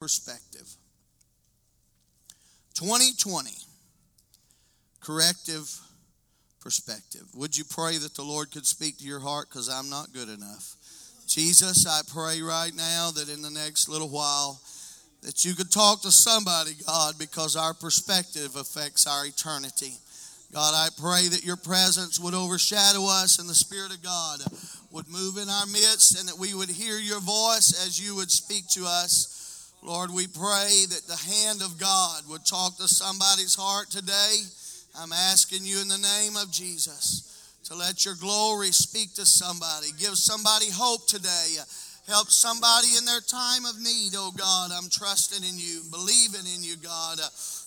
perspective. 0.00 0.66
2020, 2.74 3.50
corrective 5.00 5.70
perspective. 6.60 7.22
Would 7.34 7.56
you 7.56 7.64
pray 7.64 7.98
that 7.98 8.14
the 8.14 8.22
Lord 8.22 8.50
could 8.50 8.66
speak 8.66 8.98
to 8.98 9.04
your 9.04 9.20
heart? 9.20 9.48
Because 9.50 9.68
I'm 9.68 9.90
not 9.90 10.12
good 10.12 10.28
enough. 10.28 10.74
Jesus, 11.26 11.86
I 11.86 12.00
pray 12.12 12.42
right 12.42 12.72
now 12.74 13.10
that 13.14 13.28
in 13.28 13.42
the 13.42 13.50
next 13.50 13.88
little 13.88 14.08
while, 14.08 14.60
that 15.22 15.44
you 15.44 15.54
could 15.54 15.70
talk 15.70 16.00
to 16.02 16.10
somebody, 16.10 16.72
God, 16.86 17.14
because 17.18 17.54
our 17.54 17.74
perspective 17.74 18.56
affects 18.56 19.06
our 19.06 19.26
eternity. 19.26 19.92
God, 20.52 20.74
I 20.74 20.88
pray 21.00 21.28
that 21.28 21.44
your 21.44 21.56
presence 21.56 22.18
would 22.18 22.34
overshadow 22.34 23.04
us 23.06 23.38
and 23.38 23.48
the 23.48 23.54
Spirit 23.54 23.94
of 23.94 24.02
God 24.02 24.40
would 24.90 25.08
move 25.08 25.36
in 25.36 25.48
our 25.48 25.66
midst 25.66 26.18
and 26.18 26.28
that 26.28 26.38
we 26.38 26.54
would 26.54 26.70
hear 26.70 26.96
your 26.96 27.20
voice 27.20 27.86
as 27.86 28.04
you 28.04 28.16
would 28.16 28.30
speak 28.30 28.66
to 28.70 28.84
us. 28.84 29.39
Lord, 29.82 30.10
we 30.10 30.26
pray 30.26 30.84
that 30.90 31.06
the 31.08 31.16
hand 31.16 31.62
of 31.62 31.80
God 31.80 32.22
would 32.28 32.44
talk 32.44 32.76
to 32.76 32.88
somebody's 32.88 33.54
heart 33.54 33.90
today. 33.90 34.36
I'm 34.98 35.12
asking 35.12 35.64
you 35.64 35.80
in 35.80 35.88
the 35.88 35.98
name 35.98 36.36
of 36.36 36.52
Jesus 36.52 37.26
to 37.64 37.74
let 37.74 38.04
your 38.04 38.14
glory 38.16 38.72
speak 38.72 39.14
to 39.14 39.24
somebody. 39.24 39.88
Give 39.98 40.18
somebody 40.18 40.66
hope 40.70 41.06
today. 41.06 41.56
Help 42.06 42.28
somebody 42.28 42.88
in 42.98 43.04
their 43.06 43.20
time 43.20 43.64
of 43.64 43.80
need, 43.80 44.12
oh 44.16 44.32
God. 44.36 44.70
I'm 44.72 44.90
trusting 44.90 45.48
in 45.48 45.56
you, 45.56 45.80
believing 45.90 46.44
in 46.54 46.62
you, 46.62 46.76
God. 46.76 47.18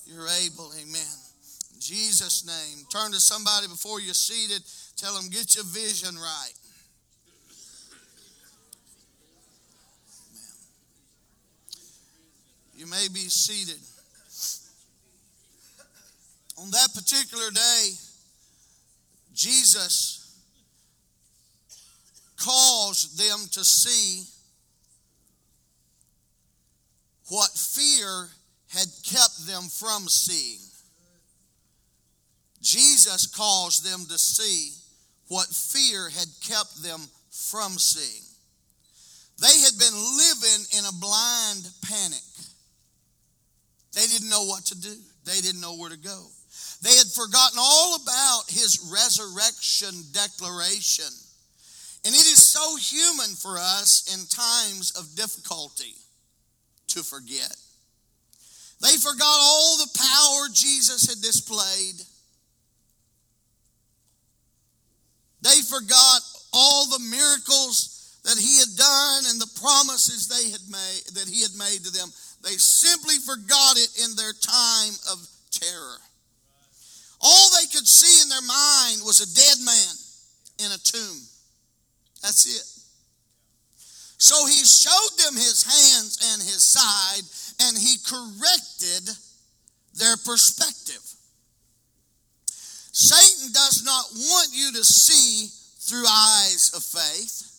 You're 0.06 0.28
able. 0.45 0.72
Amen. 0.76 1.16
In 1.73 1.80
Jesus' 1.80 2.45
name. 2.45 2.86
Turn 2.92 3.12
to 3.12 3.20
somebody 3.20 3.68
before 3.68 4.02
you're 4.02 4.14
seated. 4.14 4.62
Tell 4.98 5.16
them, 5.16 5.30
get 5.32 5.56
your 5.56 5.66
vision 5.66 6.16
right. 6.16 6.54
You 12.84 12.90
may 12.90 13.08
be 13.14 13.30
seated. 13.30 13.80
On 16.62 16.70
that 16.72 16.89
particular 16.94 17.50
day, 17.50 17.92
Jesus 19.34 20.38
caused 22.36 23.17
them 23.17 23.48
to 23.54 23.64
see 23.64 24.28
what 27.30 27.52
fear 27.52 28.28
had 28.73 28.88
kept 29.06 29.48
them 29.48 29.64
from 29.70 30.09
seeing. 30.09 30.59
Jesus 32.61 33.28
caused 33.28 33.89
them 33.89 34.02
to 34.09 34.17
see 34.17 34.73
what 35.30 35.48
fear 35.48 36.09
had 36.09 36.28
kept 36.45 36.84
them 36.84 37.00
from 37.31 37.78
seeing. 37.78 38.23
They 39.39 39.58
had 39.61 39.80
been 39.80 40.17
living 40.17 40.66
in 40.78 40.84
a 40.84 40.92
blind 41.00 41.70
panic. 41.81 42.20
They 43.94 44.08
didn't 44.08 44.30
know 44.30 44.45
what 44.45 44.66
to 44.66 44.80
do, 44.80 44.95
they 45.25 45.39
didn't 45.41 45.61
know 45.61 45.75
where 45.75 45.89
to 45.89 45.97
go. 45.97 46.27
They 46.81 46.95
had 46.95 47.08
forgotten 47.08 47.58
all 47.59 47.95
about 47.95 48.44
his 48.49 48.80
resurrection 48.91 50.03
declaration. 50.11 51.11
And 52.05 52.14
it 52.14 52.27
is 52.27 52.44
so 52.44 52.75
human 52.75 53.33
for 53.36 53.58
us 53.58 54.14
in 54.14 54.27
times 54.27 54.91
of 54.91 55.16
difficulty 55.16 55.95
to 56.88 57.02
forget. 57.02 57.55
They 58.81 58.97
forgot 58.97 59.38
all 59.39 59.77
the 59.77 59.97
power 59.97 60.49
Jesus 60.52 61.08
had 61.08 61.21
displayed. 61.21 62.03
They 65.41 65.61
forgot 65.61 66.19
all 66.52 66.88
the 66.88 66.99
miracles 66.99 68.19
that 68.23 68.38
he 68.38 68.59
had 68.59 68.75
done 68.75 69.23
and 69.31 69.39
the 69.39 69.59
promises 69.59 70.27
they 70.27 70.52
had 70.52 70.64
made 70.67 71.16
that 71.16 71.27
he 71.27 71.41
had 71.41 71.55
made 71.55 71.83
to 71.86 71.91
them. 71.91 72.09
They 72.44 72.58
simply 72.59 73.16
forgot 73.16 73.77
it 73.77 73.89
in 74.03 74.16
their 74.16 74.33
time 74.33 74.94
of 75.11 75.27
terror. 75.49 75.97
All 77.22 77.49
they 77.55 77.67
could 77.67 77.88
see 77.88 78.22
in 78.22 78.27
their 78.27 78.41
mind 78.41 79.02
was 79.05 79.22
a 79.23 79.33
dead 79.33 79.58
man 79.63 80.67
in 80.67 80.71
a 80.76 80.83
tomb. 80.83 81.21
That's 82.21 82.45
it. 82.45 82.67
So 84.17 84.45
he 84.45 84.64
showed 84.64 85.17
them 85.23 85.36
his 85.36 85.64
hands 85.64 86.20
and 86.32 86.42
his 86.42 86.64
side, 86.64 87.23
and 87.67 87.77
he 87.77 87.95
corrected 88.03 89.09
their 89.95 90.17
perspective. 90.17 91.02
Satan 92.92 93.52
does 93.53 93.83
not 93.86 94.05
want 94.14 94.49
you 94.53 94.71
to 94.73 94.83
see 94.83 95.48
through 95.80 96.05
eyes 96.08 96.71
of 96.76 96.83
faith. 96.83 97.52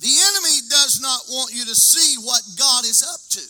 The 0.00 0.14
enemy 0.30 0.62
does 0.70 1.00
not 1.02 1.26
want 1.28 1.54
you 1.54 1.64
to 1.64 1.74
see 1.74 2.22
what 2.22 2.42
God 2.56 2.84
is 2.84 3.02
up 3.02 3.20
to. 3.34 3.44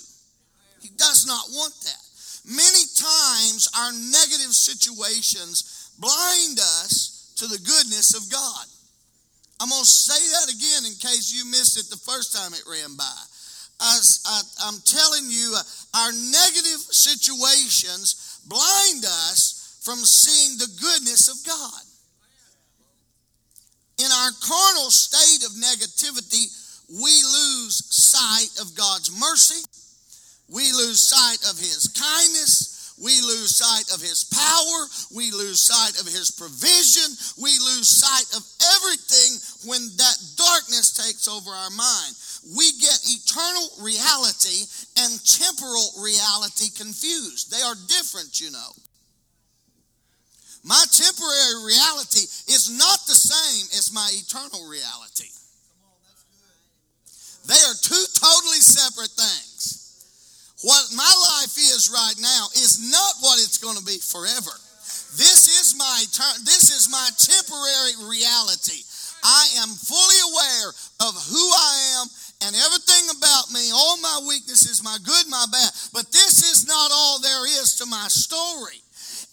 He 0.81 0.89
does 0.97 1.27
not 1.27 1.45
want 1.53 1.75
that. 1.85 2.03
Many 2.49 2.89
times 2.97 3.69
our 3.77 3.93
negative 3.93 4.57
situations 4.57 5.93
blind 6.01 6.59
us 6.59 7.35
to 7.37 7.47
the 7.47 7.59
goodness 7.59 8.17
of 8.17 8.33
God. 8.33 8.65
I'm 9.61 9.69
going 9.69 9.83
to 9.83 9.87
say 9.87 10.17
that 10.17 10.55
again 10.55 10.87
in 10.87 10.97
case 10.97 11.35
you 11.35 11.45
missed 11.51 11.77
it 11.77 11.91
the 11.91 12.01
first 12.01 12.33
time 12.33 12.55
it 12.55 12.65
ran 12.65 12.97
by. 12.97 13.19
I, 13.81 14.43
am 14.67 14.79
telling 14.85 15.31
you, 15.31 15.55
uh, 15.55 15.63
our 15.95 16.13
negative 16.13 16.83
situations 16.91 18.41
blind 18.47 19.05
us 19.05 19.79
from 19.83 19.99
seeing 19.99 20.59
the 20.59 20.71
goodness 20.81 21.29
of 21.29 21.37
God. 21.47 21.83
In 23.99 24.11
our 24.11 24.31
carnal 24.41 24.91
state 24.91 25.45
of 25.45 25.53
negativity, 25.59 26.47
we 26.89 27.11
lose 27.11 27.83
sight 27.91 28.61
of 28.61 28.75
God's 28.75 29.11
mercy. 29.11 29.63
We 30.49 30.73
lose 30.73 31.03
sight 31.03 31.43
of 31.51 31.59
His 31.59 31.89
kindness. 31.93 32.79
We 32.99 33.21
lose 33.23 33.55
sight 33.55 33.95
of 33.95 34.03
his 34.03 34.27
power. 34.27 34.79
We 35.15 35.31
lose 35.31 35.63
sight 35.63 36.01
of 36.01 36.07
his 36.11 36.35
provision. 36.35 37.15
We 37.39 37.55
lose 37.63 37.87
sight 37.87 38.27
of 38.35 38.43
everything 38.75 39.39
when 39.71 39.87
that 40.03 40.19
darkness 40.35 40.99
takes 40.99 41.29
over 41.31 41.51
our 41.51 41.71
mind. 41.71 42.13
We 42.59 42.73
get 42.83 42.99
eternal 43.07 43.71
reality 43.79 44.67
and 44.99 45.15
temporal 45.23 45.95
reality 46.03 46.75
confused. 46.75 47.55
They 47.55 47.63
are 47.63 47.79
different, 47.87 48.41
you 48.41 48.51
know. 48.51 48.71
My 50.65 50.85
temporary 50.91 51.65
reality 51.65 52.27
is 52.51 52.69
not 52.71 53.07
the 53.07 53.15
same 53.15 53.67
as 53.79 53.93
my 53.93 54.09
eternal 54.13 54.69
reality. 54.69 55.31
They 57.47 57.61
are 57.65 57.79
two 57.81 58.05
totally 58.13 58.61
separate 58.61 59.15
things. 59.17 59.79
What 60.63 60.91
my 60.93 61.13
life 61.39 61.57
is 61.57 61.89
right 61.89 62.19
now 62.21 62.51
is 62.53 62.83
not 62.91 63.15
what 63.21 63.39
it's 63.39 63.59
going 63.59 63.79
to 63.79 63.85
be 63.85 63.97
forever. 63.97 64.53
This 65.17 65.49
is 65.49 65.79
my 65.79 66.05
turn. 66.13 66.45
This 66.45 66.69
is 66.75 66.91
my 66.91 67.09
temporary 67.17 68.11
reality. 68.11 68.83
I 69.25 69.47
am 69.63 69.71
fully 69.71 70.21
aware 70.31 70.69
of 71.09 71.13
who 71.31 71.45
I 71.57 72.03
am 72.03 72.07
and 72.45 72.55
everything 72.55 73.17
about 73.17 73.51
me, 73.51 73.71
all 73.73 73.97
my 73.99 74.21
weaknesses, 74.29 74.83
my 74.85 74.99
good, 75.03 75.27
my 75.31 75.47
bad. 75.51 75.71
But 75.93 76.13
this 76.13 76.45
is 76.45 76.69
not 76.69 76.91
all 76.93 77.19
there 77.19 77.47
is 77.47 77.77
to 77.77 77.87
my 77.87 78.07
story. 78.09 78.83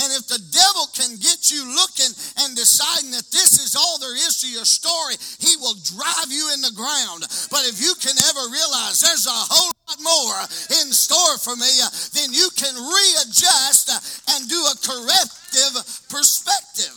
And 0.04 0.12
if 0.12 0.28
the 0.28 0.44
devil 0.52 0.92
can 0.92 1.16
get 1.24 1.52
you 1.56 1.64
looking 1.64 2.12
and 2.44 2.52
deciding 2.52 3.16
that 3.16 3.32
this 3.32 3.64
is 3.64 3.80
all 3.80 3.96
there 3.98 4.16
is 4.16 4.44
to 4.44 4.48
your 4.52 4.68
story, 4.68 5.16
he 5.40 5.56
will 5.56 5.76
drive 5.88 6.28
you 6.28 6.52
in 6.52 6.60
the 6.60 6.76
ground. 6.76 7.24
But 7.48 7.64
if 7.64 7.80
you 7.80 7.96
can 8.04 8.16
ever 8.28 8.44
realize 8.52 9.00
there's 9.00 9.26
a 9.26 9.40
whole 9.48 9.72
lot 9.88 10.00
more 10.04 10.40
in 10.84 10.92
store 10.92 11.40
for 11.40 11.56
me, 11.56 11.72
uh, 11.80 11.88
then 12.12 12.36
you 12.36 12.52
can 12.60 12.76
readjust 12.76 13.88
uh, 13.88 14.36
and 14.36 14.52
do 14.52 14.60
a 14.68 14.76
corrective 14.84 15.74
perspective. 16.12 16.96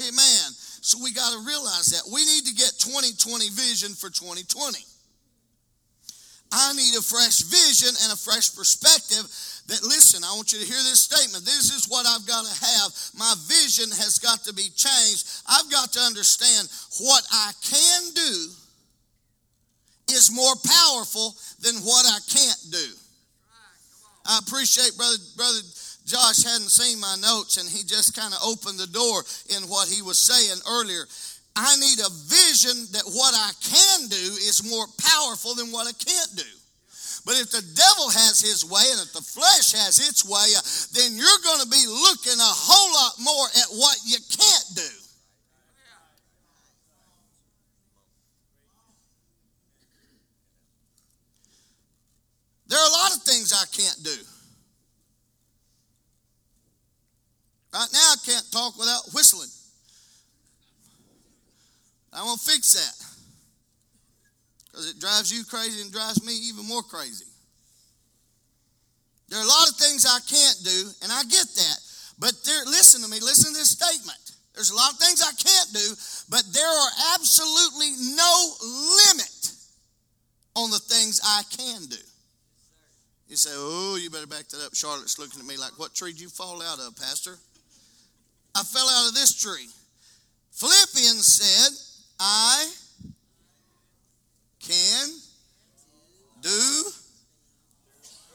Amen. 0.00 0.48
So 0.80 0.96
we 1.04 1.12
got 1.12 1.32
to 1.36 1.44
realize 1.44 1.92
that. 1.92 2.08
We 2.08 2.24
need 2.24 2.48
to 2.48 2.54
get 2.56 2.72
2020 2.80 3.52
vision 3.52 3.92
for 3.92 4.08
2020. 4.08 4.80
I 6.54 6.72
need 6.72 6.94
a 6.96 7.02
fresh 7.02 7.42
vision 7.42 7.92
and 8.04 8.12
a 8.12 8.16
fresh 8.16 8.54
perspective 8.54 9.26
that 9.66 9.82
listen, 9.82 10.22
I 10.24 10.36
want 10.36 10.52
you 10.52 10.60
to 10.60 10.66
hear 10.66 10.82
this 10.84 11.00
statement. 11.00 11.44
This 11.44 11.72
is 11.72 11.88
what 11.88 12.06
I've 12.06 12.26
got 12.26 12.44
to 12.44 12.54
have. 12.64 12.90
My 13.16 13.34
vision 13.48 13.88
has 13.96 14.18
got 14.18 14.44
to 14.44 14.52
be 14.52 14.68
changed. 14.76 15.24
I've 15.48 15.70
got 15.70 15.92
to 15.92 16.00
understand 16.00 16.68
what 17.00 17.24
I 17.32 17.52
can 17.62 18.02
do 18.14 18.50
is 20.12 20.30
more 20.34 20.54
powerful 20.60 21.34
than 21.60 21.76
what 21.80 22.04
I 22.04 22.18
can't 22.28 22.64
do. 22.70 22.88
I 24.26 24.40
appreciate 24.40 24.96
brother 24.96 25.16
brother 25.36 25.60
Josh 26.04 26.44
hadn't 26.44 26.68
seen 26.68 27.00
my 27.00 27.16
notes 27.20 27.56
and 27.56 27.68
he 27.68 27.82
just 27.84 28.14
kind 28.16 28.32
of 28.32 28.40
opened 28.44 28.78
the 28.78 28.86
door 28.92 29.24
in 29.56 29.68
what 29.68 29.88
he 29.88 30.02
was 30.02 30.20
saying 30.20 30.60
earlier. 30.68 31.04
I 31.56 31.76
need 31.76 31.98
a 32.00 32.10
vision 32.28 32.84
that 32.92 33.04
what 33.08 33.32
I 33.32 33.52
can 33.62 34.08
do 34.08 34.26
is 34.44 34.68
more 34.68 34.86
powerful 35.00 35.54
than 35.54 35.72
what 35.72 35.86
I 35.86 35.92
can't 35.92 36.36
do. 36.36 36.52
But 37.24 37.40
if 37.40 37.50
the 37.50 37.62
devil 37.62 38.10
has 38.10 38.40
his 38.40 38.64
way 38.64 38.84
and 38.92 39.00
if 39.00 39.12
the 39.14 39.22
flesh 39.22 39.72
has 39.72 39.98
its 39.98 40.24
way, 40.24 40.44
then 40.92 41.16
you're 41.16 41.42
going 41.42 41.60
to 41.62 41.68
be 41.68 41.84
looking 41.88 42.36
a 42.38 42.52
whole 42.52 42.92
lot 42.92 43.14
more 43.18 43.46
at 43.46 43.68
what 43.72 43.96
you 44.04 44.18
can't 44.28 44.68
do. 44.74 44.94
There 52.66 52.78
are 52.78 52.88
a 52.88 52.92
lot 52.92 53.16
of 53.16 53.22
things 53.22 53.52
I 53.52 53.64
can't 53.72 54.02
do. 54.02 54.16
Right 57.72 57.88
now, 57.92 57.98
I 57.98 58.16
can't 58.24 58.52
talk 58.52 58.78
without 58.78 59.02
whistling. 59.12 59.48
I 62.12 62.22
won't 62.22 62.40
fix 62.40 62.74
that 62.74 63.03
because 64.74 64.90
it 64.90 64.98
drives 64.98 65.30
you 65.30 65.44
crazy 65.44 65.82
and 65.82 65.92
drives 65.92 66.18
me 66.26 66.34
even 66.50 66.66
more 66.66 66.82
crazy. 66.82 67.26
There 69.28 69.38
are 69.38 69.44
a 69.44 69.46
lot 69.46 69.70
of 69.70 69.76
things 69.76 70.04
I 70.04 70.18
can't 70.26 70.58
do, 70.64 70.90
and 71.02 71.12
I 71.12 71.22
get 71.30 71.46
that. 71.46 71.78
But 72.18 72.34
there, 72.44 72.64
listen 72.66 73.00
to 73.02 73.08
me, 73.08 73.20
listen 73.20 73.52
to 73.52 73.58
this 73.58 73.70
statement. 73.70 74.18
There's 74.52 74.70
a 74.70 74.74
lot 74.74 74.92
of 74.92 74.98
things 74.98 75.22
I 75.22 75.30
can't 75.30 75.70
do, 75.72 75.94
but 76.28 76.42
there 76.52 76.66
are 76.66 76.90
absolutely 77.14 77.94
no 78.18 78.34
limit 79.06 79.52
on 80.56 80.70
the 80.70 80.78
things 80.78 81.20
I 81.22 81.42
can 81.56 81.86
do. 81.86 82.02
You 83.28 83.36
say, 83.36 83.50
oh, 83.54 83.96
you 84.00 84.10
better 84.10 84.26
back 84.26 84.48
that 84.48 84.64
up. 84.66 84.74
Charlotte's 84.74 85.20
looking 85.20 85.38
at 85.38 85.46
me 85.46 85.56
like, 85.56 85.78
what 85.78 85.94
tree 85.94 86.12
did 86.12 86.20
you 86.20 86.28
fall 86.28 86.62
out 86.62 86.80
of, 86.80 86.96
Pastor? 86.96 87.36
I 88.54 88.62
fell 88.62 88.88
out 88.88 89.08
of 89.08 89.14
this 89.14 89.40
tree. 89.40 89.68
Philippians 90.52 91.26
said, 91.26 91.72
I 92.18 92.70
can 94.66 95.08
do 96.40 96.84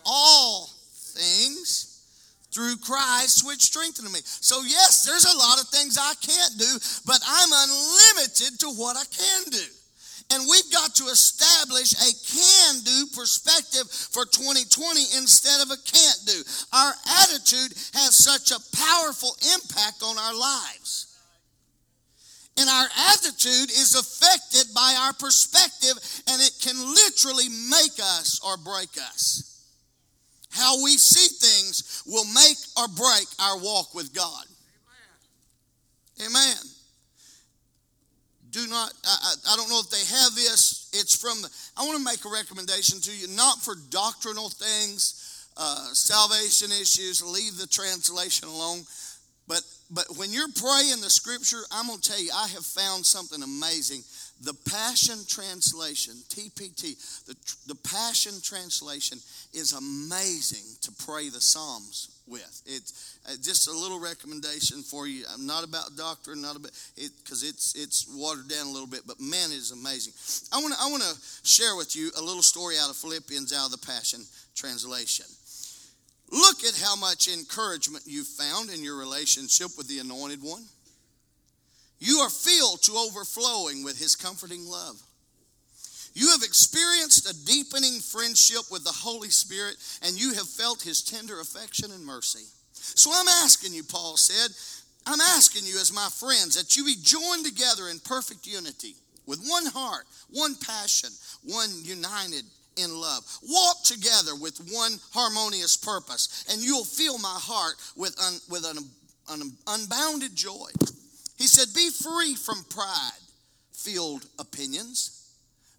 all 0.05 0.69
things 0.93 1.89
through 2.51 2.77
Christ 2.77 3.45
which 3.45 3.61
strengthened 3.61 4.11
me. 4.11 4.19
So, 4.23 4.61
yes, 4.65 5.03
there's 5.03 5.25
a 5.25 5.37
lot 5.37 5.61
of 5.61 5.69
things 5.69 5.97
I 5.97 6.13
can't 6.21 6.57
do, 6.57 6.71
but 7.05 7.19
I'm 7.27 7.49
unlimited 7.53 8.59
to 8.61 8.69
what 8.69 8.97
I 8.97 9.05
can 9.05 9.43
do. 9.51 9.67
And 10.31 10.45
we've 10.49 10.71
got 10.71 10.93
to 10.95 11.05
establish 11.05 11.93
a 11.93 12.11
can 12.21 12.83
do 12.83 13.05
perspective 13.15 13.89
for 13.89 14.25
2020 14.25 15.01
instead 15.17 15.61
of 15.61 15.71
a 15.71 15.81
can't 15.81 16.21
do. 16.25 16.43
Our 16.71 16.93
attitude 17.25 17.73
has 17.97 18.13
such 18.13 18.51
a 18.51 18.61
powerful 18.77 19.35
impact 19.55 20.03
on 20.03 20.17
our 20.17 20.35
lives. 20.35 21.08
And 22.59 22.69
our 22.69 22.87
attitude 23.13 23.71
is 23.71 23.95
affected 23.95 24.73
by 24.75 24.95
our 24.99 25.13
perspective, 25.13 25.95
and 26.27 26.41
it 26.41 26.51
can 26.61 26.75
literally 26.77 27.47
make 27.69 27.97
us 27.99 28.41
or 28.45 28.57
break 28.57 28.89
us. 28.97 29.63
How 30.51 30.83
we 30.83 30.97
see 30.97 31.27
things 31.39 32.03
will 32.05 32.25
make 32.25 32.57
or 32.75 32.87
break 32.89 33.27
our 33.39 33.57
walk 33.59 33.95
with 33.95 34.13
God. 34.13 34.43
Amen. 36.19 36.31
Amen. 36.31 36.57
Do 38.51 38.67
not, 38.67 38.91
I, 39.05 39.33
I 39.51 39.55
don't 39.55 39.69
know 39.69 39.79
if 39.79 39.89
they 39.89 40.03
have 40.15 40.35
this. 40.35 40.89
It's 40.91 41.15
from 41.15 41.41
the, 41.41 41.49
I 41.77 41.85
want 41.85 41.97
to 41.99 42.03
make 42.03 42.25
a 42.25 42.29
recommendation 42.29 42.99
to 42.99 43.15
you, 43.15 43.27
not 43.35 43.61
for 43.61 43.75
doctrinal 43.89 44.49
things, 44.49 45.47
uh, 45.55 45.93
salvation 45.93 46.71
issues, 46.71 47.23
leave 47.23 47.57
the 47.57 47.67
translation 47.67 48.47
alone. 48.47 48.81
But, 49.91 50.05
when 50.17 50.31
you're 50.31 50.51
praying 50.53 51.01
the 51.01 51.09
scripture, 51.09 51.61
I'm 51.71 51.87
going 51.87 51.99
to 51.99 52.09
tell 52.09 52.21
you, 52.21 52.31
I 52.33 52.47
have 52.49 52.65
found 52.65 53.05
something 53.05 53.41
amazing 53.41 54.03
the 54.41 54.53
Passion 54.53 55.17
Translation, 55.27 56.13
TPT, 56.29 56.95
the, 57.25 57.35
the 57.67 57.75
Passion 57.75 58.33
Translation 58.41 59.19
is 59.53 59.73
amazing 59.73 60.63
to 60.81 60.91
pray 61.05 61.29
the 61.29 61.41
Psalms 61.41 62.21
with. 62.25 62.61
It's 62.65 63.19
uh, 63.27 63.35
just 63.41 63.67
a 63.67 63.71
little 63.71 63.99
recommendation 63.99 64.81
for 64.81 65.07
you. 65.07 65.25
I'm 65.33 65.45
not 65.45 65.65
about 65.65 65.97
doctrine, 65.97 66.41
not 66.41 66.55
about 66.55 66.71
it, 66.95 67.11
because 67.21 67.43
it's 67.43 67.75
it's 67.75 68.07
watered 68.15 68.47
down 68.47 68.67
a 68.67 68.71
little 68.71 68.87
bit, 68.87 69.01
but 69.05 69.19
man, 69.19 69.51
it 69.51 69.55
is 69.55 69.71
amazing. 69.71 70.13
I 70.53 70.61
want 70.61 70.73
to 70.73 70.79
I 70.79 70.89
want 70.89 71.03
to 71.03 71.15
share 71.43 71.75
with 71.75 71.95
you 71.95 72.11
a 72.17 72.21
little 72.21 72.43
story 72.43 72.75
out 72.79 72.89
of 72.89 72.95
Philippians, 72.95 73.51
out 73.51 73.65
of 73.65 73.71
the 73.71 73.85
Passion 73.85 74.21
Translation. 74.55 75.25
Look 76.31 76.63
at 76.63 76.79
how 76.79 76.95
much 76.95 77.27
encouragement 77.27 78.03
you 78.05 78.23
found 78.23 78.69
in 78.69 78.83
your 78.83 78.97
relationship 78.97 79.69
with 79.77 79.87
the 79.87 79.99
Anointed 79.99 80.43
One. 80.43 80.63
You 81.99 82.19
are 82.19 82.29
filled 82.29 82.81
to 82.83 82.93
overflowing 82.93 83.83
with 83.83 83.99
his 83.99 84.15
comforting 84.15 84.65
love. 84.65 85.01
You 86.13 86.29
have 86.31 86.43
experienced 86.43 87.29
a 87.29 87.45
deepening 87.45 87.99
friendship 87.99 88.71
with 88.71 88.83
the 88.83 88.91
Holy 88.91 89.29
Spirit, 89.29 89.75
and 90.03 90.19
you 90.19 90.33
have 90.33 90.47
felt 90.47 90.81
his 90.81 91.01
tender 91.01 91.39
affection 91.39 91.91
and 91.91 92.05
mercy. 92.05 92.45
So 92.73 93.11
I'm 93.13 93.27
asking 93.27 93.73
you, 93.73 93.83
Paul 93.83 94.17
said, 94.17 94.55
I'm 95.05 95.21
asking 95.21 95.65
you 95.65 95.79
as 95.79 95.93
my 95.93 96.07
friends 96.09 96.55
that 96.55 96.75
you 96.75 96.85
be 96.85 96.95
joined 97.01 97.45
together 97.45 97.89
in 97.89 97.99
perfect 97.99 98.47
unity 98.47 98.95
with 99.25 99.45
one 99.45 99.65
heart, 99.67 100.05
one 100.29 100.55
passion, 100.55 101.09
one 101.43 101.69
united 101.83 102.43
in 102.81 102.99
love. 102.99 103.23
Walk 103.47 103.83
together 103.83 104.35
with 104.35 104.59
one 104.71 104.99
harmonious 105.11 105.77
purpose, 105.77 106.45
and 106.51 106.61
you'll 106.61 106.85
fill 106.85 107.17
my 107.17 107.37
heart 107.41 107.75
with, 107.95 108.15
un, 108.19 108.39
with 108.49 108.65
an, 108.65 108.77
an 109.29 109.51
unbounded 109.67 110.35
joy. 110.35 110.69
He 111.37 111.47
said, 111.47 111.73
Be 111.73 111.89
free 111.89 112.35
from 112.35 112.63
pride 112.69 113.11
filled 113.71 114.25
opinions. 114.37 115.31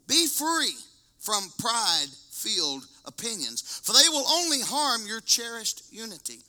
Be 0.06 0.26
free 0.26 0.74
from 1.18 1.52
pride 1.58 2.08
filled 2.30 2.86
opinions, 3.04 3.62
for 3.84 3.92
they 3.92 4.08
will 4.08 4.26
only 4.28 4.60
harm 4.60 5.06
your 5.06 5.20
cherished 5.20 5.82
unity. 5.92 6.40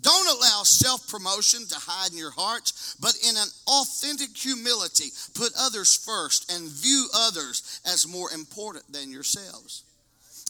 Don't 0.00 0.28
allow 0.28 0.62
self 0.62 1.08
promotion 1.08 1.66
to 1.66 1.74
hide 1.74 2.12
in 2.12 2.18
your 2.18 2.30
hearts, 2.30 2.96
but 3.00 3.14
in 3.28 3.36
an 3.36 3.48
authentic 3.66 4.36
humility, 4.36 5.10
put 5.34 5.52
others 5.58 5.94
first 5.96 6.52
and 6.52 6.68
view 6.68 7.08
others 7.14 7.80
as 7.84 8.06
more 8.06 8.30
important 8.30 8.90
than 8.92 9.10
yourselves. 9.10 9.84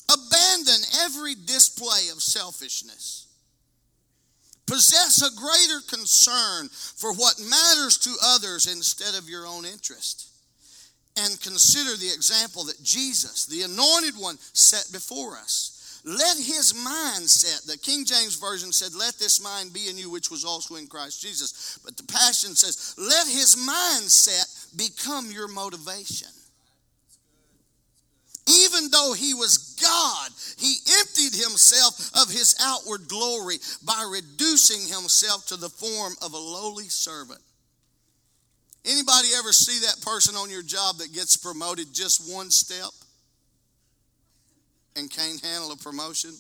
Abandon 0.09 0.83
every 1.05 1.35
display 1.35 2.09
of 2.13 2.23
selfishness 2.23 3.29
Possess 4.69 5.23
a 5.23 5.35
greater 5.35 5.81
concern 5.89 6.69
for 6.69 7.15
what 7.15 7.41
matters 7.41 7.97
to 7.99 8.15
others 8.23 8.67
instead 8.67 9.15
of 9.15 9.29
your 9.29 9.47
own 9.47 9.65
interest. 9.65 10.29
And 11.17 11.41
consider 11.41 11.97
the 11.97 12.13
example 12.15 12.65
that 12.65 12.83
Jesus, 12.83 13.47
the 13.47 13.63
anointed 13.63 14.15
one, 14.21 14.37
set 14.53 14.93
before 14.93 15.39
us. 15.39 15.75
Let 16.05 16.37
his 16.37 16.73
mindset, 16.75 17.67
the 17.67 17.77
King 17.77 18.05
James 18.05 18.37
Version 18.37 18.73
said, 18.73 18.95
Let 18.95 19.19
this 19.19 19.43
mind 19.43 19.73
be 19.73 19.89
in 19.89 19.99
you, 19.99 20.11
which 20.11 20.31
was 20.31 20.45
also 20.45 20.77
in 20.77 20.87
Christ 20.87 21.21
Jesus. 21.21 21.79
But 21.85 21.97
the 21.97 22.05
Passion 22.05 22.55
says, 22.55 22.95
Let 22.97 23.27
his 23.27 23.57
mindset 23.57 24.77
become 24.77 25.31
your 25.31 25.49
motivation. 25.49 26.29
Even 28.49 28.91
though 28.91 29.13
he 29.13 29.35
was 29.35 29.77
God, 29.83 30.31
he 30.57 30.77
emptied 31.01 31.39
himself 31.39 32.11
of 32.15 32.31
his 32.33 32.57
outward 32.63 33.07
glory 33.07 33.57
by 33.85 34.09
reducing 34.11 34.81
himself 34.81 35.47
to 35.49 35.57
the 35.57 35.69
form 35.69 36.15
of 36.23 36.33
a 36.33 36.39
lowly 36.39 36.89
servant. 36.89 37.41
Anybody 38.87 39.29
ever 39.37 39.53
see 39.53 39.85
that 39.85 40.01
person 40.01 40.35
on 40.35 40.49
your 40.49 40.63
job 40.63 40.97
that 40.99 41.13
gets 41.13 41.37
promoted 41.37 41.93
just 41.93 42.33
one 42.33 42.51
step 42.51 42.89
and 44.99 45.11
can't 45.11 45.41
handle 45.41 45.73
a 45.73 45.77
promotion? 45.77 46.33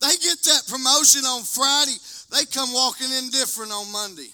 They 0.00 0.16
get 0.16 0.42
that 0.44 0.62
promotion 0.66 1.24
on 1.24 1.42
Friday, 1.42 1.96
they 2.32 2.46
come 2.46 2.72
walking 2.72 3.12
in 3.12 3.28
different 3.30 3.70
on 3.70 3.92
Monday. 3.92 4.28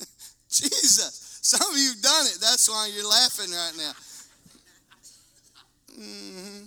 Jesus. 0.50 1.28
Some 1.42 1.70
of 1.72 1.78
you 1.78 1.90
have 1.90 2.02
done 2.02 2.26
it. 2.26 2.38
That's 2.40 2.68
why 2.68 2.90
you're 2.92 3.08
laughing 3.08 3.50
right 3.52 3.72
now. 3.78 3.92
Mm-hmm. 5.98 6.64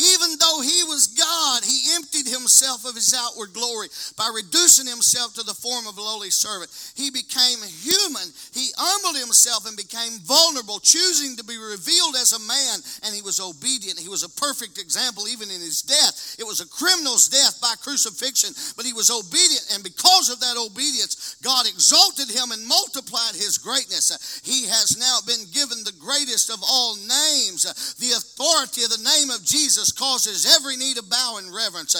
Even 0.00 0.38
though 0.38 0.60
he 0.62 0.84
was 0.84 1.08
God, 1.08 1.64
he 1.64 1.94
emptied 1.94 2.26
himself 2.50 2.84
of 2.84 2.98
his 2.98 3.14
outward 3.14 3.54
glory 3.54 3.86
by 4.18 4.26
reducing 4.34 4.90
himself 4.90 5.30
to 5.38 5.46
the 5.46 5.54
form 5.54 5.86
of 5.86 5.94
a 5.96 6.02
lowly 6.02 6.34
servant. 6.34 6.66
He 6.98 7.14
became 7.14 7.62
human. 7.62 8.26
He 8.50 8.74
humbled 8.74 9.14
himself 9.14 9.70
and 9.70 9.78
became 9.78 10.18
vulnerable, 10.26 10.82
choosing 10.82 11.38
to 11.38 11.46
be 11.46 11.54
revealed 11.54 12.18
as 12.18 12.34
a 12.34 12.42
man, 12.42 12.82
and 13.06 13.14
he 13.14 13.22
was 13.22 13.38
obedient. 13.38 14.02
He 14.02 14.10
was 14.10 14.26
a 14.26 14.34
perfect 14.34 14.82
example 14.82 15.30
even 15.30 15.46
in 15.46 15.62
his 15.62 15.86
death. 15.86 16.34
It 16.42 16.44
was 16.44 16.58
a 16.58 16.66
criminal's 16.66 17.30
death 17.30 17.62
by 17.62 17.78
crucifixion, 17.78 18.50
but 18.74 18.82
he 18.82 18.98
was 18.98 19.14
obedient, 19.14 19.70
and 19.70 19.86
because 19.86 20.26
of 20.26 20.42
that 20.42 20.58
obedience, 20.58 21.38
God 21.46 21.70
exalted 21.70 22.34
him 22.34 22.50
and 22.50 22.66
multiplied 22.66 23.38
his 23.38 23.62
greatness. 23.62 24.10
He 24.42 24.66
has 24.66 24.98
now 24.98 25.22
been 25.22 25.46
given 25.54 25.86
the 25.86 25.94
greatest 26.02 26.50
of 26.50 26.58
all 26.66 26.98
names, 26.98 27.62
the 28.02 28.18
authority 28.18 28.82
of 28.82 28.90
the 28.90 29.06
name 29.06 29.30
of 29.30 29.46
Jesus 29.46 29.94
causes 29.94 30.50
every 30.50 30.74
knee 30.74 30.98
to 30.98 31.06
bow 31.06 31.38
in 31.38 31.46
reverence. 31.54 31.94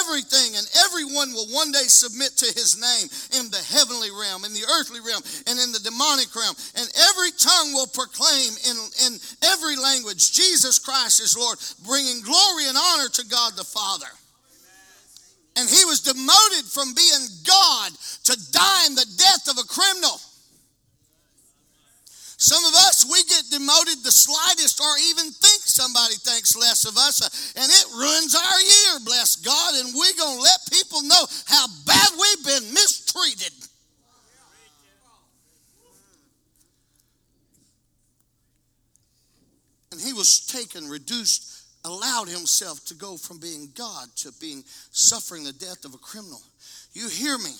Everything 0.00 0.56
and 0.56 0.66
everyone 0.86 1.32
will 1.32 1.46
one 1.52 1.72
day 1.72 1.84
submit 1.86 2.36
to 2.38 2.46
his 2.46 2.80
name 2.80 3.08
in 3.38 3.50
the 3.50 3.60
heavenly 3.60 4.10
realm, 4.10 4.44
in 4.44 4.52
the 4.52 4.64
earthly 4.78 5.00
realm, 5.00 5.22
and 5.46 5.58
in 5.58 5.72
the 5.72 5.82
demonic 5.84 6.32
realm. 6.34 6.56
And 6.76 6.88
every 7.12 7.30
tongue 7.36 7.74
will 7.74 7.90
proclaim 7.90 8.52
in, 8.68 8.76
in 9.06 9.12
every 9.44 9.76
language 9.76 10.32
Jesus 10.32 10.78
Christ 10.78 11.20
is 11.20 11.36
Lord, 11.36 11.58
bringing 11.84 12.22
glory 12.22 12.68
and 12.68 12.76
honor 12.76 13.08
to 13.08 13.24
God 13.26 13.52
the 13.56 13.64
Father. 13.64 14.10
And 15.56 15.68
he 15.68 15.84
was 15.84 16.00
demoted 16.00 16.64
from 16.64 16.94
being 16.94 17.24
God 17.44 17.92
to 18.24 18.34
dying 18.52 18.94
the 18.94 19.08
death 19.18 19.50
of 19.50 19.58
a 19.58 19.68
criminal. 19.68 20.16
Some 22.42 22.64
of 22.64 22.74
us, 22.74 23.06
we 23.08 23.22
get 23.22 23.44
demoted 23.50 24.02
the 24.02 24.10
slightest 24.10 24.80
or 24.80 24.90
even 25.10 25.30
think 25.30 25.62
somebody 25.62 26.14
thinks 26.14 26.56
less 26.56 26.84
of 26.84 26.96
us, 26.96 27.22
uh, 27.22 27.62
and 27.62 27.70
it 27.70 27.86
ruins 27.94 28.34
our 28.34 28.60
year, 28.60 28.98
bless 29.04 29.36
God, 29.36 29.76
and 29.76 29.94
we're 29.94 30.18
going 30.18 30.38
to 30.38 30.42
let 30.42 30.58
people 30.72 31.02
know 31.02 31.22
how 31.46 31.66
bad 31.86 32.10
we've 32.18 32.44
been 32.44 32.74
mistreated. 32.74 33.52
And 39.92 40.00
he 40.00 40.12
was 40.12 40.44
taken, 40.44 40.88
reduced, 40.88 41.62
allowed 41.84 42.26
himself 42.26 42.84
to 42.86 42.94
go 42.94 43.16
from 43.16 43.38
being 43.38 43.70
God 43.76 44.08
to 44.16 44.32
being 44.40 44.64
suffering 44.90 45.44
the 45.44 45.52
death 45.52 45.84
of 45.84 45.94
a 45.94 45.98
criminal. 45.98 46.42
You 46.92 47.08
hear 47.08 47.38
me? 47.38 47.54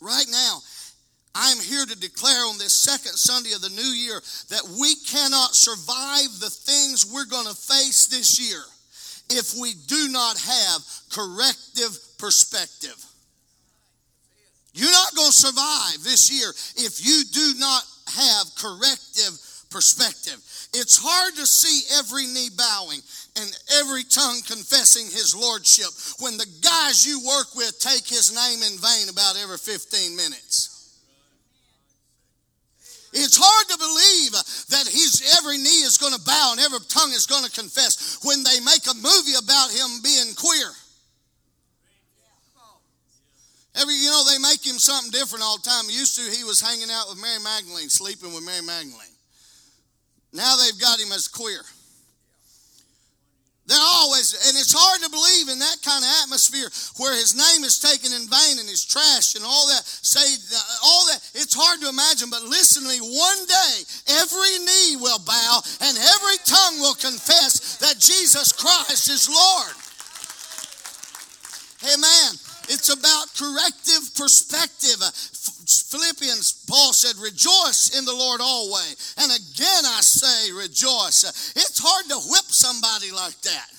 Right 0.00 0.26
now, 0.30 0.58
I'm 1.36 1.60
here 1.60 1.84
to 1.84 1.98
declare 2.00 2.48
on 2.48 2.56
this 2.56 2.72
second 2.72 3.12
Sunday 3.12 3.52
of 3.52 3.60
the 3.60 3.68
new 3.68 3.92
year 3.92 4.20
that 4.48 4.64
we 4.80 4.94
cannot 5.04 5.54
survive 5.54 6.40
the 6.40 6.48
things 6.48 7.04
we're 7.04 7.28
going 7.28 7.46
to 7.46 7.54
face 7.54 8.06
this 8.06 8.40
year 8.40 8.62
if 9.28 9.52
we 9.60 9.74
do 9.86 10.08
not 10.08 10.38
have 10.38 10.80
corrective 11.12 11.92
perspective. 12.16 12.96
You're 14.72 14.92
not 14.92 15.14
going 15.14 15.28
to 15.28 15.36
survive 15.36 16.04
this 16.04 16.32
year 16.32 16.48
if 16.80 17.04
you 17.04 17.22
do 17.32 17.58
not 17.60 17.84
have 18.16 18.46
corrective 18.56 19.36
perspective. 19.68 20.40
It's 20.72 20.96
hard 20.96 21.34
to 21.36 21.46
see 21.46 21.84
every 21.98 22.26
knee 22.26 22.48
bowing 22.56 23.00
and 23.36 23.50
every 23.76 24.04
tongue 24.04 24.40
confessing 24.46 25.04
his 25.04 25.36
lordship 25.36 25.92
when 26.20 26.38
the 26.38 26.48
guys 26.62 27.04
you 27.04 27.20
work 27.20 27.54
with 27.54 27.78
take 27.80 28.08
his 28.08 28.32
name 28.32 28.62
in 28.62 28.78
vain 28.80 29.08
about 29.08 29.36
every 29.36 29.58
15 29.58 30.16
minutes. 30.16 30.75
It's 33.16 33.40
hard 33.40 33.64
to 33.72 33.78
believe 33.80 34.32
that 34.68 34.84
his 34.92 35.24
every 35.40 35.56
knee 35.56 35.88
is 35.88 35.96
going 35.96 36.12
to 36.12 36.20
bow 36.20 36.52
and 36.52 36.60
every 36.60 36.84
tongue 36.84 37.16
is 37.16 37.24
going 37.24 37.44
to 37.44 37.50
confess 37.50 38.20
when 38.20 38.44
they 38.44 38.60
make 38.60 38.84
a 38.84 38.94
movie 38.94 39.40
about 39.40 39.72
him 39.72 40.04
being 40.04 40.36
queer. 40.36 40.68
Every, 43.76 43.94
you 43.94 44.08
know, 44.08 44.24
they 44.24 44.38
make 44.38 44.64
him 44.64 44.76
something 44.76 45.10
different 45.10 45.44
all 45.44 45.56
the 45.56 45.68
time. 45.68 45.84
Used 45.88 46.16
to, 46.16 46.28
he 46.28 46.44
was 46.44 46.60
hanging 46.60 46.88
out 46.92 47.08
with 47.08 47.20
Mary 47.20 47.40
Magdalene, 47.40 47.88
sleeping 47.88 48.32
with 48.32 48.44
Mary 48.44 48.64
Magdalene. 48.64 49.16
Now 50.32 50.56
they've 50.56 50.80
got 50.80 51.00
him 51.00 51.12
as 51.12 51.28
queer. 51.28 51.60
They're 53.66 53.82
always, 53.82 54.30
and 54.46 54.54
it's 54.54 54.70
hard 54.70 55.02
to 55.02 55.10
believe 55.10 55.50
in 55.50 55.58
that 55.58 55.82
kind 55.82 55.98
of 55.98 56.10
atmosphere 56.22 56.70
where 57.02 57.18
his 57.18 57.34
name 57.34 57.66
is 57.66 57.82
taken 57.82 58.14
in 58.14 58.30
vain 58.30 58.62
and 58.62 58.68
his 58.70 58.86
trash 58.86 59.34
and 59.34 59.42
all 59.42 59.66
that. 59.74 59.82
Say 59.82 60.22
uh, 60.22 60.86
all 60.86 61.02
that. 61.10 61.18
It's 61.34 61.50
hard 61.50 61.82
to 61.82 61.90
imagine, 61.90 62.30
but 62.30 62.46
listen 62.46 62.86
to 62.86 62.90
me. 62.94 63.02
One 63.02 63.42
day, 63.50 63.74
every 64.22 64.54
knee 64.62 65.02
will 65.02 65.18
bow 65.26 65.58
and 65.82 65.98
every 65.98 66.38
tongue 66.46 66.78
will 66.78 66.94
confess 66.94 67.82
that 67.82 67.98
Jesus 67.98 68.54
Christ 68.54 69.10
is 69.10 69.26
Lord. 69.26 69.74
Amen. 71.90 72.38
It's 72.70 72.90
about 72.90 73.34
corrective 73.34 74.14
perspective. 74.14 75.02
Philippians, 75.66 76.64
Paul 76.66 76.92
said, 76.92 77.16
rejoice 77.20 77.98
in 77.98 78.04
the 78.04 78.14
Lord 78.14 78.40
always. 78.40 79.14
And 79.18 79.30
again 79.30 79.84
I 79.84 80.00
say, 80.00 80.52
rejoice. 80.52 81.24
It's 81.56 81.78
hard 81.78 82.06
to 82.08 82.16
whip 82.30 82.46
somebody 82.48 83.10
like 83.12 83.40
that. 83.42 83.75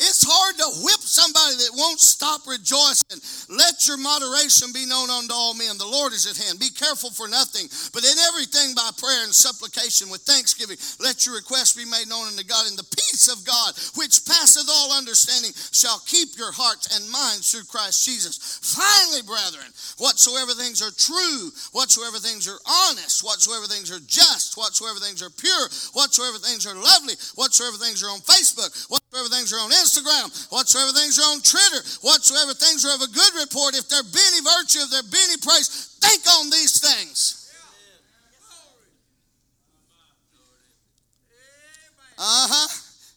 It's 0.00 0.24
hard 0.24 0.56
to 0.56 0.68
whip 0.80 1.04
somebody 1.04 1.60
that 1.60 1.76
won't 1.76 2.00
stop 2.00 2.48
rejoicing. 2.48 3.20
Let 3.52 3.84
your 3.84 4.00
moderation 4.00 4.72
be 4.72 4.88
known 4.88 5.12
unto 5.12 5.36
all 5.36 5.52
men. 5.52 5.76
The 5.76 5.84
Lord 5.84 6.16
is 6.16 6.24
at 6.24 6.40
hand. 6.40 6.56
Be 6.56 6.72
careful 6.72 7.12
for 7.12 7.28
nothing, 7.28 7.68
but 7.92 8.00
in 8.00 8.16
everything 8.32 8.72
by 8.72 8.88
prayer 8.96 9.28
and 9.28 9.34
supplication 9.34 10.08
with 10.08 10.24
thanksgiving, 10.24 10.80
let 11.04 11.28
your 11.28 11.36
requests 11.36 11.76
be 11.76 11.84
made 11.84 12.08
known 12.08 12.32
unto 12.32 12.40
God. 12.48 12.64
And 12.64 12.80
the 12.80 12.88
peace 12.96 13.28
of 13.28 13.44
God, 13.44 13.76
which 14.00 14.24
passeth 14.24 14.72
all 14.72 14.96
understanding, 14.96 15.52
shall 15.52 16.00
keep 16.08 16.32
your 16.40 16.52
hearts 16.52 16.88
and 16.96 17.04
minds 17.12 17.52
through 17.52 17.68
Christ 17.68 18.00
Jesus. 18.00 18.40
Finally, 18.64 19.28
brethren, 19.28 19.68
whatsoever 20.00 20.56
things 20.56 20.80
are 20.80 20.96
true, 20.96 21.52
whatsoever 21.76 22.16
things 22.16 22.48
are 22.48 22.60
honest, 22.88 23.20
whatsoever 23.20 23.68
things 23.68 23.92
are 23.92 24.00
just, 24.08 24.56
whatsoever 24.56 24.96
things 24.96 25.20
are 25.20 25.34
pure, 25.36 25.68
whatsoever 25.92 26.40
things 26.40 26.64
are 26.64 26.76
lovely, 26.78 27.20
whatsoever 27.36 27.76
things 27.76 28.00
are 28.00 28.08
on 28.08 28.24
Facebook, 28.24 28.72
whatsoever 29.10 29.34
things 29.34 29.52
are 29.52 29.58
on 29.58 29.70
Instagram, 29.70 30.52
whatsoever 30.52 30.92
things 30.92 31.18
are 31.18 31.34
on 31.34 31.40
Twitter, 31.42 31.82
whatsoever 32.02 32.54
things 32.54 32.84
are 32.84 32.94
of 32.94 33.02
a 33.02 33.10
good 33.10 33.34
report, 33.40 33.76
if 33.76 33.88
there 33.88 34.02
be 34.02 34.22
any 34.32 34.40
virtue, 34.40 34.78
if 34.78 34.90
there 34.90 35.02
be 35.02 35.18
any 35.24 35.36
praise, 35.42 35.98
think 36.00 36.22
on 36.38 36.50
these 36.50 36.78
things. 36.78 37.36
Uh 42.18 42.46
huh. 42.46 42.68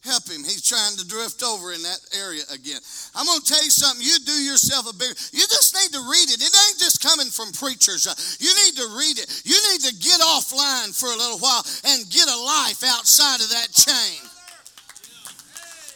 Help 0.03 0.27
him. 0.27 0.43
He's 0.43 0.63
trying 0.67 0.97
to 0.97 1.07
drift 1.07 1.43
over 1.43 1.71
in 1.71 1.81
that 1.83 1.99
area 2.19 2.43
again. 2.51 2.79
I'm 3.15 3.25
going 3.25 3.39
to 3.39 3.47
tell 3.47 3.63
you 3.63 3.71
something. 3.71 4.03
You 4.03 4.19
do 4.25 4.35
yourself 4.35 4.83
a 4.83 4.91
bigger. 4.91 5.15
You 5.31 5.47
just 5.47 5.71
need 5.75 5.95
to 5.95 6.03
read 6.11 6.27
it. 6.27 6.43
It 6.43 6.51
ain't 6.51 6.79
just 6.79 6.99
coming 6.99 7.27
from 7.27 7.55
preachers. 7.55 8.03
Uh, 8.03 8.15
you 8.43 8.51
need 8.51 8.75
to 8.83 8.87
read 8.99 9.15
it. 9.15 9.31
You 9.47 9.55
need 9.71 9.79
to 9.87 9.95
get 9.95 10.19
offline 10.19 10.91
for 10.91 11.07
a 11.07 11.15
little 11.15 11.39
while 11.39 11.63
and 11.87 12.03
get 12.11 12.27
a 12.27 12.35
life 12.35 12.83
outside 12.83 13.39
of 13.39 13.47
that 13.55 13.71
chain. 13.71 14.32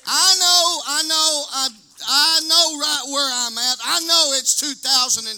I 0.08 0.30
know, 0.40 0.64
I 0.88 1.00
know, 1.04 1.32
I, 1.52 1.68
I 2.08 2.40
know 2.48 2.66
right 2.80 3.06
where 3.12 3.28
I'm 3.28 3.58
at. 3.60 3.78
I 3.84 4.00
know 4.08 4.32
it's 4.40 4.56
2020. 4.56 5.36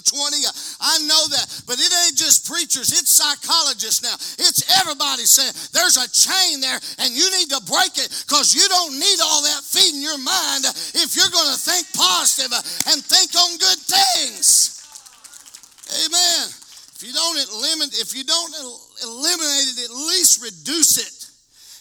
I 0.78 0.96
know 1.10 1.24
that. 1.34 1.48
But 1.66 1.82
it 1.82 1.90
ain't 2.06 2.18
just 2.18 2.46
preachers, 2.46 2.94
it's 2.94 3.10
psychologists 3.10 4.06
now. 4.06 4.14
It's 4.38 4.62
everybody 4.78 5.26
saying 5.26 5.58
there's 5.74 5.98
a 5.98 6.06
chain 6.14 6.62
there 6.62 6.78
and 7.02 7.10
you 7.10 7.26
need 7.34 7.50
to 7.50 7.62
break 7.66 7.98
it 7.98 8.14
because 8.30 8.54
you 8.54 8.62
don't 8.70 8.94
need 8.94 9.20
all 9.26 9.42
that 9.42 9.66
feeding 9.66 10.06
your 10.06 10.22
mind 10.22 10.70
if 10.94 11.18
you're 11.18 11.34
going 11.34 11.50
to 11.50 11.60
think 11.60 11.90
positive 11.98 12.54
and 12.94 13.02
think 13.02 13.34
on 13.34 13.58
good 13.58 13.82
things. 13.90 14.78
Amen. 16.06 16.46
If 16.94 17.02
you 17.02 17.14
don't 17.14 17.40
eliminate, 17.40 17.98
if 17.98 18.14
you 18.14 18.24
don't 18.24 18.54
eliminate 19.02 19.74
it, 19.74 19.90
at 19.90 19.96
least 19.96 20.44
reduce 20.44 21.02
it. 21.02 21.19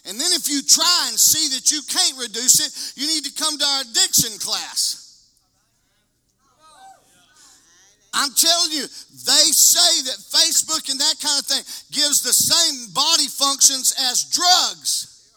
And 0.09 0.19
then 0.19 0.33
if 0.33 0.49
you 0.49 0.63
try 0.63 1.07
and 1.09 1.19
see 1.21 1.55
that 1.55 1.71
you 1.71 1.83
can't 1.87 2.17
reduce 2.17 2.65
it, 2.65 3.01
you 3.01 3.07
need 3.07 3.25
to 3.25 3.35
come 3.35 3.59
to 3.59 3.65
our 3.65 3.83
addiction 3.83 4.39
class. 4.39 5.05
I'm 8.15 8.33
telling 8.33 8.73
you, 8.73 8.83
they 8.83 9.47
say 9.53 10.03
that 10.09 10.17
Facebook 10.33 10.91
and 10.91 10.99
that 10.99 11.21
kind 11.21 11.39
of 11.39 11.45
thing 11.45 11.63
gives 11.93 12.23
the 12.23 12.33
same 12.33 12.91
body 12.95 13.29
functions 13.29 13.95
as 14.11 14.25
drugs. 14.25 15.31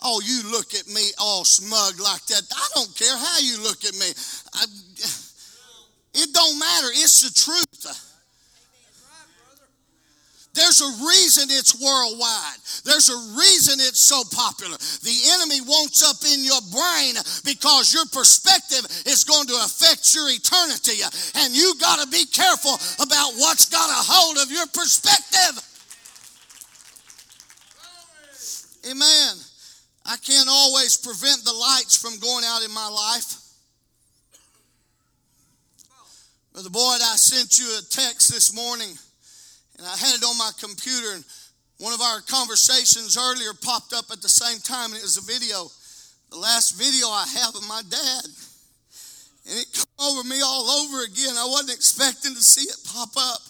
Oh, 0.00 0.22
you 0.24 0.50
look 0.50 0.72
at 0.72 0.88
me 0.88 1.12
all 1.18 1.44
smug 1.44 2.00
like 2.00 2.24
that. 2.26 2.42
I 2.56 2.68
don't 2.74 2.96
care 2.96 3.14
how 3.14 3.38
you 3.38 3.62
look 3.62 3.84
at 3.84 3.92
me. 3.92 4.08
I, 4.54 4.64
it 6.14 6.32
don't 6.32 6.58
matter. 6.58 6.88
It's 6.88 7.20
the 7.20 7.38
truth. 7.38 8.09
There's 10.52 10.82
a 10.82 11.06
reason 11.06 11.46
it's 11.50 11.78
worldwide. 11.78 12.58
There's 12.82 13.08
a 13.08 13.38
reason 13.38 13.78
it's 13.78 14.00
so 14.00 14.22
popular. 14.34 14.76
The 14.76 15.18
enemy 15.38 15.62
wants 15.62 16.02
up 16.02 16.18
in 16.26 16.42
your 16.42 16.60
brain 16.74 17.14
because 17.46 17.94
your 17.94 18.06
perspective 18.10 18.82
is 19.06 19.22
going 19.22 19.46
to 19.46 19.54
affect 19.62 20.10
your 20.14 20.26
eternity. 20.26 21.06
And 21.38 21.54
you 21.54 21.74
got 21.78 22.02
to 22.02 22.10
be 22.10 22.26
careful 22.26 22.74
about 22.98 23.38
what's 23.38 23.70
got 23.70 23.90
a 23.90 24.02
hold 24.02 24.38
of 24.38 24.50
your 24.50 24.66
perspective. 24.66 25.54
Amen. 28.90 29.36
I 30.04 30.16
can't 30.16 30.48
always 30.50 30.96
prevent 30.96 31.44
the 31.44 31.52
lights 31.54 31.94
from 31.94 32.18
going 32.18 32.44
out 32.44 32.64
in 32.64 32.74
my 32.74 32.88
life. 32.88 33.36
Brother 36.52 36.70
Boyd, 36.70 37.00
I 37.06 37.14
sent 37.14 37.60
you 37.60 37.66
a 37.78 37.82
text 37.88 38.32
this 38.32 38.52
morning 38.52 38.98
and 39.80 39.88
I 39.88 39.96
had 39.96 40.12
it 40.12 40.22
on 40.22 40.36
my 40.36 40.52
computer, 40.60 41.16
and 41.16 41.24
one 41.80 41.96
of 41.96 42.04
our 42.04 42.20
conversations 42.20 43.16
earlier 43.16 43.56
popped 43.56 43.96
up 43.96 44.12
at 44.12 44.20
the 44.20 44.28
same 44.28 44.60
time, 44.60 44.92
and 44.92 45.00
it 45.00 45.08
was 45.08 45.16
a 45.16 45.24
video, 45.24 45.72
the 46.28 46.36
last 46.36 46.76
video 46.76 47.08
I 47.08 47.24
have 47.40 47.56
of 47.56 47.64
my 47.64 47.80
dad. 47.88 48.24
And 49.48 49.56
it 49.56 49.72
came 49.72 49.96
over 49.98 50.22
me 50.28 50.44
all 50.44 50.68
over 50.84 51.02
again. 51.02 51.32
I 51.32 51.48
wasn't 51.48 51.72
expecting 51.72 52.36
to 52.36 52.44
see 52.44 52.68
it 52.68 52.76
pop 52.92 53.08
up. 53.16 53.40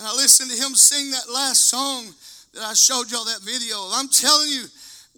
And 0.00 0.08
I 0.08 0.16
listened 0.16 0.50
to 0.50 0.56
him 0.56 0.72
sing 0.72 1.10
that 1.12 1.28
last 1.28 1.68
song 1.68 2.08
that 2.54 2.64
I 2.64 2.72
showed 2.72 3.12
y'all 3.12 3.28
that 3.28 3.44
video. 3.44 3.76
I'm 3.92 4.08
telling 4.08 4.48
you, 4.48 4.64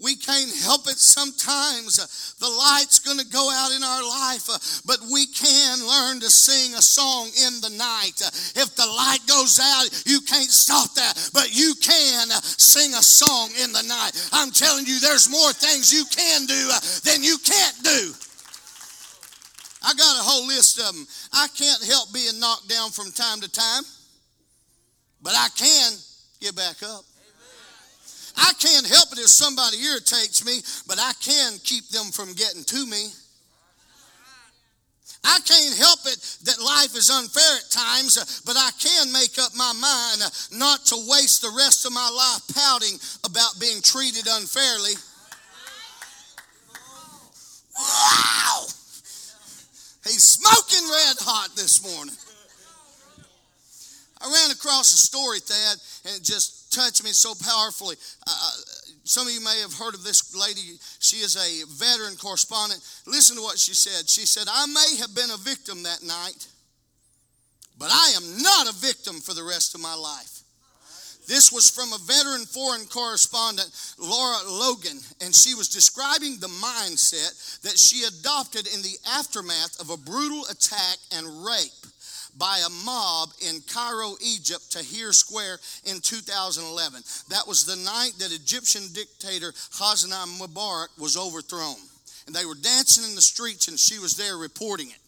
We 0.03 0.17
can't 0.17 0.51
help 0.67 0.89
it 0.91 0.99
sometimes. 0.99 2.03
Uh, 2.03 2.11
the 2.43 2.51
light's 2.51 2.99
going 2.99 3.23
to 3.23 3.31
go 3.31 3.49
out 3.55 3.71
in 3.71 3.85
our 3.87 4.03
life, 4.03 4.51
uh, 4.51 4.59
but 4.85 4.99
we 5.07 5.27
can 5.27 5.79
learn 5.79 6.19
to 6.19 6.29
sing 6.29 6.75
a 6.75 6.83
song 6.83 7.31
in 7.47 7.63
the 7.63 7.71
night. 7.71 8.19
Uh, 8.19 8.35
if 8.59 8.75
the 8.75 8.87
light 8.87 9.23
goes 9.31 9.63
out, 9.63 9.87
you 10.05 10.19
can't 10.21 10.51
stop 10.51 10.93
that, 10.95 11.31
but 11.33 11.55
you 11.55 11.75
can 11.81 12.29
sing 12.43 12.91
a 12.95 13.03
song 13.03 13.51
in 13.63 13.73
the 13.73 13.87
night. 13.87 14.11
I'm 14.33 14.51
telling 14.51 14.87
you, 14.87 14.99
there's 14.99 15.31
more 15.31 15.53
things 15.53 15.95
you 15.95 16.05
can 16.11 16.47
do 16.47 16.71
than 17.07 17.23
you 17.23 17.39
can't 17.39 17.79
do. 17.85 18.13
I 19.87 19.95
got 19.95 20.19
a 20.19 20.27
whole 20.27 20.47
list 20.47 20.79
of 20.79 20.95
them. 20.95 21.07
I 21.33 21.47
can't 21.55 21.83
help 21.85 22.13
being 22.13 22.39
knocked 22.41 22.69
down 22.69 22.91
from 22.91 23.13
time 23.13 23.41
to 23.41 23.51
time, 23.51 23.85
but 25.23 25.35
I 25.35 25.49
can 25.55 25.93
get 26.41 26.57
back 26.57 26.83
up. 26.83 27.05
I 28.37 28.53
can't 28.59 28.87
help 28.87 29.13
it 29.13 29.19
if 29.19 29.29
somebody 29.29 29.79
irritates 29.83 30.45
me, 30.45 30.61
but 30.87 30.99
I 30.99 31.13
can 31.21 31.59
keep 31.65 31.89
them 31.89 32.07
from 32.13 32.33
getting 32.35 32.65
to 32.65 32.87
me. 32.87 33.09
I 35.25 35.39
can't 35.47 35.77
help 35.79 36.01
it 36.07 36.19
that 36.45 36.59
life 36.61 36.97
is 36.97 37.09
unfair 37.11 37.57
at 37.59 37.71
times, 37.71 38.43
but 38.45 38.57
I 38.57 38.71
can 38.79 39.13
make 39.13 39.39
up 39.39 39.55
my 39.57 39.73
mind 39.73 40.23
not 40.51 40.85
to 40.87 40.97
waste 41.09 41.43
the 41.43 41.55
rest 41.57 41.87
of 41.87 41.93
my 41.93 42.11
life 42.11 42.43
pouting 42.55 42.99
about 43.25 43.61
being 43.61 43.81
treated 43.83 44.27
unfairly. 44.29 44.95
Wow! 47.79 48.67
He's 50.05 50.25
smoking 50.25 50.89
red 50.91 51.17
hot 51.21 51.51
this 51.55 51.83
morning. 51.83 52.15
I 54.21 54.27
ran 54.27 54.51
across 54.51 54.93
a 54.93 54.99
story, 54.99 55.39
Thad, 55.39 55.79
and 56.07 56.17
it 56.21 56.25
just 56.25 56.62
touched 56.73 57.05
me 57.05 57.11
so 57.11 57.35
powerfully. 57.35 57.97
Uh, 58.27 58.51
some 59.05 59.27
of 59.27 59.33
you 59.33 59.45
may 59.45 59.61
have 59.61 59.75
heard 59.75 59.95
of 59.95 60.05
this 60.05 60.35
lady. 60.35 60.79
She 60.99 61.17
is 61.17 61.37
a 61.37 61.67
veteran 61.69 62.17
correspondent. 62.17 62.81
Listen 63.07 63.37
to 63.37 63.43
what 63.43 63.59
she 63.59 63.75
said. 63.75 64.09
She 64.09 64.27
said, 64.27 64.47
I 64.51 64.67
may 64.67 64.97
have 64.99 65.15
been 65.15 65.31
a 65.31 65.37
victim 65.37 65.83
that 65.83 66.03
night, 66.03 66.47
but 67.79 67.91
I 67.93 68.15
am 68.17 68.43
not 68.43 68.71
a 68.71 68.79
victim 68.79 69.21
for 69.21 69.35
the 69.35 69.45
rest 69.45 69.75
of 69.75 69.81
my 69.81 69.95
life. 69.95 70.43
This 71.29 71.53
was 71.53 71.71
from 71.71 71.93
a 71.93 71.99
veteran 71.99 72.47
foreign 72.47 72.85
correspondent, 72.87 73.71
Lara 73.99 74.43
Logan, 74.49 74.99
and 75.21 75.35
she 75.35 75.55
was 75.55 75.69
describing 75.69 76.39
the 76.39 76.49
mindset 76.49 77.61
that 77.63 77.79
she 77.79 78.05
adopted 78.05 78.67
in 78.67 78.83
the 78.83 78.99
aftermath 79.07 79.81
of 79.81 79.91
a 79.91 79.97
brutal 79.97 80.45
attack 80.51 80.99
and 81.15 81.45
rape 81.47 81.87
by 82.39 82.63
a 82.65 82.85
mob 82.85 83.31
in 83.49 83.61
Cairo, 83.73 84.15
Egypt, 84.21 84.71
Tahrir 84.71 85.13
Square 85.13 85.59
in 85.85 86.01
2011. 86.01 87.03
That 87.29 87.47
was 87.47 87.65
the 87.65 87.77
night 87.77 88.13
that 88.19 88.33
Egyptian 88.33 88.83
dictator 88.93 89.53
Hosni 89.53 90.13
Mubarak 90.39 90.89
was 90.99 91.17
overthrown. 91.17 91.77
And 92.27 92.35
they 92.35 92.47
were 92.47 92.55
dancing 92.55 93.05
in 93.09 93.15
the 93.15 93.21
streets, 93.21 93.69
and 93.69 93.79
she 93.79 93.99
was 93.99 94.17
there 94.17 94.37
reporting 94.37 94.89
it. 94.89 94.99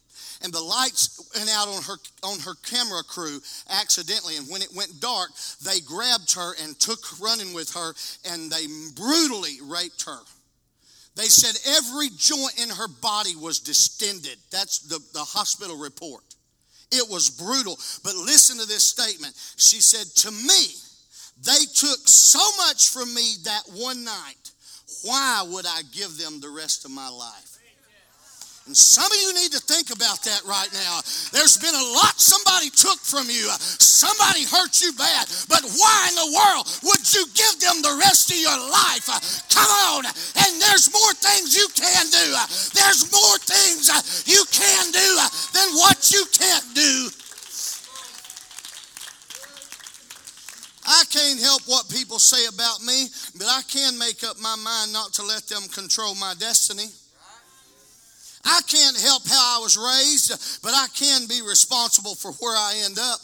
And 0.43 0.53
the 0.53 0.61
lights 0.61 1.31
went 1.35 1.49
out 1.49 1.69
on 1.69 1.83
her 1.85 1.97
on 2.23 2.39
her 2.41 2.55
camera 2.69 3.03
crew 3.03 3.41
accidentally. 3.71 4.37
And 4.37 4.47
when 4.49 4.63
it 4.63 4.75
went 4.75 5.01
dark 5.01 5.31
they 5.65 5.81
grabbed 5.81 6.35
her 6.35 6.53
and 6.63 6.79
took 6.79 6.99
running 7.21 7.55
with 7.55 7.73
her 7.75 7.95
and 8.29 8.51
they 8.51 8.67
brutally 8.95 9.59
raped 9.63 10.05
her. 10.05 10.19
They 11.17 11.31
said 11.31 11.55
every 11.77 12.09
joint 12.19 12.61
in 12.61 12.69
her 12.69 12.89
body 12.89 13.37
was 13.37 13.61
distended. 13.61 14.37
That's 14.51 14.81
the, 14.81 14.99
the 15.13 15.21
hospital 15.21 15.79
report 15.79 16.25
it 16.97 17.09
was 17.09 17.31
brutal. 17.31 17.79
But 18.03 18.15
listen 18.15 18.59
to 18.59 18.67
this 18.67 18.85
statement. 18.85 19.35
She 19.57 19.81
said, 19.81 20.07
To 20.23 20.31
me, 20.31 20.75
they 21.43 21.65
took 21.75 22.07
so 22.07 22.41
much 22.67 22.91
from 22.91 23.13
me 23.15 23.35
that 23.45 23.63
one 23.73 24.05
night. 24.05 24.51
Why 25.03 25.45
would 25.47 25.67
I 25.67 25.83
give 25.93 26.17
them 26.17 26.41
the 26.41 26.51
rest 26.51 26.85
of 26.85 26.91
my 26.91 27.09
life? 27.09 27.54
And 28.67 28.73
some 28.73 29.05
of 29.05 29.19
you 29.21 29.35
need 29.37 29.53
to 29.53 29.61
think 29.61 29.93
about 29.93 30.25
that 30.25 30.41
right 30.49 30.73
now. 30.73 31.05
There's 31.37 31.61
been 31.61 31.77
a 31.77 31.89
lot 31.93 32.17
somebody 32.17 32.73
took 32.73 32.97
from 32.97 33.29
you. 33.29 33.53
Somebody 33.61 34.49
hurt 34.49 34.81
you 34.81 34.97
bad. 34.97 35.29
But 35.53 35.69
why 35.77 36.09
in 36.09 36.17
the 36.17 36.33
world 36.33 36.65
would 36.81 37.05
you 37.13 37.29
give 37.37 37.61
them 37.61 37.85
the 37.85 38.01
rest 38.01 38.33
of 38.33 38.41
your 38.41 38.57
life? 38.57 39.05
Come 39.53 39.69
on. 39.69 40.09
And 40.09 40.53
there's 40.65 40.89
more 40.89 41.13
things 41.13 41.53
you 41.53 41.69
can 41.77 42.09
do. 42.09 42.27
There's 42.73 43.05
more 43.13 43.37
things 43.45 43.93
you 44.25 44.41
can 44.49 44.85
do 44.97 45.09
than 45.53 45.69
what 45.77 46.09
you 46.09 46.25
can't 46.33 46.65
do. 46.73 47.13
I 50.89 51.05
can't 51.13 51.41
help 51.41 51.63
what 51.67 51.89
people 51.89 52.19
say 52.19 52.49
about 52.49 52.81
me, 52.81 53.09
but 53.37 53.47
I 53.47 53.61
can 53.69 53.99
make 53.99 54.25
up 54.25 54.41
my 54.41 54.57
mind 54.57 54.93
not 54.93 55.13
to 55.15 55.23
let 55.23 55.49
them 55.49 55.69
control 55.69 56.15
my 56.15 56.33
destiny. 56.39 56.89
I 58.45 58.61
can't 58.67 59.01
help 59.01 59.27
how 59.27 59.59
I 59.59 59.63
was 59.63 59.77
raised, 59.77 60.63
but 60.63 60.73
I 60.75 60.87
can 60.95 61.27
be 61.27 61.41
responsible 61.41 62.15
for 62.15 62.33
where 62.33 62.57
I 62.57 62.83
end 62.85 62.99
up. 62.99 63.21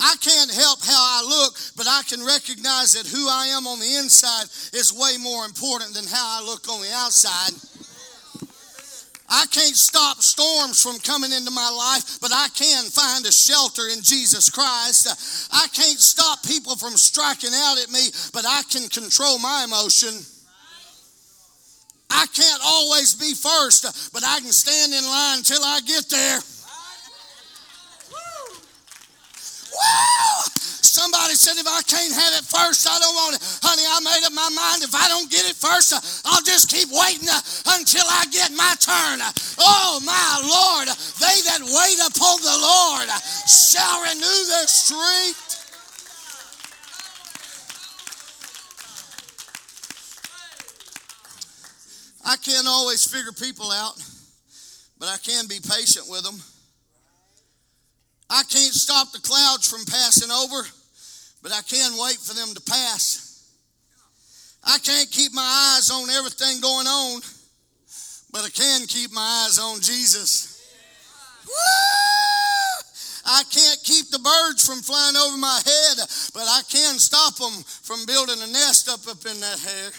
I 0.00 0.14
can't 0.20 0.54
help 0.54 0.78
how 0.84 0.94
I 0.94 1.26
look, 1.26 1.58
but 1.76 1.88
I 1.88 2.02
can 2.06 2.24
recognize 2.24 2.92
that 2.94 3.10
who 3.10 3.28
I 3.28 3.46
am 3.48 3.66
on 3.66 3.80
the 3.80 3.96
inside 3.96 4.44
is 4.72 4.94
way 4.94 5.18
more 5.18 5.44
important 5.44 5.92
than 5.92 6.06
how 6.06 6.40
I 6.40 6.44
look 6.46 6.68
on 6.68 6.80
the 6.80 6.92
outside. 6.94 7.50
I 9.28 9.44
can't 9.50 9.76
stop 9.76 10.22
storms 10.22 10.80
from 10.80 10.98
coming 11.00 11.32
into 11.32 11.50
my 11.50 11.68
life, 11.68 12.18
but 12.20 12.32
I 12.32 12.48
can 12.54 12.84
find 12.84 13.26
a 13.26 13.32
shelter 13.32 13.88
in 13.92 14.00
Jesus 14.00 14.48
Christ. 14.48 15.48
I 15.52 15.66
can't 15.68 15.98
stop 15.98 16.42
people 16.44 16.76
from 16.76 16.96
striking 16.96 17.52
out 17.52 17.82
at 17.82 17.90
me, 17.90 18.08
but 18.32 18.46
I 18.46 18.62
can 18.70 18.88
control 18.88 19.38
my 19.38 19.64
emotion. 19.66 20.14
I 22.10 22.26
can't 22.32 22.62
always 22.64 23.14
be 23.14 23.34
first, 23.34 24.12
but 24.12 24.24
I 24.24 24.40
can 24.40 24.52
stand 24.52 24.92
in 24.92 25.04
line 25.04 25.38
until 25.38 25.62
I 25.62 25.80
get 25.86 26.08
there. 26.08 26.40
Woo! 28.10 28.58
Somebody 30.98 31.38
said, 31.38 31.54
if 31.60 31.68
I 31.68 31.78
can't 31.86 32.10
have 32.10 32.34
it 32.34 32.42
first, 32.42 32.88
I 32.90 32.98
don't 32.98 33.14
want 33.14 33.36
it. 33.36 33.42
Honey, 33.62 33.86
I 33.86 34.02
made 34.02 34.26
up 34.26 34.34
my 34.34 34.50
mind. 34.50 34.82
If 34.82 34.96
I 34.98 35.06
don't 35.06 35.30
get 35.30 35.46
it 35.46 35.54
first, 35.54 35.94
I'll 36.26 36.42
just 36.42 36.66
keep 36.72 36.90
waiting 36.90 37.28
uh, 37.30 37.38
until 37.78 38.02
I 38.02 38.26
get 38.34 38.50
my 38.50 38.74
turn. 38.82 39.22
Oh, 39.62 40.02
my 40.02 40.42
Lord. 40.42 40.90
They 41.22 41.36
that 41.54 41.62
wait 41.62 41.98
upon 42.02 42.42
the 42.42 42.58
Lord 42.58 43.06
shall 43.46 44.02
renew 44.02 44.40
their 44.50 44.66
strength. 44.66 45.57
I 52.28 52.36
can't 52.36 52.68
always 52.68 53.10
figure 53.10 53.32
people 53.32 53.72
out, 53.72 53.96
but 54.98 55.08
I 55.08 55.16
can 55.16 55.46
be 55.48 55.60
patient 55.64 56.04
with 56.10 56.22
them. 56.24 56.36
I 58.28 58.42
can't 58.42 58.74
stop 58.74 59.12
the 59.12 59.20
clouds 59.20 59.66
from 59.66 59.86
passing 59.86 60.30
over, 60.30 60.60
but 61.42 61.52
I 61.52 61.62
can 61.62 61.96
wait 61.96 62.18
for 62.18 62.34
them 62.34 62.52
to 62.52 62.60
pass. 62.60 63.48
I 64.62 64.76
can't 64.76 65.10
keep 65.10 65.32
my 65.32 65.72
eyes 65.72 65.90
on 65.90 66.10
everything 66.10 66.60
going 66.60 66.86
on, 66.86 67.22
but 68.30 68.44
I 68.44 68.50
can 68.50 68.86
keep 68.86 69.10
my 69.10 69.46
eyes 69.46 69.58
on 69.58 69.80
Jesus. 69.80 70.60
Woo! 71.46 71.54
I 73.24 73.42
can't 73.50 73.80
keep 73.84 74.10
the 74.10 74.18
birds 74.18 74.66
from 74.66 74.82
flying 74.82 75.16
over 75.16 75.38
my 75.38 75.60
head, 75.64 75.96
but 76.34 76.44
I 76.44 76.60
can 76.68 76.98
stop 76.98 77.36
them 77.36 77.64
from 77.64 78.04
building 78.04 78.36
a 78.42 78.52
nest 78.52 78.90
up 78.90 79.08
up 79.08 79.24
in 79.24 79.40
that 79.40 79.58
hair. 79.60 79.92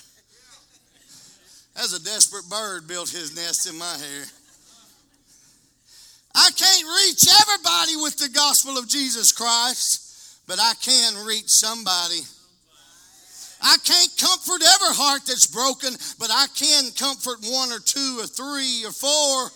As 1.82 1.94
a 1.94 2.04
desperate 2.04 2.50
bird 2.50 2.88
built 2.88 3.10
his 3.10 3.36
nest 3.36 3.70
in 3.70 3.78
my 3.78 3.86
hair. 3.86 4.26
I 6.36 6.50
can't 6.52 6.86
reach 6.86 7.26
everybody 7.42 7.96
with 8.04 8.18
the 8.18 8.30
gospel 8.30 8.78
of 8.78 8.90
Jesus 8.90 9.32
Christ, 9.32 10.44
but 10.46 10.60
I 10.60 10.74
can 10.82 11.26
reach 11.26 11.48
somebody. 11.48 12.20
I 13.62 13.78
can't 13.84 14.12
comfort 14.18 14.62
every 14.62 14.96
heart 14.96 15.22
that's 15.26 15.48
broken, 15.48 15.94
but 16.20 16.30
I 16.32 16.48
can 16.54 16.92
comfort 16.92 17.40
one 17.44 17.72
or 17.72 17.80
two 17.80 18.18
or 18.20 18.28
three 18.28 18.84
or 18.86 18.92
four. 18.92 19.50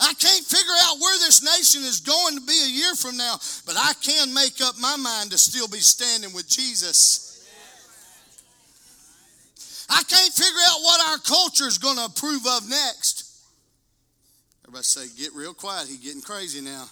I 0.00 0.14
can't 0.14 0.44
figure 0.44 0.78
out 0.84 0.98
where 1.00 1.18
this 1.18 1.42
nation 1.42 1.82
is 1.82 2.00
going 2.00 2.34
to 2.34 2.46
be 2.46 2.58
a 2.64 2.68
year 2.68 2.94
from 2.94 3.16
now, 3.16 3.38
but 3.64 3.76
I 3.78 3.92
can 4.02 4.34
make 4.34 4.60
up 4.60 4.74
my 4.80 4.96
mind 4.96 5.30
to 5.30 5.38
still 5.38 5.68
be 5.68 5.78
standing 5.78 6.32
with 6.34 6.48
Jesus. 6.48 7.31
I 9.92 10.02
can't 10.04 10.32
figure 10.32 10.60
out 10.70 10.80
what 10.80 11.00
our 11.10 11.18
culture 11.18 11.66
is 11.66 11.76
going 11.76 11.96
to 11.96 12.06
approve 12.06 12.46
of 12.46 12.68
next. 12.68 13.44
Everybody 14.64 14.84
say, 14.84 15.06
get 15.18 15.34
real 15.34 15.52
quiet. 15.52 15.86
He's 15.86 15.98
getting 15.98 16.22
crazy 16.22 16.62
now. 16.62 16.86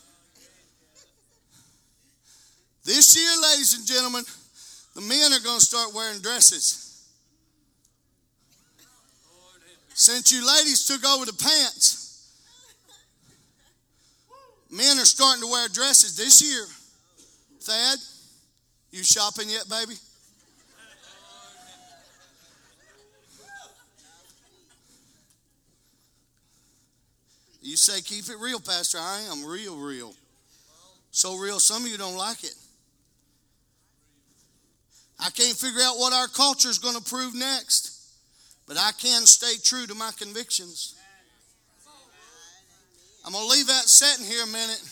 This 2.85 3.17
year, 3.17 3.51
ladies 3.51 3.79
and 3.79 3.87
gentlemen, 3.87 4.23
the 4.95 5.01
men 5.01 5.33
are 5.33 5.43
going 5.43 5.59
to 5.59 5.65
start 5.65 5.95
wearing 5.95 6.21
dresses. 6.21 7.09
Since 9.95 10.33
you 10.33 10.47
ladies 10.47 10.87
took 10.87 11.05
over 11.05 11.25
the 11.25 11.33
pants, 11.33 12.29
men 14.71 14.99
are 14.99 15.07
starting 15.07 15.43
to 15.43 15.49
wear 15.49 15.69
dresses 15.69 16.17
this 16.17 16.43
year. 16.43 16.67
Thad, 17.61 17.99
you 18.91 19.03
shopping 19.05 19.49
yet, 19.49 19.69
baby? 19.71 19.95
You 27.63 27.77
say, 27.77 28.01
keep 28.01 28.29
it 28.29 28.39
real, 28.41 28.61
Pastor. 28.61 28.99
I 28.99 29.21
am 29.31 29.45
real, 29.45 29.77
real. 29.77 30.15
So 31.11 31.37
real, 31.37 31.59
some 31.59 31.85
of 31.85 31.91
you 31.91 31.99
don't 31.99 32.17
like 32.17 32.45
it. 32.45 32.55
I 35.19 35.31
can't 35.31 35.57
figure 35.57 35.83
out 35.83 35.99
what 35.99 36.13
our 36.13 36.29
culture 36.29 36.71
is 36.71 36.79
going 36.79 36.97
to 36.97 37.03
prove 37.03 37.35
next, 37.35 38.15
but 38.67 38.79
I 38.79 38.93
can 38.93 39.27
stay 39.27 39.55
true 39.63 39.87
to 39.87 39.95
my 39.95 40.11
convictions. 40.19 40.95
I'm 43.25 43.33
going 43.33 43.45
to 43.47 43.51
leave 43.51 43.67
that 43.67 43.87
setting 43.87 44.25
here 44.25 44.43
a 44.45 44.47
minute. 44.47 44.83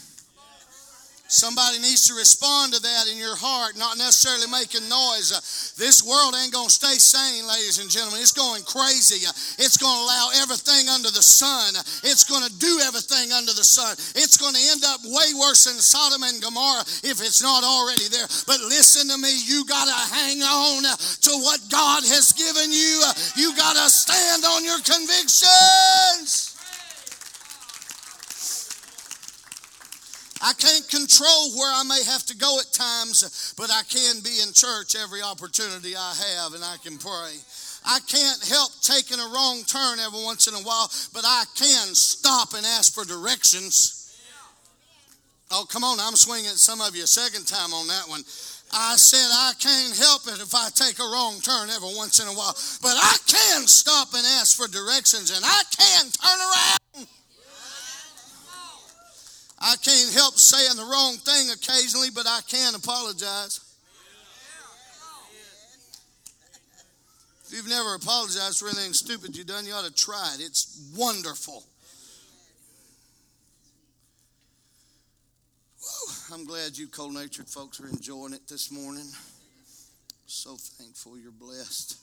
Somebody 1.29 1.77
needs 1.85 2.09
to 2.09 2.17
respond 2.17 2.73
to 2.73 2.81
that 2.81 3.05
in 3.13 3.21
your 3.21 3.37
heart, 3.37 3.77
not 3.77 4.01
necessarily 4.01 4.49
making 4.49 4.89
noise. 4.89 5.29
Uh, 5.29 5.45
this 5.77 6.01
world 6.01 6.33
ain't 6.33 6.57
going 6.57 6.73
to 6.73 6.81
stay 6.81 6.97
sane, 6.97 7.45
ladies 7.45 7.77
and 7.77 7.93
gentlemen. 7.93 8.25
It's 8.25 8.33
going 8.33 8.65
crazy. 8.65 9.29
Uh, 9.29 9.37
it's 9.61 9.77
going 9.77 9.93
to 9.93 10.05
allow 10.09 10.33
everything 10.41 10.89
under 10.89 11.13
the 11.13 11.21
sun. 11.21 11.77
Uh, 11.77 11.85
it's 12.09 12.25
going 12.25 12.49
to 12.49 12.53
do 12.57 12.81
everything 12.81 13.29
under 13.37 13.53
the 13.53 13.61
sun. 13.61 13.93
It's 14.17 14.41
going 14.41 14.57
to 14.57 14.65
end 14.73 14.89
up 14.89 15.05
way 15.05 15.37
worse 15.37 15.69
than 15.69 15.77
Sodom 15.77 16.25
and 16.25 16.41
Gomorrah 16.41 16.89
if 17.05 17.21
it's 17.21 17.45
not 17.45 17.61
already 17.61 18.09
there. 18.09 18.25
But 18.49 18.65
listen 18.65 19.13
to 19.13 19.21
me, 19.21 19.29
you 19.45 19.69
got 19.69 19.85
to 19.85 20.01
hang 20.09 20.41
on 20.41 20.89
to 20.89 21.33
what 21.45 21.61
God 21.69 22.09
has 22.09 22.33
given 22.33 22.73
you. 22.73 23.05
You 23.37 23.53
got 23.53 23.77
to 23.77 23.85
stand 23.93 24.49
on 24.49 24.65
your 24.65 24.81
convictions. 24.81 26.58
I 30.41 30.53
can't 30.55 30.89
control 30.89 31.59
where 31.59 31.73
I 31.73 31.83
may 31.83 32.03
have 32.05 32.25
to 32.27 32.37
go 32.37 32.59
at 32.61 32.73
times, 32.73 33.55
but 33.57 33.71
I 33.71 33.83
can 33.89 34.21
be 34.23 34.41
in 34.43 34.53
church 34.53 34.95
every 34.95 35.23
opportunity 35.23 35.97
I 35.97 36.15
have 36.15 36.55
and 36.55 36.65
I 36.65 36.77
can 36.83 36.99
pray. 36.99 37.35
I 37.85 37.99
can't 38.07 38.45
help 38.47 38.71
taking 38.83 39.19
a 39.19 39.29
wrong 39.33 39.63
turn 39.67 39.99
every 39.99 40.23
once 40.23 40.47
in 40.47 40.55
a 40.55 40.63
while, 40.63 40.91
but 41.13 41.25
I 41.25 41.45
can 41.57 41.95
stop 41.95 42.55
and 42.55 42.65
ask 42.65 42.95
for 42.95 43.05
directions. 43.05 43.95
Oh, 45.51 45.65
come 45.69 45.83
on, 45.83 45.99
I'm 45.99 46.15
swinging 46.15 46.51
at 46.51 46.61
some 46.61 46.81
of 46.81 46.95
you 46.95 47.05
a 47.05 47.07
second 47.07 47.47
time 47.47 47.73
on 47.73 47.87
that 47.89 48.09
one. 48.09 48.21
I 48.73 48.97
said 48.97 49.25
I 49.33 49.53
can't 49.59 49.97
help 49.97 50.29
it 50.29 50.43
if 50.43 50.55
I 50.55 50.69
take 50.75 50.99
a 50.99 51.09
wrong 51.09 51.41
turn 51.41 51.71
every 51.71 51.95
once 51.97 52.21
in 52.21 52.29
a 52.29 52.37
while, 52.37 52.55
but 52.83 52.93
I 52.95 53.17
can 53.27 53.67
stop 53.67 54.13
and 54.13 54.25
ask 54.39 54.57
for 54.57 54.69
directions 54.69 55.33
and 55.35 55.43
I 55.43 55.63
can 55.73 56.05
turn 56.13 56.39
around. 56.39 56.79
I 59.61 59.75
can't 59.83 60.13
help 60.15 60.37
saying 60.37 60.77
the 60.77 60.85
wrong 60.85 61.17
thing 61.17 61.51
occasionally, 61.51 62.09
but 62.15 62.27
I 62.27 62.41
can 62.47 62.75
apologize. 62.75 63.61
If 67.47 67.55
you've 67.55 67.69
never 67.69 67.95
apologized 67.95 68.59
for 68.59 68.67
anything 68.67 68.93
stupid 68.93 69.37
you've 69.37 69.47
done, 69.47 69.67
you 69.67 69.73
ought 69.73 69.87
to 69.87 69.95
try 69.95 70.35
it. 70.35 70.43
It's 70.43 70.93
wonderful. 70.97 71.65
I'm 76.33 76.45
glad 76.45 76.77
you 76.77 76.89
cold 76.89 77.15
natured 77.15 77.49
folks 77.49 77.81
are 77.81 77.89
enjoying 77.89 78.35
it 78.35 78.47
this 78.49 78.71
morning. 78.71 79.07
So 80.27 80.57
thankful 80.57 81.19
you're 81.19 81.33
blessed. 81.33 81.97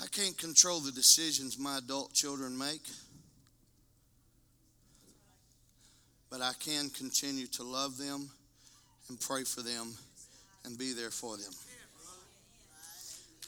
I 0.00 0.06
can't 0.08 0.36
control 0.36 0.80
the 0.80 0.92
decisions 0.92 1.58
my 1.58 1.78
adult 1.78 2.12
children 2.12 2.56
make, 2.56 2.82
but 6.30 6.42
I 6.42 6.52
can 6.60 6.90
continue 6.90 7.46
to 7.48 7.62
love 7.62 7.96
them 7.96 8.30
and 9.08 9.18
pray 9.20 9.44
for 9.44 9.62
them 9.62 9.94
and 10.64 10.76
be 10.76 10.92
there 10.92 11.10
for 11.10 11.36
them. 11.36 11.52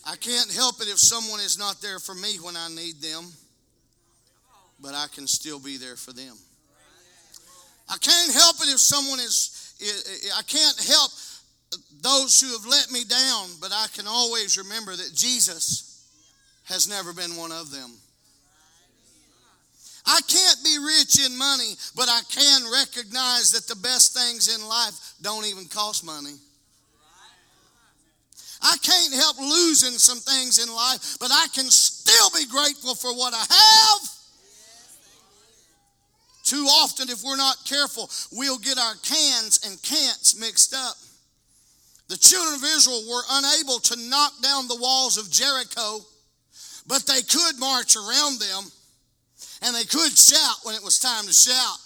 I 0.07 0.17
can't 0.17 0.51
help 0.51 0.81
it 0.81 0.89
if 0.89 0.99
someone 0.99 1.41
is 1.41 1.59
not 1.59 1.83
there 1.83 1.99
for 1.99 2.15
me 2.15 2.37
when 2.41 2.57
I 2.57 2.69
need 2.69 3.03
them, 3.03 3.27
but 4.81 4.95
I 4.95 5.07
can 5.15 5.27
still 5.27 5.59
be 5.59 5.77
there 5.77 5.97
for 5.97 6.13
them. 6.13 6.35
I 7.91 7.99
can't 7.99 8.33
help 8.33 8.57
it 8.57 8.69
if 8.69 8.81
someone 8.81 9.19
is, 9.19 9.75
I 10.37 10.43
can't 10.43 10.79
help 10.89 11.11
those 12.01 12.41
who 12.41 12.53
have 12.53 12.65
let 12.65 12.91
me 12.91 13.05
down, 13.05 13.49
but 13.61 13.71
I 13.73 13.87
can 13.93 14.07
always 14.07 14.57
remember 14.57 14.97
that 14.97 15.13
Jesus 15.15 15.88
has 16.68 16.88
never 16.88 17.12
been 17.12 17.37
one 17.37 17.52
of 17.52 17.70
them. 17.70 17.90
I 20.07 20.20
can't 20.26 20.64
be 20.64 20.78
rich 20.78 21.24
in 21.24 21.37
money, 21.37 21.74
but 21.94 22.09
I 22.09 22.20
can 22.31 22.62
recognize 22.72 23.52
that 23.52 23.66
the 23.66 23.78
best 23.81 24.16
things 24.16 24.54
in 24.54 24.66
life 24.66 25.14
don't 25.20 25.44
even 25.44 25.66
cost 25.66 26.04
money. 26.04 26.35
I 28.62 28.76
can't 28.83 29.14
help 29.14 29.38
losing 29.38 29.98
some 29.98 30.18
things 30.18 30.59
in 30.62 30.74
life, 30.74 31.18
but 31.20 31.31
I 31.31 31.46
can 31.54 31.66
still 31.66 32.31
be 32.31 32.46
grateful 32.46 32.94
for 32.94 33.14
what 33.14 33.35
I 33.35 33.38
have. 33.38 34.09
Too 36.42 36.64
often, 36.64 37.11
if 37.11 37.22
we're 37.22 37.37
not 37.37 37.57
careful, 37.66 38.11
we'll 38.33 38.59
get 38.59 38.78
our 38.78 38.94
cans 39.04 39.61
and 39.66 39.81
can'ts 39.83 40.40
mixed 40.40 40.74
up. 40.74 40.96
The 42.09 42.16
children 42.16 42.54
of 42.54 42.64
Israel 42.64 43.04
were 43.09 43.22
unable 43.31 43.78
to 43.81 44.09
knock 44.09 44.33
down 44.42 44.66
the 44.66 44.81
walls 44.81 45.18
of 45.18 45.31
Jericho 45.31 46.00
but 46.88 47.07
they 47.07 47.22
could 47.22 47.61
march 47.61 47.94
around 47.94 48.40
them 48.40 48.64
and 49.62 49.77
they 49.77 49.85
could 49.85 50.16
shout 50.16 50.57
when 50.64 50.74
it 50.74 50.83
was 50.83 50.98
time 50.98 51.27
to 51.27 51.33
shout. 51.33 51.79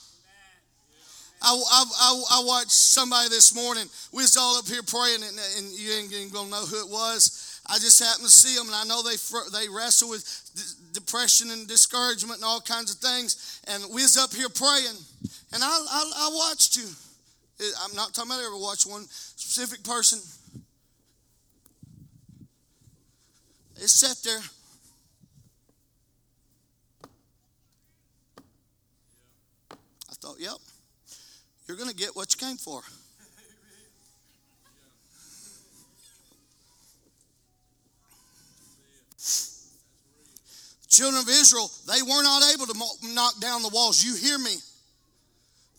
I, 1.44 1.50
I, 1.50 2.22
I, 2.38 2.44
watched 2.44 2.70
somebody 2.70 3.28
this 3.28 3.52
morning. 3.52 3.84
We 4.12 4.22
was 4.22 4.36
all 4.36 4.58
up 4.58 4.68
here 4.68 4.82
praying, 4.86 5.24
and, 5.24 5.36
and 5.58 5.72
you 5.72 5.90
ain't, 5.90 6.14
ain't 6.14 6.32
gonna 6.32 6.50
know 6.50 6.64
who 6.64 6.78
it 6.78 6.88
was. 6.88 7.60
I 7.66 7.80
just 7.80 7.98
happened 7.98 8.26
to 8.26 8.30
see 8.30 8.56
them, 8.56 8.68
and 8.68 8.76
I 8.76 8.84
know 8.84 9.02
they 9.02 9.16
they 9.50 9.68
wrestle 9.68 10.10
with 10.10 10.22
depression 10.92 11.50
and 11.50 11.66
discouragement 11.66 12.38
and 12.38 12.44
all 12.44 12.60
kinds 12.60 12.94
of 12.94 12.98
things. 12.98 13.60
And 13.66 13.82
we 13.92 14.02
was 14.02 14.16
up 14.16 14.32
here 14.32 14.48
praying, 14.48 14.94
and 15.52 15.64
I, 15.64 15.66
I, 15.66 16.12
I 16.16 16.30
watched 16.32 16.76
you. 16.76 16.86
I'm 17.82 17.94
not 17.96 18.14
talking 18.14 18.30
about 18.30 18.44
ever 18.44 18.56
watched 18.56 18.86
one 18.86 19.06
specific 19.10 19.82
person. 19.82 20.20
It 23.82 23.90
sat 23.90 24.22
there 24.22 24.42
thought, 30.22 30.38
yep, 30.38 30.54
you're 31.66 31.76
going 31.76 31.90
to 31.90 31.96
get 31.96 32.14
what 32.14 32.32
you 32.32 32.46
came 32.46 32.56
for. 32.56 32.80
children 40.88 41.22
of 41.22 41.28
Israel, 41.28 41.70
they 41.88 42.02
were 42.02 42.22
not 42.22 42.42
able 42.52 42.66
to 42.66 42.74
knock 43.14 43.40
down 43.40 43.62
the 43.62 43.70
walls. 43.70 44.04
You 44.04 44.14
hear 44.14 44.38
me? 44.38 44.54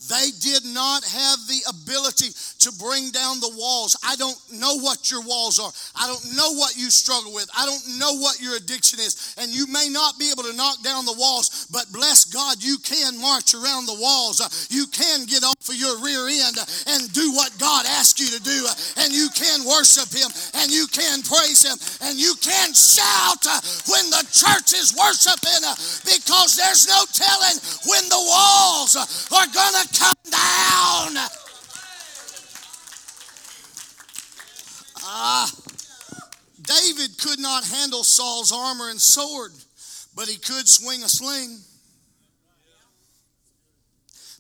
They 0.10 0.32
did 0.40 0.66
not 0.66 1.04
have 1.04 1.40
the 1.48 1.62
ability 1.70 2.36
to 2.60 2.72
bring 2.76 3.12
down 3.12 3.40
the 3.40 3.54
walls. 3.56 3.96
I 4.04 4.16
don't 4.16 4.38
know 4.52 4.78
what 4.80 5.12
your 5.12 5.22
walls 5.24 5.60
are. 5.60 5.72
I 5.96 6.08
don't 6.08 6.36
know 6.36 6.54
what 6.60 6.76
you 6.76 6.90
struggle 6.90 7.34
with. 7.34 7.48
I 7.56 7.66
don't 7.66 8.00
know 8.00 8.20
what 8.20 8.42
your 8.42 8.56
addiction 8.56 9.00
is. 9.00 9.36
And 9.38 9.52
you 9.52 9.68
may 9.68 9.88
not 9.88 10.20
be 10.20 10.32
able 10.32 10.44
to 10.44 10.56
knock 10.56 10.84
down 10.84 11.06
the 11.06 11.16
walls, 11.16 11.68
but 11.72 11.92
bless 11.92 12.26
God, 12.26 12.62
you 12.64 12.78
can 12.84 13.20
march 13.22 13.54
around 13.54 13.86
the 13.86 13.96
walls. 13.96 14.42
Uh, 14.42 14.52
you 14.70 14.88
can 14.88 15.26
get 15.26 15.44
off 15.44 15.70
of 15.70 15.76
your 15.76 16.00
rear 16.04 16.28
end 16.28 16.60
uh, 16.60 16.66
and 16.92 17.12
do 17.14 17.32
what 17.32 17.56
God 17.60 17.86
asked 17.88 18.20
you 18.20 18.28
to 18.28 18.42
do. 18.44 18.68
Uh, 18.68 19.04
and 19.04 19.14
you 19.14 19.30
can 19.32 19.64
worship 19.64 20.12
Him 20.12 20.28
and 20.60 20.72
you 20.72 20.88
can 20.92 21.24
praise 21.24 21.64
Him 21.64 21.80
and 22.04 22.20
you 22.20 22.36
can 22.44 22.74
shout 22.74 23.44
when 23.88 24.10
the 24.12 24.24
church 24.32 24.76
is 24.76 24.92
worshiping 24.96 25.64
because 26.04 26.56
there's 26.56 26.88
no 26.88 27.08
telling 27.16 27.56
when 27.88 28.04
the 28.10 28.20
walls 28.20 28.96
are 29.32 29.48
going 29.48 29.76
to 29.80 29.93
come 29.98 30.16
down. 30.26 31.28
Ah, 35.06 35.52
David 36.62 37.18
could 37.20 37.40
not 37.40 37.64
handle 37.66 38.04
Saul's 38.04 38.52
armor 38.52 38.90
and 38.90 39.00
sword, 39.00 39.52
but 40.16 40.28
he 40.28 40.38
could 40.38 40.68
swing 40.68 41.04
a 41.04 41.10
sling. 41.10 41.60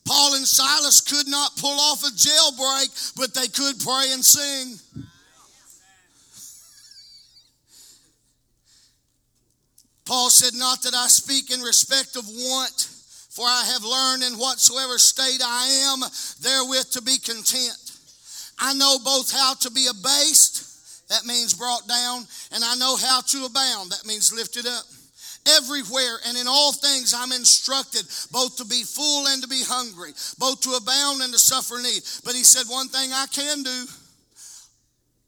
Paul 0.05 0.35
and 0.35 0.45
Silas 0.45 0.99
could 1.01 1.27
not 1.27 1.55
pull 1.57 1.79
off 1.79 2.03
a 2.03 2.07
jailbreak, 2.07 3.15
but 3.15 3.33
they 3.33 3.47
could 3.47 3.79
pray 3.79 4.11
and 4.11 4.23
sing. 4.23 4.79
Paul 10.05 10.29
said, 10.29 10.57
Not 10.57 10.83
that 10.83 10.93
I 10.93 11.07
speak 11.07 11.51
in 11.51 11.61
respect 11.61 12.17
of 12.17 12.25
want 12.27 12.92
for 13.33 13.45
I 13.47 13.65
have 13.73 13.83
learned 13.83 14.21
in 14.21 14.37
whatsoever 14.37 14.99
state 14.99 15.41
I 15.43 15.89
am, 15.89 16.01
therewith 16.41 16.91
to 16.91 17.01
be 17.01 17.17
content. 17.17 17.91
I 18.59 18.75
know 18.75 18.99
both 19.03 19.33
how 19.33 19.55
to 19.55 19.71
be 19.71 19.87
abased, 19.89 21.09
that 21.09 21.25
means 21.25 21.55
brought 21.55 21.87
down, 21.87 22.27
and 22.51 22.63
I 22.63 22.75
know 22.75 22.95
how 22.95 23.21
to 23.21 23.45
abound, 23.45 23.91
that 23.91 24.05
means 24.05 24.31
lifted 24.31 24.67
up. 24.67 24.85
Everywhere 25.57 26.19
and 26.27 26.37
in 26.37 26.47
all 26.47 26.71
things 26.71 27.13
I'm 27.13 27.33
instructed 27.33 28.05
both 28.31 28.55
to 28.57 28.65
be 28.65 28.83
full 28.83 29.27
and 29.27 29.41
to 29.41 29.49
be 29.49 29.61
hungry, 29.65 30.13
both 30.37 30.61
to 30.61 30.77
abound 30.77 31.21
and 31.21 31.33
to 31.33 31.39
suffer 31.39 31.81
need. 31.81 32.01
But 32.23 32.35
he 32.35 32.43
said, 32.43 32.71
One 32.71 32.87
thing 32.87 33.11
I 33.11 33.25
can 33.25 33.63
do, 33.63 33.85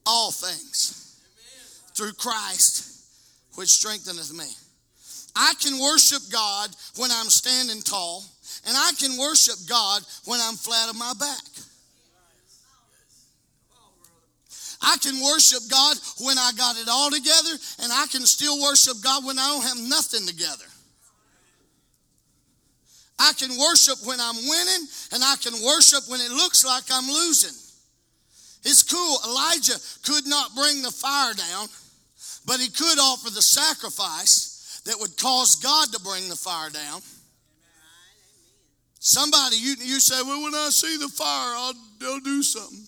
all 0.06 0.32
things 0.32 1.20
through 1.96 2.14
Christ, 2.14 3.04
which 3.56 3.70
strengtheneth 3.70 4.32
me. 4.32 4.46
I 5.36 5.54
can 5.60 5.80
worship 5.80 6.22
God 6.32 6.70
when 6.98 7.12
I'm 7.12 7.30
standing 7.30 7.82
tall, 7.82 8.24
and 8.66 8.76
I 8.76 8.92
can 8.98 9.18
worship 9.18 9.56
God 9.68 10.02
when 10.26 10.40
I'm 10.42 10.56
flat 10.56 10.90
on 10.90 10.98
my 10.98 11.14
back. 11.20 11.44
I 14.82 14.98
can 15.02 15.20
worship 15.22 15.62
God 15.70 15.98
when 16.22 16.38
I 16.38 16.52
got 16.58 16.78
it 16.78 16.88
all 16.90 17.10
together, 17.10 17.58
and 17.82 17.92
I 17.92 18.06
can 18.08 18.26
still 18.26 18.62
worship 18.62 19.02
God 19.04 19.26
when 19.26 19.40
I 19.40 19.48
don't 19.48 19.64
have 19.64 19.90
nothing 19.90 20.26
together. 20.28 20.66
I 23.18 23.32
can 23.34 23.50
worship 23.58 23.98
when 24.06 24.20
I'm 24.20 24.36
winning, 24.36 24.88
and 25.12 25.24
I 25.24 25.36
can 25.42 25.54
worship 25.64 26.04
when 26.08 26.22
it 26.22 26.32
looks 26.32 26.64
like 26.66 26.84
I'm 26.92 27.08
losing. 27.08 27.56
It's 28.64 28.84
cool. 28.84 29.18
Elijah 29.26 29.80
could 30.04 30.28
not 30.28 30.56
bring 30.56 30.82
the 30.82 30.92
fire 30.92 31.34
down, 31.34 31.68
but 32.46 32.60
he 32.60 32.70
could 32.70 33.00
offer 33.00 33.30
the 33.30 33.42
sacrifice 33.42 34.55
that 34.86 35.00
would 35.00 35.18
cause 35.18 35.56
God 35.56 35.92
to 35.92 36.00
bring 36.00 36.30
the 36.30 36.36
fire 36.36 36.70
down. 36.70 37.02
Somebody, 39.00 39.58
you, 39.58 39.76
you 39.80 40.00
say, 40.00 40.22
well, 40.24 40.42
when 40.42 40.56
I 40.56 40.70
see 40.70 40.98
the 40.98 41.10
fire, 41.10 41.54
I'll, 41.56 41.74
I'll 42.04 42.20
do 42.20 42.42
something. 42.42 42.86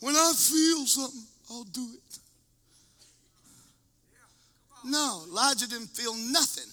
When 0.00 0.14
I 0.14 0.32
feel 0.36 0.86
something, 0.86 1.24
I'll 1.50 1.64
do 1.64 1.86
it. 1.92 2.18
No, 4.84 5.24
Elijah 5.28 5.68
didn't 5.68 5.88
feel 5.88 6.14
nothing. 6.14 6.70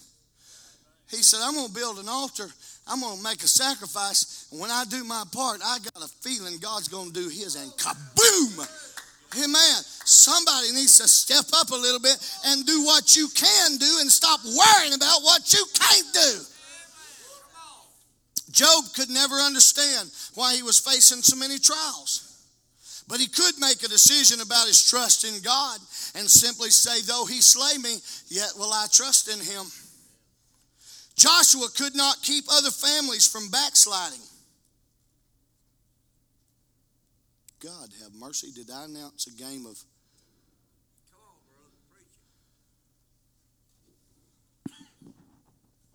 He 1.10 1.22
said, 1.22 1.40
I'm 1.42 1.54
going 1.54 1.68
to 1.68 1.74
build 1.74 1.98
an 1.98 2.08
altar. 2.08 2.48
I'm 2.86 3.00
going 3.00 3.16
to 3.16 3.22
make 3.22 3.42
a 3.42 3.48
sacrifice. 3.48 4.48
And 4.50 4.60
when 4.60 4.70
I 4.70 4.84
do 4.88 5.04
my 5.04 5.24
part, 5.32 5.60
I 5.64 5.78
got 5.78 6.02
a 6.02 6.08
feeling 6.08 6.58
God's 6.58 6.88
going 6.88 7.08
to 7.08 7.12
do 7.12 7.28
his. 7.28 7.56
And 7.56 7.70
kaboom! 7.72 8.93
Amen. 9.36 9.82
Somebody 10.04 10.72
needs 10.72 10.98
to 10.98 11.08
step 11.08 11.46
up 11.54 11.70
a 11.70 11.76
little 11.76 12.00
bit 12.00 12.16
and 12.46 12.66
do 12.66 12.84
what 12.84 13.16
you 13.16 13.28
can 13.28 13.76
do 13.76 13.98
and 14.00 14.10
stop 14.10 14.40
worrying 14.44 14.94
about 14.94 15.22
what 15.22 15.52
you 15.52 15.64
can't 15.74 16.12
do. 16.12 16.40
Job 18.50 18.84
could 18.94 19.10
never 19.10 19.34
understand 19.36 20.10
why 20.34 20.54
he 20.54 20.62
was 20.62 20.78
facing 20.78 21.22
so 21.22 21.36
many 21.36 21.58
trials. 21.58 22.30
But 23.08 23.20
he 23.20 23.26
could 23.26 23.58
make 23.58 23.82
a 23.82 23.88
decision 23.88 24.40
about 24.40 24.66
his 24.66 24.88
trust 24.88 25.24
in 25.24 25.42
God 25.42 25.78
and 26.14 26.30
simply 26.30 26.70
say, 26.70 27.02
Though 27.02 27.26
he 27.26 27.40
slay 27.40 27.76
me, 27.78 27.98
yet 28.28 28.52
will 28.56 28.72
I 28.72 28.86
trust 28.92 29.28
in 29.28 29.40
him. 29.40 29.66
Joshua 31.16 31.68
could 31.76 31.94
not 31.94 32.22
keep 32.22 32.44
other 32.50 32.70
families 32.70 33.26
from 33.26 33.50
backsliding. 33.50 34.22
God 37.64 37.88
have 38.02 38.12
mercy. 38.14 38.48
Did 38.54 38.70
I 38.70 38.84
announce 38.84 39.26
a 39.26 39.30
game 39.30 39.64
of. 39.64 39.78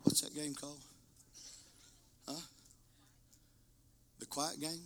What's 0.02 0.22
that 0.22 0.34
game 0.34 0.52
called? 0.54 0.80
Huh? 2.26 2.40
The 4.18 4.26
quiet 4.26 4.60
game? 4.60 4.80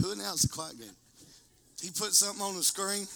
Who 0.00 0.12
announced 0.12 0.48
the 0.48 0.54
quiet 0.54 0.78
game? 0.78 0.96
He 1.82 1.90
put 1.90 2.12
something 2.12 2.40
on 2.40 2.54
the 2.54 2.62
screen. 2.62 3.08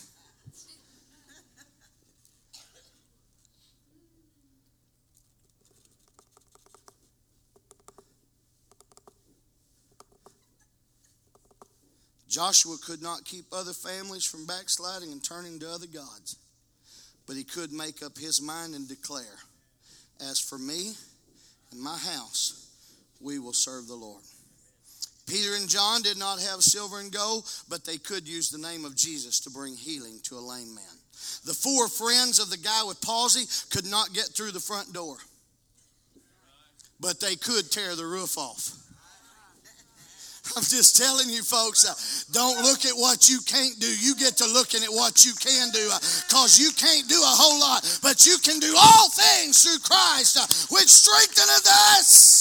Joshua 12.29 12.77
could 12.85 13.03
not 13.03 13.25
keep 13.25 13.47
other 13.53 13.73
families 13.73 14.25
from 14.25 14.47
backsliding 14.47 15.13
and 15.13 15.25
turning 15.25 15.59
to 15.61 15.71
other 15.71 15.87
gods, 15.87 16.37
but 17.27 17.37
he 17.37 17.45
could 17.45 17.73
make 17.73 18.03
up 18.03 18.19
his 18.19 18.43
mind 18.43 18.75
and 18.75 18.87
declare, 18.87 19.39
As 20.21 20.39
for 20.39 20.59
me 20.59 20.93
and 21.73 21.81
my 21.81 21.97
house, 21.97 22.67
we 23.21 23.39
will 23.39 23.55
serve 23.55 23.87
the 23.89 23.95
Lord. 23.95 24.23
Peter 25.27 25.55
and 25.57 25.69
John 25.69 26.01
did 26.03 26.17
not 26.17 26.41
have 26.41 26.63
silver 26.63 27.01
and 27.01 27.13
gold, 27.13 27.45
but 27.69 27.85
they 27.85 27.99
could 27.99 28.27
use 28.27 28.51
the 28.51 28.59
name 28.59 28.85
of 28.85 28.97
Jesus 28.97 29.41
to 29.41 29.51
bring 29.51 29.77
healing 29.77 30.21
to 30.25 30.37
a 30.37 30.41
lame 30.41 30.75
man. 30.75 30.85
The 31.45 31.55
four 31.55 31.89
friends 31.89 32.39
of 32.39 32.49
the 32.49 32.57
guy 32.57 32.83
with 32.85 33.01
palsy 33.03 33.45
could 33.71 33.91
not 33.91 34.15
get 34.15 34.27
through 34.27 34.53
the 34.53 34.61
front 34.61 34.93
door, 34.93 35.17
but 37.01 37.21
they 37.21 37.37
could 37.37 37.71
tear 37.71 37.95
the 37.95 38.07
roof 38.07 38.39
off. 38.39 38.88
I'm 40.57 40.63
just 40.63 40.97
telling 40.97 41.29
you, 41.29 41.43
folks, 41.43 41.85
uh, 41.85 41.95
don't 42.33 42.63
look 42.63 42.85
at 42.85 42.93
what 42.93 43.29
you 43.29 43.41
can't 43.47 43.79
do. 43.79 43.87
You 43.87 44.15
get 44.15 44.37
to 44.39 44.47
looking 44.47 44.83
at 44.83 44.91
what 44.91 45.25
you 45.25 45.33
can 45.35 45.71
do 45.71 45.85
because 46.29 46.59
uh, 46.59 46.63
you 46.63 46.71
can't 46.73 47.09
do 47.09 47.21
a 47.21 47.35
whole 47.37 47.61
lot, 47.61 47.83
but 48.03 48.27
you 48.27 48.39
can 48.39 48.59
do 48.59 48.75
all 48.77 49.09
things 49.11 49.63
through 49.63 49.81
Christ, 49.81 50.39
uh, 50.39 50.47
which 50.75 50.89
strengtheneth 50.89 51.67
us. 51.97 52.38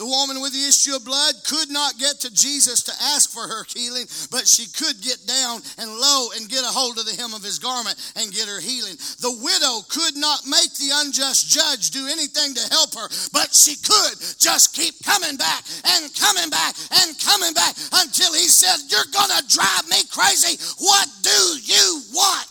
The 0.00 0.08
woman 0.08 0.40
with 0.40 0.56
the 0.56 0.64
issue 0.64 0.96
of 0.96 1.04
blood 1.04 1.44
could 1.44 1.68
not 1.68 2.00
get 2.00 2.24
to 2.24 2.32
Jesus 2.32 2.80
to 2.88 2.92
ask 3.12 3.28
for 3.28 3.44
her 3.44 3.68
healing, 3.68 4.08
but 4.32 4.48
she 4.48 4.64
could 4.64 4.96
get 5.04 5.20
down 5.28 5.60
and 5.76 5.92
low 5.92 6.32
and 6.32 6.48
get 6.48 6.64
a 6.64 6.72
hold 6.72 6.96
of 6.96 7.04
the 7.04 7.12
hem 7.20 7.36
of 7.36 7.44
his 7.44 7.60
garment 7.60 8.00
and 8.16 8.32
get 8.32 8.48
her 8.48 8.64
healing. 8.64 8.96
The 9.20 9.36
widow 9.44 9.84
could 9.92 10.16
not 10.16 10.48
make 10.48 10.72
the 10.80 10.88
unjust 11.04 11.52
judge 11.52 11.92
do 11.92 12.08
anything 12.08 12.56
to 12.56 12.64
help 12.72 12.96
her, 12.96 13.12
but 13.36 13.52
she 13.52 13.76
could 13.76 14.16
just 14.40 14.72
keep 14.72 14.96
coming 15.04 15.36
back 15.36 15.68
and 15.84 16.08
coming 16.16 16.48
back 16.48 16.80
and 17.04 17.12
coming 17.20 17.52
back 17.52 17.76
until 18.00 18.32
he 18.32 18.48
said, 18.48 18.80
You're 18.88 19.12
going 19.12 19.36
to 19.36 19.44
drive 19.52 19.84
me 19.92 20.00
crazy. 20.08 20.56
What 20.80 21.12
do 21.20 21.40
you 21.60 22.00
want? 22.16 22.49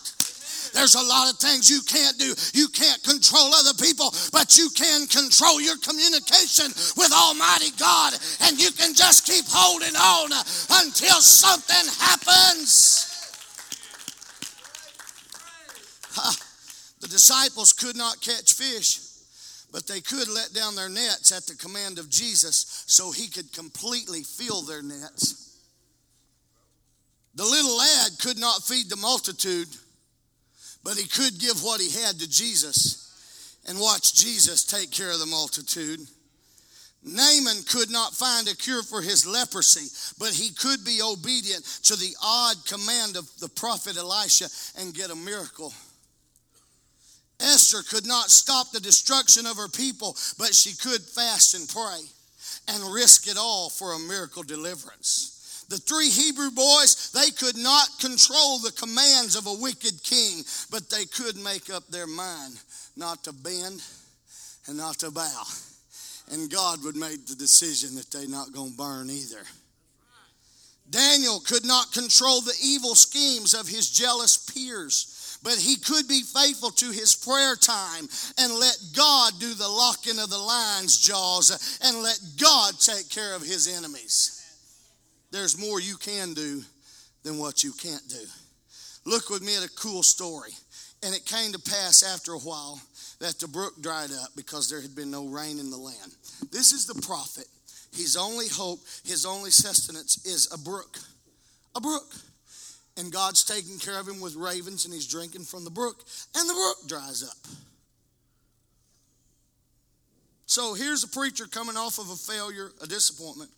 There's 0.73 0.95
a 0.95 1.03
lot 1.03 1.31
of 1.31 1.39
things 1.39 1.69
you 1.69 1.81
can't 1.81 2.17
do. 2.17 2.33
You 2.53 2.67
can't 2.69 3.01
control 3.03 3.53
other 3.53 3.73
people, 3.73 4.13
but 4.31 4.57
you 4.57 4.69
can 4.75 5.07
control 5.07 5.61
your 5.61 5.77
communication 5.77 6.67
with 6.97 7.11
Almighty 7.11 7.71
God. 7.77 8.13
And 8.41 8.59
you 8.59 8.71
can 8.71 8.93
just 8.93 9.25
keep 9.25 9.45
holding 9.47 9.95
on 9.95 10.31
until 10.83 11.21
something 11.21 11.85
happens. 11.99 13.05
The 16.99 17.07
disciples 17.07 17.71
could 17.73 17.95
not 17.95 18.21
catch 18.21 18.53
fish, 18.53 18.99
but 19.71 19.87
they 19.87 20.01
could 20.01 20.27
let 20.27 20.53
down 20.53 20.75
their 20.75 20.89
nets 20.89 21.31
at 21.31 21.45
the 21.45 21.55
command 21.55 21.97
of 21.97 22.09
Jesus 22.09 22.83
so 22.87 23.11
he 23.11 23.27
could 23.27 23.53
completely 23.53 24.23
fill 24.23 24.63
their 24.63 24.81
nets. 24.81 25.57
The 27.35 27.45
little 27.45 27.77
lad 27.77 28.11
could 28.21 28.37
not 28.37 28.63
feed 28.63 28.89
the 28.89 28.97
multitude 28.97 29.69
but 30.83 30.97
he 30.97 31.07
could 31.07 31.39
give 31.39 31.63
what 31.63 31.81
he 31.81 31.89
had 32.01 32.19
to 32.19 32.29
Jesus 32.29 33.61
and 33.67 33.79
watch 33.79 34.13
Jesus 34.13 34.63
take 34.63 34.91
care 34.91 35.11
of 35.11 35.19
the 35.19 35.25
multitude. 35.25 35.99
Naaman 37.03 37.63
could 37.69 37.89
not 37.89 38.13
find 38.13 38.47
a 38.47 38.55
cure 38.55 38.83
for 38.83 39.01
his 39.01 39.25
leprosy, 39.25 39.87
but 40.19 40.33
he 40.33 40.53
could 40.53 40.83
be 40.83 41.01
obedient 41.01 41.63
to 41.83 41.95
the 41.95 42.13
odd 42.21 42.57
command 42.65 43.15
of 43.15 43.29
the 43.39 43.49
prophet 43.49 43.97
Elisha 43.97 44.47
and 44.77 44.93
get 44.93 45.09
a 45.09 45.15
miracle. 45.15 45.73
Esther 47.39 47.83
could 47.83 48.05
not 48.05 48.29
stop 48.29 48.71
the 48.71 48.81
destruction 48.81 49.45
of 49.45 49.55
her 49.55 49.69
people, 49.69 50.17
but 50.37 50.53
she 50.53 50.75
could 50.75 51.01
fast 51.01 51.53
and 51.53 51.69
pray 51.69 52.01
and 52.67 52.93
risk 52.93 53.27
it 53.27 53.37
all 53.37 53.69
for 53.69 53.93
a 53.93 53.99
miracle 53.99 54.43
deliverance. 54.43 55.38
The 55.69 55.77
three 55.77 56.09
Hebrew 56.09 56.49
boys, 56.49 57.11
they 57.11 57.29
could 57.29 57.55
not 57.55 57.87
control 57.99 58.57
the 58.57 58.71
commands 58.71 59.35
of 59.35 59.45
a 59.45 59.53
wicked 59.53 60.03
king, 60.03 60.43
but 60.71 60.89
they 60.89 61.05
could 61.05 61.37
make 61.37 61.69
up 61.69 61.87
their 61.87 62.07
mind 62.07 62.59
not 62.97 63.23
to 63.25 63.33
bend 63.33 63.81
and 64.65 64.77
not 64.77 64.97
to 64.99 65.11
bow. 65.11 65.43
And 66.31 66.49
God 66.49 66.83
would 66.83 66.95
make 66.95 67.27
the 67.27 67.35
decision 67.35 67.95
that 67.95 68.09
they're 68.09 68.27
not 68.27 68.51
going 68.51 68.71
to 68.71 68.77
burn 68.77 69.11
either. 69.11 69.43
Daniel 70.89 71.39
could 71.39 71.65
not 71.65 71.93
control 71.93 72.41
the 72.41 72.57
evil 72.63 72.95
schemes 72.95 73.53
of 73.53 73.67
his 73.67 73.91
jealous 73.91 74.37
peers, 74.37 75.37
but 75.43 75.53
he 75.53 75.75
could 75.75 76.07
be 76.07 76.23
faithful 76.23 76.71
to 76.71 76.89
his 76.89 77.15
prayer 77.15 77.55
time 77.55 78.09
and 78.39 78.53
let 78.53 78.77
God 78.95 79.33
do 79.39 79.53
the 79.53 79.69
locking 79.69 80.17
of 80.17 80.31
the 80.31 80.37
lion's 80.37 80.99
jaws 80.99 81.79
and 81.83 82.01
let 82.01 82.19
God 82.41 82.79
take 82.79 83.07
care 83.09 83.35
of 83.35 83.43
his 83.43 83.67
enemies 83.67 84.38
there's 85.31 85.59
more 85.59 85.79
you 85.79 85.95
can 85.97 86.33
do 86.33 86.61
than 87.23 87.37
what 87.37 87.63
you 87.63 87.71
can't 87.73 88.07
do. 88.07 88.25
Look 89.05 89.29
with 89.29 89.41
me 89.41 89.55
at 89.55 89.65
a 89.65 89.75
cool 89.75 90.03
story. 90.03 90.51
And 91.01 91.15
it 91.15 91.25
came 91.25 91.53
to 91.53 91.59
pass 91.59 92.03
after 92.03 92.33
a 92.33 92.39
while 92.39 92.81
that 93.19 93.39
the 93.39 93.47
brook 93.47 93.81
dried 93.81 94.11
up 94.11 94.29
because 94.35 94.69
there 94.69 94.81
had 94.81 94.95
been 94.95 95.11
no 95.11 95.27
rain 95.27 95.59
in 95.59 95.69
the 95.69 95.77
land. 95.77 96.13
This 96.51 96.73
is 96.73 96.85
the 96.85 97.01
prophet. 97.01 97.45
His 97.95 98.17
only 98.17 98.47
hope, 98.47 98.79
his 99.05 99.25
only 99.25 99.49
sustenance 99.49 100.25
is 100.25 100.51
a 100.53 100.57
brook. 100.57 100.97
A 101.75 101.81
brook. 101.81 102.13
And 102.97 103.11
God's 103.11 103.45
taking 103.45 103.79
care 103.79 103.99
of 103.99 104.07
him 104.07 104.19
with 104.19 104.35
ravens 104.35 104.85
and 104.85 104.93
he's 104.93 105.07
drinking 105.07 105.45
from 105.45 105.63
the 105.63 105.69
brook, 105.69 106.03
and 106.35 106.49
the 106.49 106.53
brook 106.53 106.77
dries 106.87 107.23
up. 107.23 107.51
So 110.45 110.73
here's 110.73 111.03
a 111.03 111.07
preacher 111.07 111.45
coming 111.45 111.77
off 111.77 111.99
of 111.99 112.09
a 112.09 112.15
failure, 112.15 112.71
a 112.81 112.87
disappointment. 112.87 113.51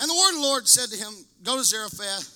And 0.00 0.08
the 0.08 0.14
word 0.14 0.30
of 0.30 0.36
the 0.36 0.48
Lord 0.48 0.66
said 0.66 0.88
to 0.90 0.96
him, 0.96 1.12
Go 1.42 1.56
to 1.56 1.64
Zarephath, 1.64 2.26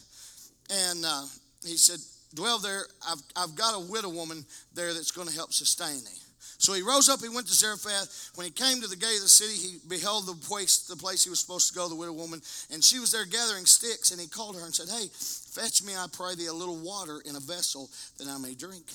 And 0.71 1.05
uh, 1.05 1.25
he 1.65 1.77
said, 1.77 1.99
Dwell 2.35 2.59
there. 2.59 2.87
I've, 3.09 3.23
I've 3.37 3.55
got 3.55 3.75
a 3.75 3.81
widow 3.91 4.11
woman 4.11 4.45
there 4.75 4.93
that's 4.93 5.13
going 5.13 5.29
to 5.29 5.35
help 5.35 5.53
sustain 5.53 6.05
thee. 6.05 6.21
So 6.59 6.73
he 6.73 6.83
rose 6.83 7.09
up, 7.09 7.21
he 7.21 7.29
went 7.29 7.47
to 7.49 7.55
Zarephath. 7.55 8.31
When 8.37 8.47
he 8.47 8.51
came 8.51 8.81
to 8.81 8.89
the 8.89 8.97
gate 8.97 9.17
of 9.17 9.23
the 9.23 9.29
city, 9.29 9.55
he 9.55 9.79
beheld 9.89 10.27
the 10.27 10.35
place, 10.35 10.87
the 10.87 10.97
place 10.97 11.23
he 11.25 11.31
was 11.31 11.41
supposed 11.41 11.69
to 11.69 11.75
go, 11.75 11.89
the 11.89 11.95
widow 11.95 12.13
woman, 12.13 12.41
and 12.73 12.83
she 12.83 12.99
was 12.99 13.13
there 13.13 13.27
gathering 13.27 13.67
sticks. 13.67 14.11
And 14.11 14.21
he 14.21 14.27
called 14.27 14.57
her 14.57 14.65
and 14.65 14.75
said, 14.75 14.89
Hey, 14.89 15.09
fetch 15.13 15.83
me, 15.83 15.95
I 15.95 16.07
pray 16.13 16.35
thee, 16.35 16.47
a 16.47 16.53
little 16.53 16.79
water 16.79 17.21
in 17.25 17.37
a 17.37 17.41
vessel 17.41 17.91
that 18.19 18.29
I 18.29 18.39
may 18.39 18.55
drink. 18.55 18.87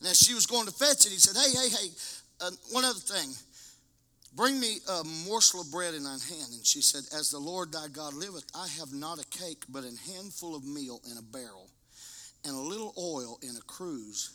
And 0.00 0.08
as 0.08 0.18
she 0.18 0.34
was 0.34 0.46
going 0.46 0.66
to 0.66 0.72
fetch 0.72 1.06
it, 1.06 1.12
he 1.12 1.18
said, 1.18 1.36
Hey, 1.36 1.52
hey, 1.52 1.68
hey, 1.70 1.88
uh, 2.40 2.50
one 2.72 2.84
other 2.84 2.98
thing. 2.98 3.30
Bring 4.36 4.60
me 4.60 4.76
a 4.86 5.02
morsel 5.26 5.62
of 5.62 5.70
bread 5.70 5.94
in 5.94 6.04
thine 6.04 6.20
hand. 6.20 6.52
And 6.52 6.64
she 6.64 6.82
said, 6.82 7.02
As 7.18 7.30
the 7.30 7.38
Lord 7.38 7.72
thy 7.72 7.88
God 7.88 8.12
liveth, 8.12 8.44
I 8.54 8.68
have 8.78 8.92
not 8.92 9.18
a 9.18 9.24
cake, 9.30 9.64
but 9.70 9.84
an 9.84 9.96
handful 10.12 10.54
of 10.54 10.64
meal 10.64 11.00
in 11.10 11.16
a 11.16 11.22
barrel, 11.22 11.70
and 12.44 12.54
a 12.54 12.60
little 12.60 12.92
oil 12.98 13.38
in 13.42 13.56
a 13.56 13.62
cruse. 13.62 14.30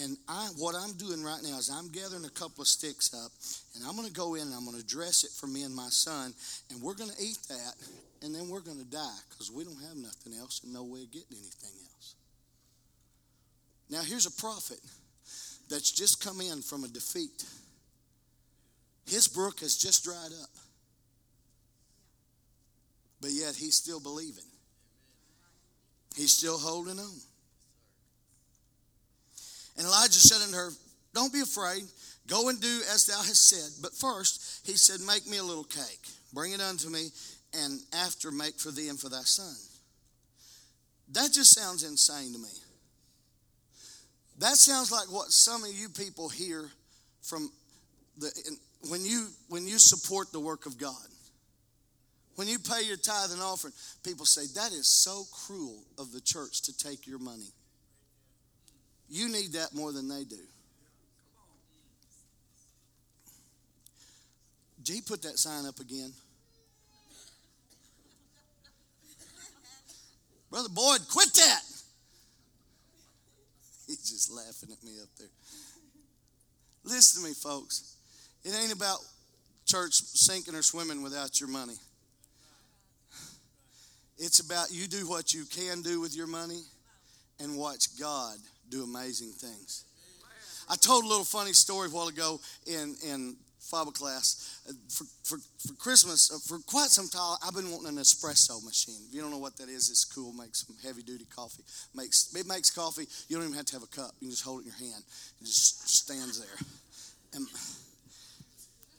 And 0.00 0.16
I, 0.28 0.48
what 0.56 0.76
I'm 0.76 0.92
doing 0.92 1.24
right 1.24 1.42
now 1.42 1.58
is 1.58 1.68
I'm 1.68 1.90
gathering 1.90 2.24
a 2.24 2.30
couple 2.30 2.62
of 2.62 2.68
sticks 2.68 3.12
up, 3.12 3.32
and 3.74 3.84
I'm 3.84 3.96
going 3.96 4.06
to 4.06 4.14
go 4.14 4.36
in 4.36 4.42
and 4.42 4.54
I'm 4.54 4.64
going 4.64 4.80
to 4.80 4.86
dress 4.86 5.24
it 5.24 5.32
for 5.32 5.48
me 5.48 5.64
and 5.64 5.74
my 5.74 5.88
son, 5.88 6.32
and 6.70 6.80
we're 6.80 6.94
going 6.94 7.10
to 7.10 7.22
eat 7.22 7.38
that, 7.48 7.74
and 8.22 8.32
then 8.32 8.48
we're 8.48 8.60
going 8.60 8.78
to 8.78 8.88
die 8.88 9.18
because 9.28 9.50
we 9.50 9.64
don't 9.64 9.82
have 9.82 9.96
nothing 9.96 10.32
else 10.38 10.62
and 10.62 10.72
no 10.72 10.84
way 10.84 11.02
of 11.02 11.10
getting 11.10 11.32
anything 11.32 11.74
else. 11.92 12.14
Now, 13.90 14.02
here's 14.02 14.26
a 14.26 14.40
prophet 14.40 14.78
that's 15.68 15.90
just 15.90 16.22
come 16.22 16.40
in 16.40 16.62
from 16.62 16.84
a 16.84 16.88
defeat. 16.88 17.44
His 19.10 19.26
brook 19.26 19.58
has 19.60 19.76
just 19.76 20.04
dried 20.04 20.30
up. 20.40 20.50
But 23.20 23.30
yet 23.30 23.56
he's 23.56 23.74
still 23.74 23.98
believing. 23.98 24.44
He's 26.16 26.32
still 26.32 26.56
holding 26.58 26.98
on. 27.00 27.20
And 29.76 29.86
Elijah 29.86 30.12
said 30.12 30.42
unto 30.42 30.56
her, 30.56 30.70
Don't 31.12 31.32
be 31.32 31.40
afraid. 31.40 31.82
Go 32.28 32.50
and 32.50 32.60
do 32.60 32.80
as 32.94 33.06
thou 33.06 33.16
hast 33.18 33.48
said. 33.48 33.82
But 33.82 33.94
first, 33.94 34.64
he 34.64 34.76
said, 34.76 35.00
Make 35.04 35.26
me 35.26 35.38
a 35.38 35.42
little 35.42 35.64
cake. 35.64 36.06
Bring 36.32 36.52
it 36.52 36.60
unto 36.60 36.88
me, 36.88 37.08
and 37.52 37.80
after 37.92 38.30
make 38.30 38.60
for 38.60 38.70
thee 38.70 38.88
and 38.88 38.98
for 38.98 39.08
thy 39.08 39.22
son. 39.22 39.56
That 41.12 41.32
just 41.32 41.58
sounds 41.58 41.82
insane 41.82 42.32
to 42.32 42.38
me. 42.38 42.48
That 44.38 44.54
sounds 44.54 44.92
like 44.92 45.10
what 45.10 45.32
some 45.32 45.64
of 45.64 45.72
you 45.72 45.88
people 45.88 46.28
hear 46.28 46.70
from 47.22 47.50
the 48.18 48.30
when 48.88 49.04
you 49.04 49.28
when 49.48 49.66
you 49.66 49.78
support 49.78 50.32
the 50.32 50.40
work 50.40 50.66
of 50.66 50.78
God. 50.78 50.94
When 52.36 52.48
you 52.48 52.58
pay 52.58 52.82
your 52.84 52.96
tithe 52.96 53.32
and 53.32 53.42
offering, 53.42 53.74
people 54.02 54.24
say 54.24 54.46
that 54.54 54.72
is 54.72 54.86
so 54.86 55.24
cruel 55.30 55.84
of 55.98 56.10
the 56.12 56.22
church 56.22 56.62
to 56.62 56.76
take 56.76 57.06
your 57.06 57.18
money. 57.18 57.52
You 59.10 59.28
need 59.28 59.52
that 59.52 59.74
more 59.74 59.92
than 59.92 60.08
they 60.08 60.24
do. 60.24 60.38
G 64.82 65.02
put 65.06 65.22
that 65.22 65.38
sign 65.38 65.66
up 65.66 65.80
again. 65.80 66.12
Brother 70.50 70.68
Boyd, 70.70 71.00
quit 71.12 71.32
that. 71.34 71.62
He's 73.86 74.08
just 74.08 74.32
laughing 74.32 74.70
at 74.72 74.82
me 74.82 74.92
up 75.02 75.08
there. 75.18 75.28
Listen 76.84 77.22
to 77.22 77.28
me, 77.28 77.34
folks. 77.34 77.96
It 78.44 78.54
ain't 78.54 78.72
about 78.72 78.98
church 79.66 79.94
sinking 79.94 80.54
or 80.54 80.62
swimming 80.62 81.02
without 81.02 81.40
your 81.40 81.48
money. 81.48 81.76
It's 84.18 84.40
about 84.40 84.70
you 84.70 84.86
do 84.86 85.08
what 85.08 85.32
you 85.32 85.44
can 85.44 85.82
do 85.82 86.00
with 86.00 86.14
your 86.14 86.26
money 86.26 86.62
and 87.38 87.56
watch 87.56 87.98
God 87.98 88.36
do 88.68 88.82
amazing 88.82 89.32
things. 89.32 89.84
I 90.68 90.76
told 90.76 91.04
a 91.04 91.08
little 91.08 91.24
funny 91.24 91.52
story 91.52 91.88
a 91.88 91.90
while 91.90 92.08
ago 92.08 92.38
in, 92.66 92.94
in 93.04 93.36
Bible 93.70 93.92
class. 93.92 94.60
For, 94.88 95.04
for, 95.24 95.38
for 95.58 95.74
Christmas, 95.74 96.30
uh, 96.32 96.38
for 96.46 96.62
quite 96.66 96.88
some 96.88 97.08
time, 97.08 97.38
I've 97.46 97.54
been 97.54 97.70
wanting 97.70 97.88
an 97.88 97.96
espresso 97.96 98.62
machine. 98.64 99.00
If 99.08 99.14
you 99.14 99.20
don't 99.20 99.30
know 99.30 99.38
what 99.38 99.56
that 99.58 99.68
is, 99.68 99.90
it's 99.90 100.04
cool. 100.04 100.32
Makes 100.32 100.66
some 100.66 100.76
heavy 100.82 101.02
duty 101.02 101.26
coffee. 101.34 101.62
Makes 101.94 102.34
It 102.34 102.46
makes 102.46 102.70
coffee. 102.70 103.06
You 103.28 103.36
don't 103.36 103.44
even 103.44 103.56
have 103.56 103.66
to 103.66 103.74
have 103.74 103.82
a 103.82 103.86
cup. 103.86 104.12
You 104.20 104.26
can 104.26 104.30
just 104.30 104.44
hold 104.44 104.60
it 104.60 104.66
in 104.66 104.72
your 104.72 104.92
hand. 104.92 105.04
It 105.40 105.44
just 105.44 105.88
stands 105.88 106.38
there. 106.38 106.66
And, 107.34 107.46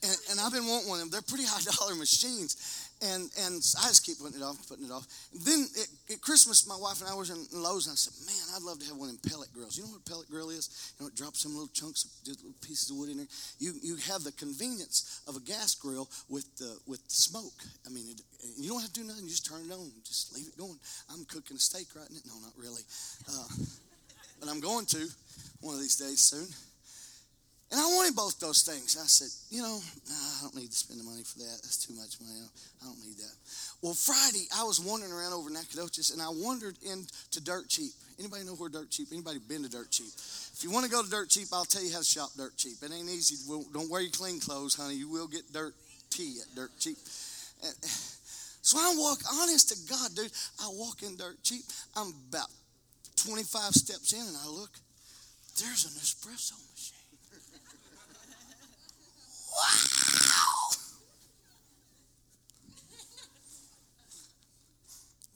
and, 0.04 0.18
and 0.32 0.40
I've 0.40 0.52
been 0.52 0.66
wanting 0.66 0.90
one 0.90 1.00
of 1.00 1.06
them. 1.06 1.12
They're 1.12 1.30
pretty 1.30 1.46
high 1.46 1.62
dollar 1.78 1.96
machines. 1.96 2.90
And, 3.02 3.30
and 3.46 3.56
I 3.82 3.90
just 3.90 4.06
keep 4.06 4.20
putting 4.20 4.40
it 4.40 4.44
off, 4.44 4.58
putting 4.70 4.86
it 4.86 4.92
off. 4.92 5.08
And 5.34 5.42
then 5.42 5.66
at, 5.74 6.14
at, 6.14 6.22
Christmas, 6.22 6.68
my 6.68 6.78
wife 6.78 7.02
and 7.02 7.10
I 7.10 7.16
was 7.16 7.30
in 7.34 7.42
Lowe's, 7.50 7.90
and 7.90 7.94
I 7.94 7.98
said, 7.98 8.14
"Man, 8.30 8.46
I'd 8.54 8.62
love 8.62 8.78
to 8.78 8.86
have 8.94 8.98
one 8.98 9.10
in 9.10 9.18
pellet 9.18 9.50
grills. 9.54 9.76
You 9.76 9.84
know 9.84 9.98
what 9.98 10.06
a 10.06 10.10
pellet 10.10 10.30
grill 10.30 10.52
is? 10.52 10.94
You 10.98 11.06
know, 11.06 11.08
it 11.10 11.16
drops 11.16 11.42
some 11.42 11.54
little 11.54 11.74
chunks, 11.74 12.06
of, 12.06 12.12
little 12.28 12.54
pieces 12.62 12.92
of 12.92 12.98
wood 12.98 13.10
in 13.10 13.18
there. 13.18 13.32
You 13.58 13.74
you 13.82 13.96
have 14.06 14.22
the 14.22 14.32
convenience 14.34 15.22
of 15.26 15.36
a 15.36 15.40
gas 15.42 15.74
grill 15.74 16.10
with 16.30 16.46
the 16.58 16.78
with 16.86 17.02
smoke. 17.08 17.66
I 17.86 17.90
mean, 17.90 18.06
it, 18.06 18.22
you 18.58 18.70
don't 18.70 18.82
have 18.82 18.94
to 18.94 19.02
do 19.02 19.08
nothing. 19.08 19.26
You 19.26 19.34
just 19.34 19.50
turn 19.50 19.66
it 19.66 19.74
on, 19.74 19.90
just 20.06 20.30
leave 20.38 20.46
it 20.46 20.58
going. 20.58 20.78
I'm 21.10 21.26
cooking 21.26 21.58
a 21.58 21.60
steak 21.60 21.88
right 21.98 22.10
now. 22.14 22.22
No, 22.30 22.38
not 22.38 22.54
really, 22.54 22.86
uh, 23.34 23.50
but 24.40 24.48
I'm 24.48 24.62
going 24.62 24.86
to 24.94 25.10
one 25.62 25.74
of 25.74 25.82
these 25.82 25.98
days 25.98 26.22
soon. 26.22 26.46
And 27.72 27.80
I 27.80 27.88
wanted 27.96 28.16
both 28.20 28.38
those 28.40 28.64
things. 28.64 29.00
I 29.00 29.08
said, 29.08 29.32
you 29.48 29.64
know, 29.64 29.80
nah, 29.80 30.14
I 30.14 30.38
don't 30.44 30.56
need 30.56 30.68
to 30.68 30.76
spend 30.76 31.00
the 31.00 31.08
money 31.08 31.24
for 31.24 31.40
that. 31.40 31.56
That's 31.64 31.80
too 31.80 31.96
much 31.96 32.20
money. 32.20 32.44
I 32.84 32.86
don't 32.86 33.00
need 33.00 33.16
that. 33.16 33.32
Well, 33.82 33.94
Friday, 33.94 34.44
I 34.52 34.68
was 34.68 34.84
wandering 34.84 35.14
around 35.14 35.32
over 35.32 35.50
Nacogdoches, 35.50 36.12
and 36.12 36.22
I 36.22 36.28
wandered 36.28 36.76
into 36.84 37.40
Dirt 37.40 37.70
Cheap. 37.70 37.96
Anybody 38.20 38.44
know 38.44 38.60
where 38.60 38.68
Dirt 38.68 38.92
Cheap? 38.92 39.08
Anybody 39.16 39.40
been 39.40 39.64
to 39.64 39.72
Dirt 39.72 39.90
Cheap? 39.90 40.12
If 40.12 40.60
you 40.68 40.70
want 40.70 40.84
to 40.84 40.92
go 40.92 41.02
to 41.02 41.10
Dirt 41.10 41.30
Cheap, 41.30 41.48
I'll 41.54 41.64
tell 41.64 41.82
you 41.82 41.94
how 41.94 42.04
to 42.04 42.06
shop 42.06 42.36
Dirt 42.36 42.58
Cheap. 42.58 42.84
It 42.84 42.92
ain't 42.92 43.08
easy. 43.08 43.40
Don't 43.48 43.90
wear 43.90 44.02
your 44.02 44.12
clean 44.12 44.42
clothes, 44.42 44.76
honey. 44.76 44.96
You 44.96 45.08
will 45.08 45.28
get 45.28 45.48
dirt 45.54 45.74
tea 46.10 46.44
at 46.44 46.54
Dirt 46.56 46.72
Cheap. 46.80 46.98
So 48.64 48.78
I 48.78 48.94
walk, 48.96 49.18
honest 49.42 49.70
to 49.70 49.90
God, 49.90 50.14
dude, 50.14 50.32
I 50.62 50.70
walk 50.74 51.02
in 51.02 51.18
Dirt 51.18 51.42
Cheap. 51.42 51.64
I'm 51.98 52.14
about 52.30 52.46
25 53.16 53.74
steps 53.74 54.14
in, 54.14 54.22
and 54.22 54.38
I 54.38 54.48
look, 54.48 54.70
there's 55.58 55.86
an 55.86 55.98
espresso 55.98 56.54
Wow. 59.52 60.72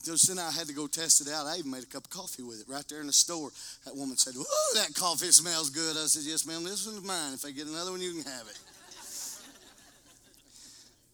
So 0.06 0.14
then 0.32 0.38
I 0.38 0.52
had 0.52 0.68
to 0.68 0.72
go 0.72 0.86
test 0.86 1.20
it 1.20 1.26
out. 1.32 1.46
I 1.46 1.56
even 1.56 1.72
made 1.72 1.82
a 1.82 1.86
cup 1.86 2.04
of 2.04 2.10
coffee 2.10 2.44
with 2.44 2.60
it 2.60 2.68
right 2.72 2.84
there 2.88 3.00
in 3.00 3.08
the 3.08 3.12
store. 3.12 3.50
That 3.84 3.96
woman 3.96 4.16
said, 4.16 4.34
"Oh, 4.38 4.72
that 4.76 4.94
coffee 4.94 5.32
smells 5.32 5.68
good." 5.68 5.96
I 5.96 6.06
said, 6.06 6.22
"Yes, 6.22 6.46
ma'am. 6.46 6.62
This 6.62 6.86
one's 6.86 7.02
mine. 7.02 7.34
If 7.34 7.44
I 7.44 7.50
get 7.50 7.66
another 7.66 7.90
one, 7.90 8.00
you 8.00 8.12
can 8.22 8.30
have 8.30 8.46
it." 8.46 8.56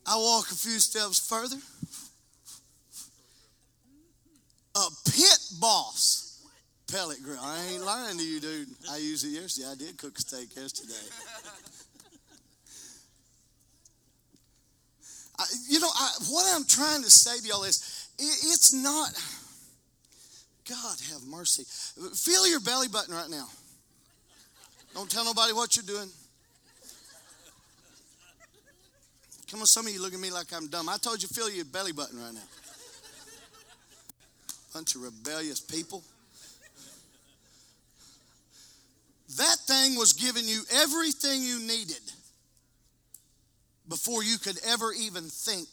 I 0.04 0.16
walk 0.16 0.50
a 0.50 0.54
few 0.54 0.78
steps 0.78 1.18
further. 1.18 1.56
A 4.74 4.88
pit 5.10 5.38
boss 5.58 6.42
pellet 6.88 7.22
grill. 7.22 7.40
I 7.40 7.64
ain't 7.72 7.84
lying 7.84 8.18
to 8.18 8.24
you, 8.24 8.40
dude. 8.40 8.68
I 8.90 8.98
used 8.98 9.24
it 9.24 9.30
yesterday. 9.30 9.68
I 9.68 9.74
did 9.74 9.96
cook 9.96 10.18
steak 10.18 10.54
yesterday. 10.54 11.08
you 15.68 15.80
know, 15.80 15.90
I, 15.94 16.10
what 16.28 16.54
I'm 16.54 16.64
trying 16.64 17.02
to 17.02 17.10
say 17.10 17.38
to 17.38 17.46
y'all 17.46 17.64
is 17.64 17.80
it's 18.24 18.72
not, 18.72 19.10
God 20.68 20.96
have 21.12 21.26
mercy. 21.26 21.64
Feel 22.14 22.46
your 22.48 22.60
belly 22.60 22.88
button 22.88 23.14
right 23.14 23.28
now. 23.28 23.48
Don't 24.94 25.10
tell 25.10 25.24
nobody 25.24 25.52
what 25.52 25.76
you're 25.76 25.84
doing. 25.84 26.08
Come 29.50 29.60
on, 29.60 29.66
some 29.66 29.86
of 29.86 29.92
you 29.92 30.00
look 30.00 30.14
at 30.14 30.20
me 30.20 30.30
like 30.30 30.46
I'm 30.54 30.68
dumb. 30.68 30.88
I 30.88 30.96
told 30.96 31.22
you, 31.22 31.28
feel 31.28 31.50
your 31.50 31.64
belly 31.66 31.92
button 31.92 32.18
right 32.18 32.32
now. 32.32 32.40
Bunch 34.72 34.94
of 34.94 35.02
rebellious 35.02 35.60
people. 35.60 36.02
That 39.36 39.56
thing 39.66 39.96
was 39.96 40.12
giving 40.12 40.46
you 40.46 40.62
everything 40.72 41.42
you 41.42 41.58
needed 41.60 42.00
before 43.88 44.22
you 44.22 44.38
could 44.38 44.58
ever 44.66 44.92
even 44.92 45.24
think. 45.24 45.68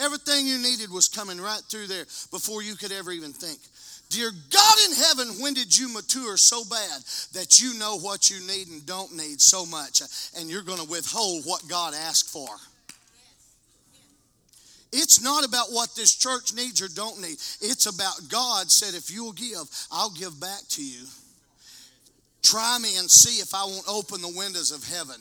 Everything 0.00 0.46
you 0.46 0.58
needed 0.58 0.90
was 0.90 1.08
coming 1.08 1.40
right 1.40 1.62
through 1.68 1.86
there 1.86 2.04
before 2.30 2.62
you 2.62 2.74
could 2.74 2.92
ever 2.92 3.12
even 3.12 3.32
think. 3.32 3.58
Dear 4.08 4.32
God 4.50 4.76
in 4.88 4.96
heaven, 4.96 5.40
when 5.40 5.54
did 5.54 5.76
you 5.76 5.92
mature 5.92 6.36
so 6.36 6.64
bad 6.64 7.00
that 7.32 7.60
you 7.60 7.78
know 7.78 7.98
what 7.98 8.28
you 8.28 8.44
need 8.46 8.68
and 8.68 8.84
don't 8.84 9.14
need 9.14 9.40
so 9.40 9.64
much 9.64 10.02
and 10.36 10.50
you're 10.50 10.62
going 10.62 10.80
to 10.80 10.90
withhold 10.90 11.44
what 11.44 11.68
God 11.68 11.94
asked 11.94 12.30
for? 12.30 12.48
It's 14.92 15.22
not 15.22 15.46
about 15.46 15.68
what 15.70 15.94
this 15.94 16.16
church 16.16 16.52
needs 16.54 16.82
or 16.82 16.88
don't 16.88 17.20
need. 17.20 17.38
It's 17.60 17.86
about 17.86 18.28
God 18.28 18.68
said, 18.70 18.94
if 18.94 19.12
you'll 19.12 19.32
give, 19.32 19.62
I'll 19.92 20.10
give 20.10 20.40
back 20.40 20.62
to 20.70 20.84
you. 20.84 21.06
Try 22.42 22.78
me 22.80 22.96
and 22.96 23.08
see 23.08 23.40
if 23.40 23.54
I 23.54 23.64
won't 23.64 23.86
open 23.88 24.22
the 24.22 24.34
windows 24.36 24.72
of 24.72 24.82
heaven 24.82 25.20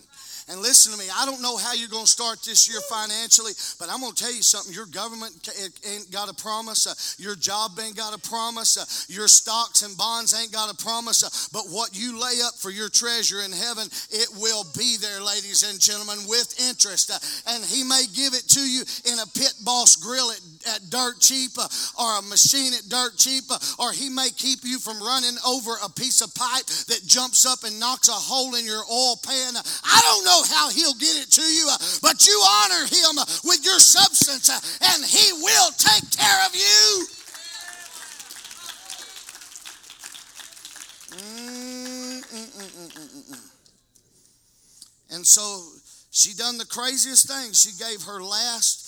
And 0.50 0.62
listen 0.62 0.91
to 0.91 0.97
me, 0.97 1.06
I 1.14 1.28
don't 1.28 1.43
know 1.43 1.58
how 1.58 1.74
you're 1.74 1.93
going 1.93 2.10
to 2.10 2.10
start 2.10 2.41
this 2.41 2.68
year 2.68 2.82
financially, 2.89 3.54
but 3.78 3.86
I'm 3.86 4.02
going 4.02 4.14
to 4.14 4.24
tell 4.24 4.34
you 4.34 4.41
something. 4.41 4.74
Your 4.74 4.88
government 4.88 5.38
ain't 5.86 6.10
got 6.10 6.26
a 6.26 6.34
promise. 6.34 6.89
Uh, 6.89 6.97
your 7.22 7.36
job 7.36 7.78
ain't 7.78 7.95
got 7.95 8.18
a 8.18 8.22
promise. 8.28 8.74
Uh, 8.74 9.14
your 9.14 9.28
stocks 9.28 9.84
and 9.84 9.95
bonds 9.95 10.34
ain't 10.34 10.52
got 10.52 10.74
a 10.74 10.78
promise. 10.82 11.22
Uh, 11.22 11.30
but 11.54 11.70
what 11.70 11.93
you 11.93 12.18
lay 12.18 12.41
up 12.41 12.58
for 12.58 12.72
your 12.72 12.89
treasure 12.89 13.45
in 13.45 13.52
heaven, 13.54 13.86
it 14.10 14.30
will 14.41 14.66
be 14.74 14.97
there, 14.97 15.22
ladies 15.22 15.62
and 15.70 15.78
gentlemen, 15.80 16.18
with 16.26 16.50
interest. 16.58 17.14
Uh, 17.14 17.54
and 17.54 17.64
He 17.64 17.86
may 17.86 18.10
give 18.18 18.34
it 18.34 18.50
to 18.58 18.64
you 18.66 18.82
in 19.06 19.22
a 19.22 19.30
pit 19.38 19.54
boss 19.62 20.02
grill 20.02 20.34
at, 20.34 20.41
at 20.68 20.89
dirt 20.89 21.20
cheap 21.20 21.51
or 21.99 22.20
a 22.20 22.22
machine 22.22 22.74
at 22.74 22.89
dirt 22.89 23.18
cheap, 23.18 23.45
or 23.78 23.91
He 23.91 24.10
may 24.10 24.30
keep 24.36 24.60
you 24.64 24.80
from 24.80 25.01
running 25.01 25.38
over 25.45 25.72
a 25.84 25.89
piece 25.89 26.22
of 26.22 26.34
pipe 26.36 26.66
that 26.88 27.05
jumps 27.05 27.45
up 27.45 27.64
and 27.64 27.80
knocks 27.80 28.10
a 28.10 28.14
hole 28.14 28.55
in 28.55 28.66
your 28.66 28.84
oil 28.91 29.18
pan. 29.24 29.55
I 29.55 29.99
don't 30.03 30.26
know 30.26 30.43
how 30.49 30.70
He'll 30.70 30.95
get 30.95 31.16
it 31.18 31.32
to 31.32 31.41
you, 31.41 31.68
but 32.01 32.28
you 32.28 32.41
honor 32.64 32.86
Him 32.86 33.16
with 33.45 33.64
your 33.64 33.80
substance, 33.80 34.49
and 34.49 35.05
He 35.05 35.34
will 35.34 35.72
take 35.78 36.10
care 36.12 36.45
of 36.45 36.55
you. 36.55 37.07
And 45.12 45.26
so 45.26 45.64
she 46.12 46.34
done 46.34 46.57
the 46.57 46.66
craziest 46.66 47.28
thing. 47.28 47.51
She 47.53 47.72
gave 47.78 48.03
her 48.03 48.22
last 48.22 48.79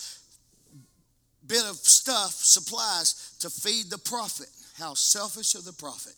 bit 1.52 1.66
of 1.70 1.76
stuff, 1.76 2.32
supplies, 2.32 3.36
to 3.42 3.50
feed 3.50 3.92
the 3.92 3.98
prophet. 3.98 4.48
How 4.80 4.94
selfish 4.94 5.54
of 5.56 5.66
the 5.66 5.74
prophet. 5.74 6.16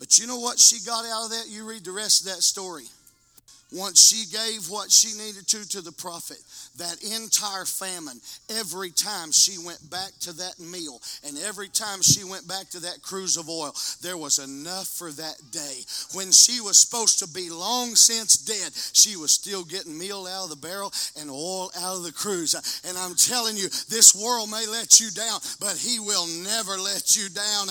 But 0.00 0.18
you 0.18 0.26
know 0.26 0.40
what 0.40 0.58
she 0.58 0.84
got 0.84 1.06
out 1.06 1.26
of 1.26 1.30
that? 1.30 1.46
You 1.48 1.64
read 1.64 1.84
the 1.84 1.92
rest 1.92 2.22
of 2.22 2.34
that 2.34 2.42
story 2.42 2.86
once 3.72 4.06
she 4.06 4.26
gave 4.30 4.68
what 4.68 4.90
she 4.90 5.16
needed 5.16 5.46
to 5.48 5.66
to 5.68 5.80
the 5.80 5.92
prophet, 5.92 6.38
that 6.76 7.02
entire 7.02 7.64
famine, 7.64 8.20
every 8.60 8.90
time 8.90 9.32
she 9.32 9.56
went 9.64 9.80
back 9.90 10.12
to 10.20 10.32
that 10.32 10.60
meal 10.60 11.00
and 11.26 11.38
every 11.38 11.68
time 11.68 12.02
she 12.02 12.24
went 12.24 12.46
back 12.46 12.68
to 12.68 12.80
that 12.80 13.00
cruse 13.02 13.36
of 13.36 13.48
oil, 13.48 13.72
there 14.02 14.16
was 14.16 14.38
enough 14.38 14.88
for 14.88 15.10
that 15.12 15.40
day. 15.50 15.80
When 16.12 16.30
she 16.32 16.60
was 16.60 16.78
supposed 16.78 17.18
to 17.20 17.28
be 17.28 17.48
long 17.48 17.96
since 17.96 18.36
dead, 18.36 18.72
she 18.92 19.16
was 19.16 19.32
still 19.32 19.64
getting 19.64 19.98
meal 19.98 20.26
out 20.26 20.44
of 20.44 20.50
the 20.50 20.56
barrel 20.56 20.92
and 21.18 21.30
oil 21.30 21.70
out 21.80 21.96
of 21.96 22.02
the 22.04 22.12
cruse. 22.12 22.54
And 22.84 22.96
I'm 22.98 23.14
telling 23.14 23.56
you, 23.56 23.68
this 23.88 24.14
world 24.14 24.50
may 24.50 24.66
let 24.66 25.00
you 25.00 25.10
down, 25.10 25.40
but 25.60 25.76
He 25.76 25.98
will 25.98 26.26
never 26.44 26.76
let 26.76 27.16
you 27.16 27.28
down. 27.30 27.68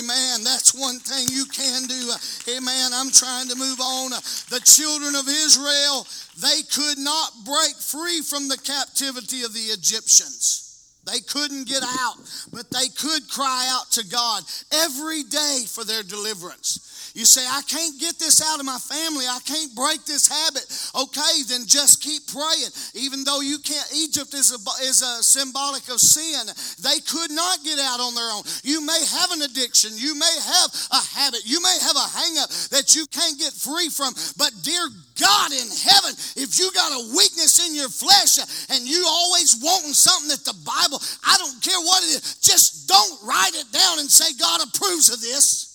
Amen. 0.00 0.44
That's 0.44 0.72
one 0.72 0.98
thing 1.00 1.28
you 1.28 1.44
can 1.52 1.84
do. 1.84 2.12
Amen. 2.56 2.90
I'm 2.94 3.10
trying 3.10 3.48
to 3.48 3.56
move 3.56 3.80
on. 3.80 4.10
The 4.48 4.60
children 4.64 5.14
of 5.14 5.28
Israel 5.28 5.41
Israel, 5.44 6.06
they 6.40 6.62
could 6.72 6.98
not 6.98 7.30
break 7.44 7.74
free 7.76 8.20
from 8.22 8.48
the 8.48 8.58
captivity 8.58 9.42
of 9.42 9.52
the 9.52 9.70
Egyptians. 9.74 10.62
They 11.04 11.20
couldn't 11.20 11.66
get 11.66 11.82
out, 11.82 12.16
but 12.52 12.70
they 12.70 12.88
could 12.88 13.28
cry 13.28 13.68
out 13.70 13.90
to 13.92 14.06
God 14.06 14.44
every 14.72 15.24
day 15.24 15.64
for 15.66 15.84
their 15.84 16.02
deliverance. 16.02 16.91
You 17.14 17.24
say, 17.24 17.44
I 17.44 17.60
can't 17.68 18.00
get 18.00 18.18
this 18.18 18.40
out 18.40 18.58
of 18.58 18.64
my 18.64 18.78
family. 18.78 19.28
I 19.28 19.38
can't 19.44 19.74
break 19.76 20.04
this 20.04 20.24
habit. 20.28 20.64
Okay, 20.96 21.44
then 21.48 21.68
just 21.68 22.00
keep 22.00 22.24
praying. 22.32 22.72
Even 22.94 23.24
though 23.24 23.40
you 23.40 23.58
can't, 23.58 23.84
Egypt 23.92 24.32
is 24.32 24.52
a, 24.52 24.60
is 24.80 25.04
a 25.04 25.22
symbolic 25.22 25.84
of 25.92 26.00
sin. 26.00 26.48
They 26.80 27.00
could 27.04 27.30
not 27.30 27.60
get 27.64 27.78
out 27.78 28.00
on 28.00 28.14
their 28.14 28.32
own. 28.32 28.42
You 28.64 28.80
may 28.80 28.96
have 28.96 29.30
an 29.32 29.42
addiction. 29.42 29.92
You 29.94 30.16
may 30.16 30.36
have 30.40 30.68
a 30.88 31.02
habit. 31.12 31.44
You 31.44 31.60
may 31.60 31.76
have 31.84 31.96
a 31.96 32.08
hang 32.16 32.40
up 32.40 32.48
that 32.72 32.96
you 32.96 33.04
can't 33.12 33.38
get 33.38 33.52
free 33.52 33.92
from. 33.92 34.16
But 34.40 34.52
dear 34.64 34.88
God 35.20 35.52
in 35.52 35.68
heaven, 35.68 36.16
if 36.40 36.56
you 36.56 36.72
got 36.72 36.96
a 36.96 37.12
weakness 37.12 37.60
in 37.68 37.76
your 37.76 37.92
flesh 37.92 38.40
and 38.72 38.88
you 38.88 39.04
always 39.04 39.60
wanting 39.60 39.92
something 39.92 40.32
that 40.32 40.48
the 40.48 40.56
Bible, 40.64 40.96
I 41.28 41.36
don't 41.36 41.60
care 41.60 41.80
what 41.84 42.02
it 42.04 42.16
is, 42.16 42.40
just 42.40 42.88
don't 42.88 43.20
write 43.22 43.52
it 43.52 43.68
down 43.68 44.00
and 44.00 44.10
say 44.10 44.32
God 44.40 44.64
approves 44.64 45.12
of 45.12 45.20
this. 45.20 45.71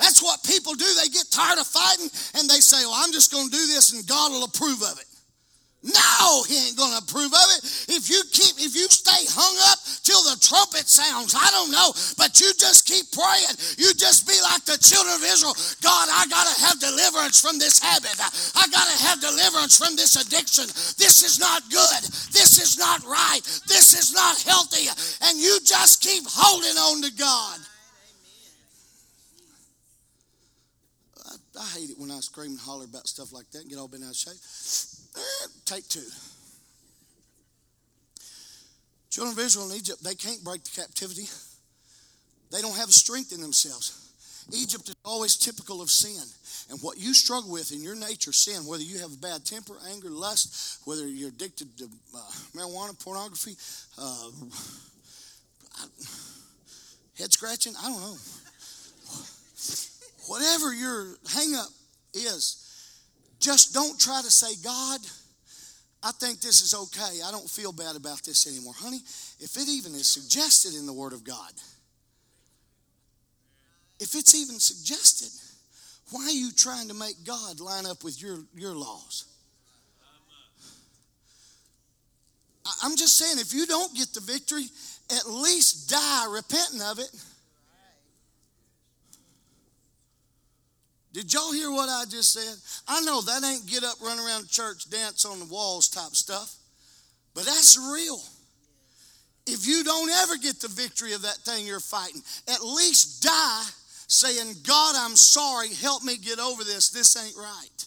That's 0.00 0.22
what 0.24 0.42
people 0.42 0.74
do. 0.74 0.88
They 0.96 1.12
get 1.12 1.28
tired 1.30 1.60
of 1.60 1.68
fighting 1.68 2.08
and 2.40 2.48
they 2.48 2.64
say, 2.64 2.80
Well, 2.88 2.96
I'm 2.96 3.12
just 3.12 3.30
going 3.30 3.46
to 3.46 3.52
do 3.52 3.66
this 3.68 3.92
and 3.92 4.06
God 4.08 4.32
will 4.32 4.44
approve 4.44 4.82
of 4.82 4.98
it. 4.98 5.06
No, 5.80 6.44
he 6.44 6.68
ain't 6.68 6.76
going 6.76 6.92
to 6.92 7.00
approve 7.00 7.32
of 7.32 7.48
it. 7.56 7.64
If 7.88 8.12
you 8.12 8.20
keep, 8.28 8.60
if 8.60 8.76
you 8.76 8.84
stay 8.92 9.24
hung 9.32 9.56
up 9.72 9.80
till 10.04 10.20
the 10.28 10.36
trumpet 10.36 10.84
sounds, 10.84 11.32
I 11.32 11.48
don't 11.56 11.72
know, 11.72 11.96
but 12.20 12.36
you 12.36 12.52
just 12.60 12.84
keep 12.84 13.08
praying. 13.16 13.56
You 13.80 13.96
just 13.96 14.28
be 14.28 14.36
like 14.44 14.60
the 14.68 14.76
children 14.76 15.16
of 15.16 15.24
Israel. 15.24 15.56
God, 15.80 16.12
I 16.12 16.28
got 16.28 16.44
to 16.52 16.56
have 16.68 16.76
deliverance 16.84 17.40
from 17.40 17.56
this 17.56 17.80
habit. 17.80 18.12
I 18.12 18.68
got 18.68 18.92
to 18.92 18.96
have 19.08 19.24
deliverance 19.24 19.80
from 19.80 19.96
this 19.96 20.20
addiction. 20.20 20.68
This 21.00 21.24
is 21.24 21.40
not 21.40 21.64
good. 21.72 22.02
This 22.28 22.60
is 22.60 22.76
not 22.76 23.00
right. 23.08 23.40
This 23.64 23.96
is 23.96 24.12
not 24.12 24.36
healthy. 24.44 24.84
And 25.24 25.40
you 25.40 25.64
just 25.64 26.04
keep 26.04 26.28
holding 26.28 26.76
on 26.76 27.00
to 27.08 27.12
God. 27.16 27.56
I 31.60 31.66
hate 31.78 31.90
it 31.90 31.98
when 31.98 32.10
I 32.10 32.20
scream 32.20 32.52
and 32.52 32.58
holler 32.58 32.86
about 32.86 33.06
stuff 33.06 33.34
like 33.34 33.50
that 33.50 33.60
and 33.60 33.68
get 33.70 33.78
all 33.78 33.86
bent 33.86 34.02
out 34.02 34.10
of 34.10 34.16
shape. 34.16 34.40
Take 35.66 35.86
two. 35.88 36.08
Children 39.10 39.38
of 39.38 39.44
Israel 39.44 39.70
in 39.70 39.76
Egypt, 39.76 40.02
they 40.02 40.14
can't 40.14 40.42
break 40.42 40.64
the 40.64 40.70
captivity. 40.70 41.28
They 42.50 42.62
don't 42.62 42.76
have 42.76 42.90
strength 42.90 43.32
in 43.32 43.42
themselves. 43.42 43.92
Egypt 44.52 44.88
is 44.88 44.96
always 45.04 45.36
typical 45.36 45.82
of 45.82 45.90
sin. 45.90 46.24
And 46.70 46.80
what 46.80 46.98
you 46.98 47.12
struggle 47.12 47.52
with 47.52 47.72
in 47.72 47.82
your 47.82 47.94
nature, 47.94 48.32
sin, 48.32 48.64
whether 48.64 48.82
you 48.82 48.98
have 49.00 49.12
a 49.12 49.18
bad 49.18 49.44
temper, 49.44 49.74
anger, 49.92 50.08
lust, 50.08 50.80
whether 50.86 51.06
you're 51.06 51.28
addicted 51.28 51.76
to 51.78 51.84
uh, 52.16 52.18
marijuana, 52.56 52.98
pornography, 53.04 53.54
uh, 53.98 54.30
head 57.18 57.32
scratching, 57.32 57.74
I 57.78 57.90
don't 57.90 58.00
know 58.00 58.16
whatever 60.30 60.72
your 60.72 61.16
hangup 61.26 61.72
is, 62.14 62.64
just 63.40 63.74
don't 63.74 63.98
try 63.98 64.20
to 64.22 64.30
say, 64.30 64.54
God, 64.62 65.00
I 66.04 66.12
think 66.12 66.40
this 66.40 66.62
is 66.62 66.72
okay. 66.72 67.18
I 67.26 67.32
don't 67.32 67.50
feel 67.50 67.72
bad 67.72 67.96
about 67.96 68.22
this 68.22 68.46
anymore. 68.46 68.74
Honey, 68.76 69.00
if 69.40 69.56
it 69.56 69.68
even 69.68 69.92
is 69.92 70.06
suggested 70.06 70.78
in 70.78 70.86
the 70.86 70.92
Word 70.92 71.12
of 71.14 71.24
God, 71.24 71.50
if 73.98 74.14
it's 74.14 74.36
even 74.36 74.60
suggested, 74.60 75.32
why 76.12 76.26
are 76.26 76.30
you 76.30 76.52
trying 76.52 76.86
to 76.86 76.94
make 76.94 77.24
God 77.24 77.58
line 77.58 77.84
up 77.84 78.04
with 78.04 78.22
your, 78.22 78.38
your 78.54 78.72
laws? 78.72 79.24
I'm 82.84 82.96
just 82.96 83.16
saying, 83.16 83.38
if 83.40 83.52
you 83.52 83.66
don't 83.66 83.92
get 83.96 84.14
the 84.14 84.20
victory, 84.20 84.66
at 85.10 85.28
least 85.28 85.90
die 85.90 86.26
repenting 86.30 86.82
of 86.82 87.00
it. 87.00 87.10
Did 91.12 91.32
y'all 91.32 91.52
hear 91.52 91.70
what 91.70 91.88
I 91.88 92.04
just 92.08 92.32
said? 92.32 92.56
I 92.86 93.00
know 93.00 93.20
that 93.22 93.44
ain't 93.44 93.66
get 93.66 93.82
up, 93.82 94.00
run 94.00 94.18
around 94.18 94.48
church, 94.48 94.88
dance 94.90 95.24
on 95.24 95.40
the 95.40 95.44
walls 95.46 95.88
type 95.88 96.14
stuff, 96.14 96.54
but 97.34 97.44
that's 97.44 97.76
real. 97.76 98.20
If 99.46 99.66
you 99.66 99.82
don't 99.82 100.10
ever 100.10 100.36
get 100.36 100.60
the 100.60 100.68
victory 100.68 101.12
of 101.12 101.22
that 101.22 101.38
thing 101.38 101.66
you're 101.66 101.80
fighting, 101.80 102.22
at 102.46 102.62
least 102.62 103.22
die 103.22 103.64
saying, 104.06 104.54
God, 104.66 104.94
I'm 104.96 105.16
sorry, 105.16 105.68
help 105.74 106.04
me 106.04 106.16
get 106.16 106.38
over 106.38 106.62
this. 106.62 106.90
This 106.90 107.16
ain't 107.16 107.36
right. 107.36 107.86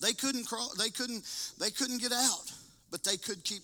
They 0.00 0.12
couldn't 0.12 0.46
crawl, 0.46 0.72
they 0.78 0.90
couldn't, 0.90 1.24
they 1.58 1.70
couldn't 1.70 2.00
get 2.00 2.12
out, 2.12 2.52
but 2.90 3.02
they 3.02 3.16
could 3.16 3.42
keep 3.44 3.62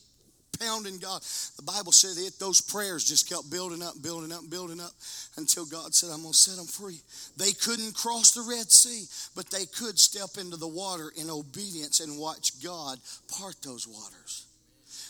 pounding 0.64 0.98
God. 0.98 1.22
The 1.56 1.62
Bible 1.62 1.92
said 1.92 2.16
that 2.16 2.38
those 2.38 2.60
prayers 2.60 3.04
just 3.04 3.28
kept 3.28 3.50
building 3.50 3.82
up, 3.82 4.00
building 4.02 4.32
up, 4.32 4.48
building 4.48 4.80
up 4.80 4.92
until 5.36 5.66
God 5.66 5.94
said, 5.94 6.10
I'm 6.10 6.22
going 6.22 6.32
to 6.32 6.38
set 6.38 6.56
them 6.56 6.66
free. 6.66 7.00
They 7.36 7.52
couldn't 7.52 7.94
cross 7.94 8.32
the 8.32 8.46
Red 8.48 8.70
Sea, 8.70 9.04
but 9.36 9.50
they 9.50 9.66
could 9.66 9.98
step 9.98 10.40
into 10.40 10.56
the 10.56 10.68
water 10.68 11.12
in 11.16 11.30
obedience 11.30 12.00
and 12.00 12.18
watch 12.18 12.62
God 12.62 12.98
part 13.38 13.56
those 13.62 13.86
waters. 13.86 14.46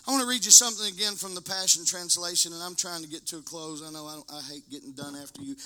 I 0.07 0.11
want 0.11 0.23
to 0.23 0.29
read 0.29 0.45
you 0.45 0.51
something 0.51 0.87
again 0.87 1.15
from 1.15 1.35
the 1.35 1.41
Passion 1.41 1.87
Translation, 1.87 2.53
and 2.53 2.63
I'm 2.63 2.75
trying 2.75 3.03
to 3.03 3.09
get 3.09 3.25
to 3.29 3.39
a 3.39 3.43
close. 3.43 3.83
I 3.83 3.91
know 3.91 4.05
I, 4.05 4.37
I 4.37 4.41
hate 4.53 4.69
getting 4.71 4.93
done 4.93 5.15
after 5.17 5.41
you. 5.41 5.57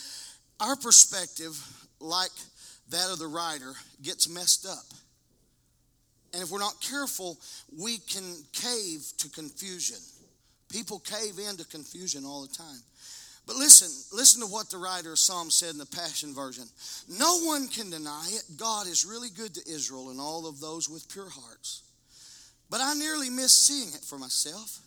Our 0.61 0.77
perspective, 0.77 1.59
like 2.01 2.31
that 2.91 3.11
of 3.11 3.19
the 3.19 3.27
writer, 3.27 3.73
gets 4.03 4.29
messed 4.29 4.65
up. 4.65 4.85
And 6.39 6.47
if 6.47 6.53
we're 6.53 6.61
not 6.61 6.81
careful, 6.81 7.37
we 7.77 7.99
can 7.99 8.23
cave 8.53 9.05
to 9.19 9.29
confusion. 9.31 9.97
People 10.71 11.01
cave 11.01 11.37
into 11.37 11.67
confusion 11.67 12.25
all 12.25 12.43
the 12.43 12.55
time. 12.55 12.81
But 13.45 13.57
listen, 13.57 13.89
listen 14.17 14.43
to 14.43 14.47
what 14.47 14.71
the 14.71 14.77
writer 14.77 15.11
of 15.11 15.19
Psalm 15.19 15.51
said 15.51 15.71
in 15.71 15.79
the 15.79 15.87
Passion 15.87 16.33
Version. 16.33 16.63
No 17.09 17.41
one 17.41 17.67
can 17.67 17.91
deny 17.91 18.25
it. 18.31 18.45
God 18.57 18.87
is 18.87 19.05
really 19.05 19.31
good 19.37 19.53
to 19.55 19.69
Israel 19.69 20.11
and 20.11 20.21
all 20.21 20.47
of 20.47 20.61
those 20.61 20.89
with 20.89 21.11
pure 21.13 21.29
hearts. 21.29 21.83
But 22.71 22.83
I 22.83 22.95
nearly 22.95 23.31
missed 23.31 23.67
seeing 23.67 23.89
it 23.89 24.05
for 24.05 24.17
myself. 24.17 24.79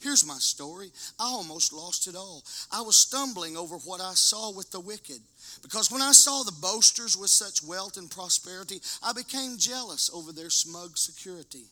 Here's 0.00 0.24
my 0.24 0.38
story. 0.38 0.92
I 1.18 1.24
almost 1.24 1.72
lost 1.72 2.06
it 2.06 2.14
all. 2.14 2.44
I 2.70 2.82
was 2.82 2.96
stumbling 2.96 3.56
over 3.56 3.78
what 3.78 4.00
I 4.00 4.12
saw 4.14 4.52
with 4.52 4.70
the 4.70 4.78
wicked. 4.78 5.20
Because 5.62 5.90
when 5.90 6.02
I 6.02 6.12
saw 6.12 6.42
the 6.42 6.56
boasters 6.60 7.16
with 7.16 7.30
such 7.30 7.62
wealth 7.62 7.96
and 7.96 8.10
prosperity, 8.10 8.80
I 9.02 9.12
became 9.12 9.58
jealous 9.58 10.10
over 10.12 10.32
their 10.32 10.50
smug 10.50 10.96
security. 10.96 11.64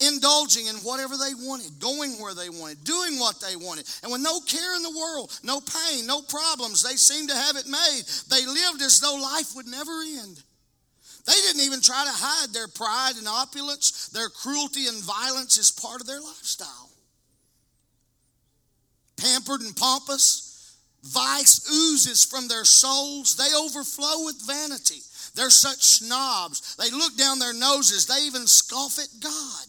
Indulging 0.00 0.66
in 0.66 0.76
whatever 0.76 1.16
they 1.16 1.34
wanted, 1.34 1.78
going 1.78 2.12
where 2.20 2.34
they 2.34 2.48
wanted, 2.48 2.84
doing 2.84 3.18
what 3.18 3.40
they 3.40 3.56
wanted. 3.56 3.86
And 4.02 4.10
with 4.10 4.20
no 4.20 4.40
care 4.40 4.74
in 4.76 4.82
the 4.82 4.90
world, 4.90 5.38
no 5.42 5.60
pain, 5.60 6.06
no 6.06 6.22
problems, 6.22 6.82
they 6.82 6.96
seemed 6.96 7.28
to 7.28 7.36
have 7.36 7.56
it 7.56 7.66
made. 7.66 8.02
They 8.30 8.46
lived 8.46 8.82
as 8.82 9.00
though 9.00 9.16
life 9.16 9.54
would 9.54 9.66
never 9.66 9.92
end. 10.02 10.42
They 11.26 11.32
didn't 11.46 11.62
even 11.62 11.80
try 11.80 12.04
to 12.04 12.12
hide 12.12 12.52
their 12.52 12.68
pride 12.68 13.14
and 13.16 13.28
opulence. 13.28 14.08
Their 14.08 14.28
cruelty 14.28 14.86
and 14.88 15.02
violence 15.02 15.58
is 15.58 15.70
part 15.70 16.00
of 16.00 16.06
their 16.06 16.20
lifestyle 16.20 16.90
pampered 19.16 19.60
and 19.62 19.76
pompous. 19.76 20.43
Vice 21.04 21.70
oozes 21.70 22.24
from 22.24 22.48
their 22.48 22.64
souls. 22.64 23.36
They 23.36 23.54
overflow 23.54 24.24
with 24.24 24.40
vanity. 24.46 25.02
They're 25.34 25.50
such 25.50 25.82
snobs. 25.82 26.76
They 26.76 26.90
look 26.90 27.16
down 27.16 27.38
their 27.38 27.52
noses. 27.52 28.06
They 28.06 28.26
even 28.26 28.46
scoff 28.46 28.98
at 28.98 29.08
God. 29.20 29.66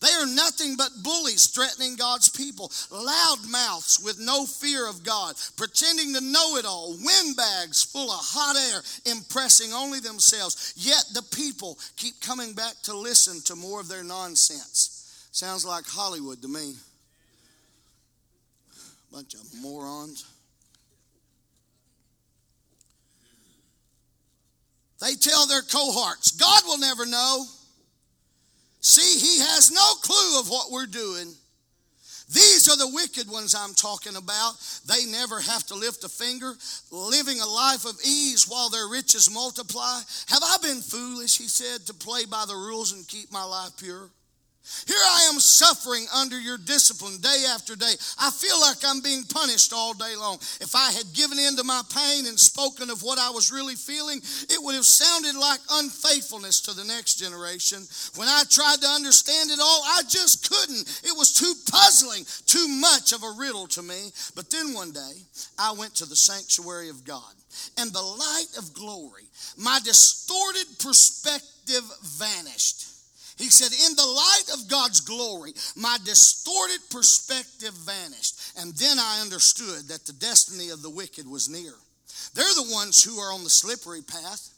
They 0.00 0.12
are 0.12 0.26
nothing 0.26 0.76
but 0.76 0.90
bullies 1.02 1.46
threatening 1.46 1.96
God's 1.96 2.28
people, 2.28 2.70
loud 2.90 3.38
mouths 3.48 4.00
with 4.04 4.20
no 4.20 4.44
fear 4.44 4.88
of 4.88 5.02
God, 5.02 5.34
pretending 5.56 6.12
to 6.14 6.20
know 6.20 6.56
it 6.56 6.66
all, 6.66 6.92
windbags 7.00 7.82
full 7.84 8.10
of 8.10 8.20
hot 8.20 8.56
air, 8.56 8.82
impressing 9.10 9.72
only 9.72 10.00
themselves. 10.00 10.74
Yet 10.76 11.04
the 11.14 11.22
people 11.34 11.78
keep 11.96 12.20
coming 12.20 12.52
back 12.52 12.74
to 12.84 12.96
listen 12.96 13.40
to 13.42 13.56
more 13.56 13.80
of 13.80 13.88
their 13.88 14.04
nonsense. 14.04 15.28
Sounds 15.32 15.64
like 15.64 15.84
Hollywood 15.86 16.42
to 16.42 16.48
me. 16.48 16.74
Bunch 19.10 19.34
of 19.34 19.54
morons. 19.62 20.26
They 25.04 25.14
tell 25.16 25.46
their 25.46 25.60
cohorts, 25.60 26.32
God 26.32 26.62
will 26.66 26.78
never 26.78 27.04
know. 27.04 27.44
See, 28.80 29.18
he 29.18 29.40
has 29.40 29.70
no 29.70 29.94
clue 30.02 30.40
of 30.40 30.48
what 30.48 30.70
we're 30.70 30.86
doing. 30.86 31.34
These 32.32 32.70
are 32.70 32.76
the 32.78 32.88
wicked 32.94 33.30
ones 33.30 33.54
I'm 33.54 33.74
talking 33.74 34.16
about. 34.16 34.54
They 34.86 35.04
never 35.04 35.40
have 35.40 35.66
to 35.66 35.74
lift 35.74 36.04
a 36.04 36.08
finger, 36.08 36.54
living 36.90 37.38
a 37.40 37.46
life 37.46 37.84
of 37.84 38.00
ease 38.02 38.46
while 38.48 38.70
their 38.70 38.88
riches 38.88 39.30
multiply. 39.30 40.00
Have 40.28 40.42
I 40.42 40.56
been 40.62 40.80
foolish, 40.80 41.36
he 41.36 41.48
said, 41.48 41.86
to 41.86 41.94
play 41.94 42.24
by 42.24 42.46
the 42.48 42.54
rules 42.54 42.92
and 42.92 43.06
keep 43.06 43.30
my 43.30 43.44
life 43.44 43.72
pure? 43.76 44.08
Here 44.86 44.96
I 44.96 45.28
am 45.32 45.40
suffering 45.40 46.06
under 46.14 46.40
your 46.40 46.56
discipline 46.56 47.18
day 47.20 47.44
after 47.52 47.76
day. 47.76 47.92
I 48.18 48.30
feel 48.30 48.58
like 48.60 48.78
I'm 48.82 49.02
being 49.02 49.24
punished 49.24 49.74
all 49.74 49.92
day 49.92 50.16
long. 50.16 50.36
If 50.60 50.74
I 50.74 50.90
had 50.90 51.12
given 51.12 51.38
in 51.38 51.56
to 51.56 51.64
my 51.64 51.82
pain 51.94 52.24
and 52.26 52.40
spoken 52.40 52.88
of 52.88 53.02
what 53.02 53.18
I 53.18 53.28
was 53.28 53.52
really 53.52 53.74
feeling, 53.74 54.22
it 54.48 54.62
would 54.62 54.74
have 54.74 54.86
sounded 54.86 55.36
like 55.36 55.60
unfaithfulness 55.70 56.62
to 56.62 56.72
the 56.72 56.84
next 56.84 57.16
generation. 57.16 57.84
When 58.16 58.26
I 58.26 58.44
tried 58.48 58.80
to 58.80 58.88
understand 58.88 59.50
it 59.50 59.60
all, 59.60 59.82
I 59.84 60.00
just 60.08 60.48
couldn't. 60.48 61.02
It 61.04 61.16
was 61.16 61.34
too 61.34 61.52
puzzling, 61.70 62.24
too 62.46 62.66
much 62.66 63.12
of 63.12 63.22
a 63.22 63.36
riddle 63.38 63.66
to 63.68 63.82
me. 63.82 64.12
But 64.34 64.48
then 64.48 64.72
one 64.72 64.92
day, 64.92 65.12
I 65.58 65.72
went 65.72 65.94
to 65.96 66.06
the 66.06 66.16
sanctuary 66.16 66.88
of 66.88 67.04
God, 67.04 67.34
and 67.76 67.92
the 67.92 68.00
light 68.00 68.56
of 68.56 68.72
glory, 68.72 69.24
my 69.58 69.78
distorted 69.84 70.78
perspective 70.78 71.84
vanished. 72.02 72.93
He 73.36 73.50
said, 73.50 73.72
In 73.72 73.96
the 73.96 74.06
light 74.06 74.50
of 74.54 74.68
God's 74.68 75.00
glory, 75.00 75.52
my 75.76 75.98
distorted 76.04 76.80
perspective 76.90 77.74
vanished. 77.74 78.40
And 78.58 78.72
then 78.74 78.98
I 78.98 79.20
understood 79.22 79.88
that 79.88 80.06
the 80.06 80.12
destiny 80.12 80.70
of 80.70 80.82
the 80.82 80.90
wicked 80.90 81.26
was 81.26 81.48
near. 81.48 81.74
They're 82.34 82.44
the 82.54 82.72
ones 82.72 83.02
who 83.02 83.18
are 83.18 83.32
on 83.32 83.44
the 83.44 83.50
slippery 83.50 84.02
path. 84.02 84.50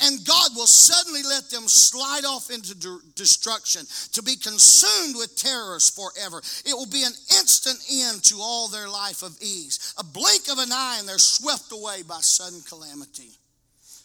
And 0.00 0.24
God 0.24 0.50
will 0.54 0.66
suddenly 0.66 1.22
let 1.22 1.50
them 1.50 1.66
slide 1.66 2.24
off 2.24 2.50
into 2.50 2.74
de- 2.74 2.98
destruction 3.16 3.86
to 4.12 4.22
be 4.22 4.36
consumed 4.36 5.16
with 5.16 5.36
terrors 5.36 5.90
forever. 5.90 6.38
It 6.64 6.74
will 6.74 6.86
be 6.86 7.02
an 7.02 7.12
instant 7.38 7.78
end 7.90 8.22
to 8.24 8.38
all 8.40 8.68
their 8.68 8.88
life 8.88 9.22
of 9.22 9.36
ease. 9.40 9.94
A 9.98 10.04
blink 10.04 10.48
of 10.50 10.58
an 10.58 10.70
eye, 10.72 10.96
and 11.00 11.08
they're 11.08 11.18
swept 11.18 11.72
away 11.72 12.02
by 12.02 12.20
sudden 12.20 12.60
calamity. 12.62 13.39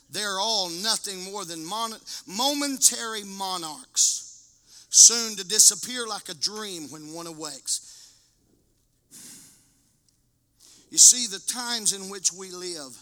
They're 0.09 0.39
all 0.39 0.69
nothing 0.69 1.23
more 1.23 1.45
than 1.45 1.65
mon- 1.65 1.99
momentary 2.27 3.23
monarchs, 3.23 4.49
soon 4.89 5.35
to 5.37 5.47
disappear 5.47 6.07
like 6.07 6.29
a 6.29 6.33
dream 6.33 6.89
when 6.89 7.13
one 7.13 7.27
awakes. 7.27 8.13
You 10.91 10.97
see, 10.97 11.27
the 11.27 11.39
times 11.39 11.93
in 11.93 12.09
which 12.09 12.31
we 12.31 12.51
live 12.51 12.95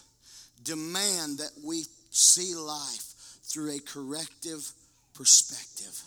demand 0.63 1.39
that 1.39 1.51
we 1.63 1.83
see 2.09 2.55
life 2.55 3.13
through 3.43 3.75
a 3.75 3.79
corrective 3.79 4.71
perspective. 5.13 6.01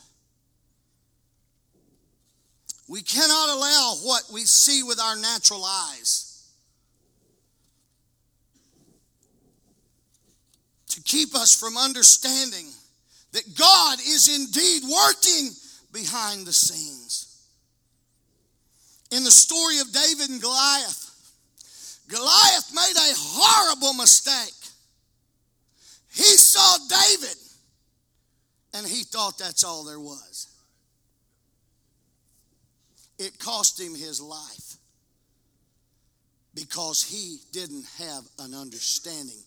We 2.88 3.02
cannot 3.02 3.50
allow 3.50 3.94
what 4.02 4.24
we 4.32 4.42
see 4.42 4.82
with 4.82 5.00
our 5.00 5.16
natural 5.16 5.64
eyes 5.64 6.35
to 10.96 11.02
keep 11.02 11.34
us 11.34 11.54
from 11.54 11.76
understanding 11.76 12.66
that 13.32 13.54
God 13.54 13.98
is 13.98 14.34
indeed 14.34 14.82
working 14.82 15.50
behind 15.92 16.46
the 16.46 16.54
scenes. 16.54 17.44
In 19.10 19.22
the 19.22 19.30
story 19.30 19.78
of 19.80 19.92
David 19.92 20.30
and 20.30 20.40
Goliath, 20.40 21.02
Goliath 22.08 22.72
made 22.74 22.96
a 22.96 23.12
horrible 23.14 23.92
mistake. 23.92 24.54
He 26.14 26.22
saw 26.22 26.78
David 26.88 27.36
and 28.72 28.86
he 28.86 29.02
thought 29.02 29.36
that's 29.36 29.64
all 29.64 29.84
there 29.84 30.00
was. 30.00 30.48
It 33.18 33.38
cost 33.38 33.78
him 33.78 33.94
his 33.94 34.18
life 34.18 34.76
because 36.54 37.02
he 37.02 37.36
didn't 37.52 37.84
have 37.98 38.22
an 38.38 38.54
understanding 38.54 39.42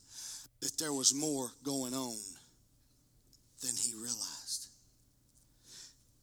that 0.62 0.78
there 0.78 0.94
was 0.94 1.14
more 1.14 1.52
going 1.64 1.94
on 1.94 2.18
than 3.62 3.72
he 3.76 3.94
realized. 3.94 4.68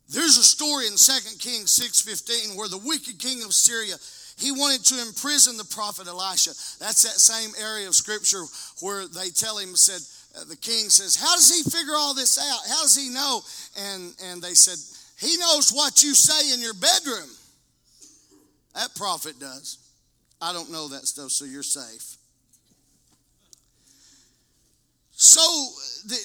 There's 0.08 0.38
a 0.38 0.44
story 0.44 0.86
in 0.86 0.96
2 0.96 1.38
Kings 1.38 1.72
6:15 1.72 2.56
where 2.56 2.68
the 2.68 2.78
wicked 2.78 3.18
king 3.18 3.42
of 3.42 3.52
Syria 3.54 3.96
he 4.36 4.52
wanted 4.52 4.84
to 4.84 5.00
imprison 5.00 5.56
the 5.56 5.64
prophet 5.64 6.06
Elisha. 6.06 6.50
That's 6.78 7.02
that 7.02 7.18
same 7.18 7.52
area 7.58 7.88
of 7.88 7.94
scripture 7.94 8.44
where 8.80 9.08
they 9.08 9.30
tell 9.30 9.56
him 9.56 9.74
said 9.74 10.00
uh, 10.36 10.44
the 10.44 10.56
king 10.56 10.90
says, 10.90 11.16
"How 11.16 11.34
does 11.34 11.50
he 11.50 11.62
figure 11.62 11.94
all 11.96 12.12
this 12.14 12.38
out? 12.38 12.60
How 12.68 12.82
does 12.82 12.94
he 12.94 13.08
know?" 13.08 13.42
And 13.78 14.14
and 14.24 14.42
they 14.42 14.52
said, 14.52 14.78
"He 15.18 15.38
knows 15.38 15.72
what 15.72 16.02
you 16.02 16.14
say 16.14 16.52
in 16.52 16.60
your 16.60 16.74
bedroom." 16.74 17.30
That 18.74 18.94
prophet 18.94 19.40
does. 19.40 19.78
I 20.40 20.52
don't 20.52 20.70
know 20.70 20.88
that 20.88 21.06
stuff, 21.06 21.30
so 21.30 21.46
you're 21.46 21.62
safe. 21.62 22.18
So 25.18 25.40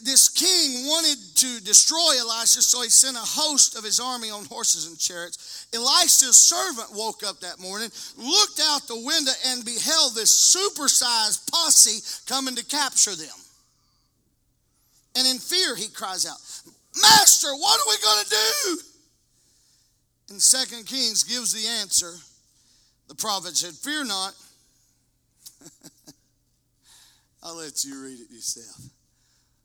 this 0.04 0.28
king 0.28 0.86
wanted 0.86 1.18
to 1.38 1.64
destroy 1.64 2.20
Elisha, 2.20 2.62
so 2.62 2.82
he 2.82 2.90
sent 2.90 3.16
a 3.16 3.22
host 3.22 3.78
of 3.78 3.86
his 3.86 4.02
army 4.02 4.30
on 4.30 4.44
horses 4.46 4.86
and 4.86 5.00
chariots. 5.00 5.68
Elisha's 5.74 6.36
servant 6.36 6.90
woke 6.94 7.24
up 7.24 7.40
that 7.40 7.58
morning, 7.58 7.90
looked 8.18 8.60
out 8.62 8.88
the 8.88 9.02
window, 9.02 9.32
and 9.48 9.64
beheld 9.64 10.14
this 10.14 10.54
supersized 10.54 11.50
posse 11.50 12.04
coming 12.28 12.54
to 12.56 12.66
capture 12.66 13.16
them. 13.16 13.30
And 15.16 15.26
in 15.26 15.38
fear, 15.38 15.74
he 15.78 15.88
cries 15.88 16.26
out, 16.26 16.40
Master, 17.02 17.48
what 17.48 17.80
are 17.80 17.90
we 17.90 17.96
going 18.04 18.26
to 18.26 18.30
do? 18.30 18.80
And 20.32 20.42
Second 20.42 20.86
Kings 20.86 21.24
gives 21.24 21.54
the 21.54 21.66
answer. 21.80 22.14
The 23.08 23.16
prophet 23.16 23.56
said, 23.56 23.74
Fear 23.74 24.04
not. 24.04 24.34
I'll 27.44 27.58
let 27.58 27.84
you 27.84 28.04
read 28.04 28.20
it 28.20 28.32
yourself. 28.32 28.92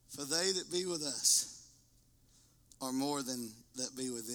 For 0.08 0.24
they 0.24 0.52
that 0.52 0.72
be 0.72 0.86
with 0.86 1.02
us 1.02 1.62
are 2.80 2.92
more 2.92 3.22
than 3.22 3.50
that 3.76 3.96
be 3.96 4.10
with 4.10 4.26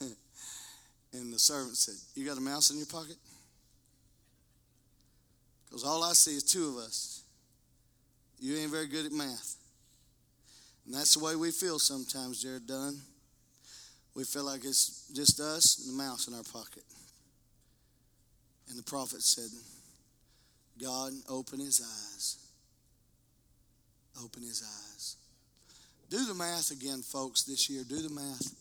them. 0.00 0.16
and 1.12 1.32
the 1.32 1.38
servant 1.38 1.76
said, 1.76 1.94
You 2.14 2.26
got 2.26 2.36
a 2.36 2.42
mouse 2.42 2.70
in 2.70 2.76
your 2.76 2.86
pocket? 2.86 3.16
Because 5.66 5.84
all 5.84 6.04
I 6.04 6.12
see 6.12 6.36
is 6.36 6.42
two 6.42 6.68
of 6.68 6.76
us. 6.76 7.22
You 8.38 8.56
ain't 8.58 8.70
very 8.70 8.86
good 8.86 9.06
at 9.06 9.12
math. 9.12 9.56
And 10.84 10.94
that's 10.94 11.14
the 11.14 11.24
way 11.24 11.34
we 11.34 11.50
feel 11.50 11.78
sometimes, 11.78 12.42
Jared 12.42 12.66
Dunn. 12.66 13.00
We 14.14 14.24
feel 14.24 14.44
like 14.44 14.64
it's 14.64 15.08
just 15.14 15.40
us 15.40 15.78
and 15.78 15.98
the 15.98 16.02
mouse 16.02 16.28
in 16.28 16.34
our 16.34 16.42
pocket. 16.42 16.84
And 18.68 18.78
the 18.78 18.82
prophet 18.82 19.22
said, 19.22 19.50
God, 20.80 21.12
open 21.28 21.60
his 21.60 21.80
eyes. 21.80 22.38
Open 24.22 24.42
his 24.42 24.62
eyes. 24.62 25.16
Do 26.10 26.24
the 26.24 26.34
math 26.34 26.70
again, 26.70 27.02
folks, 27.02 27.42
this 27.42 27.68
year. 27.68 27.82
Do 27.88 27.96
the 27.96 28.14
math 28.14 28.54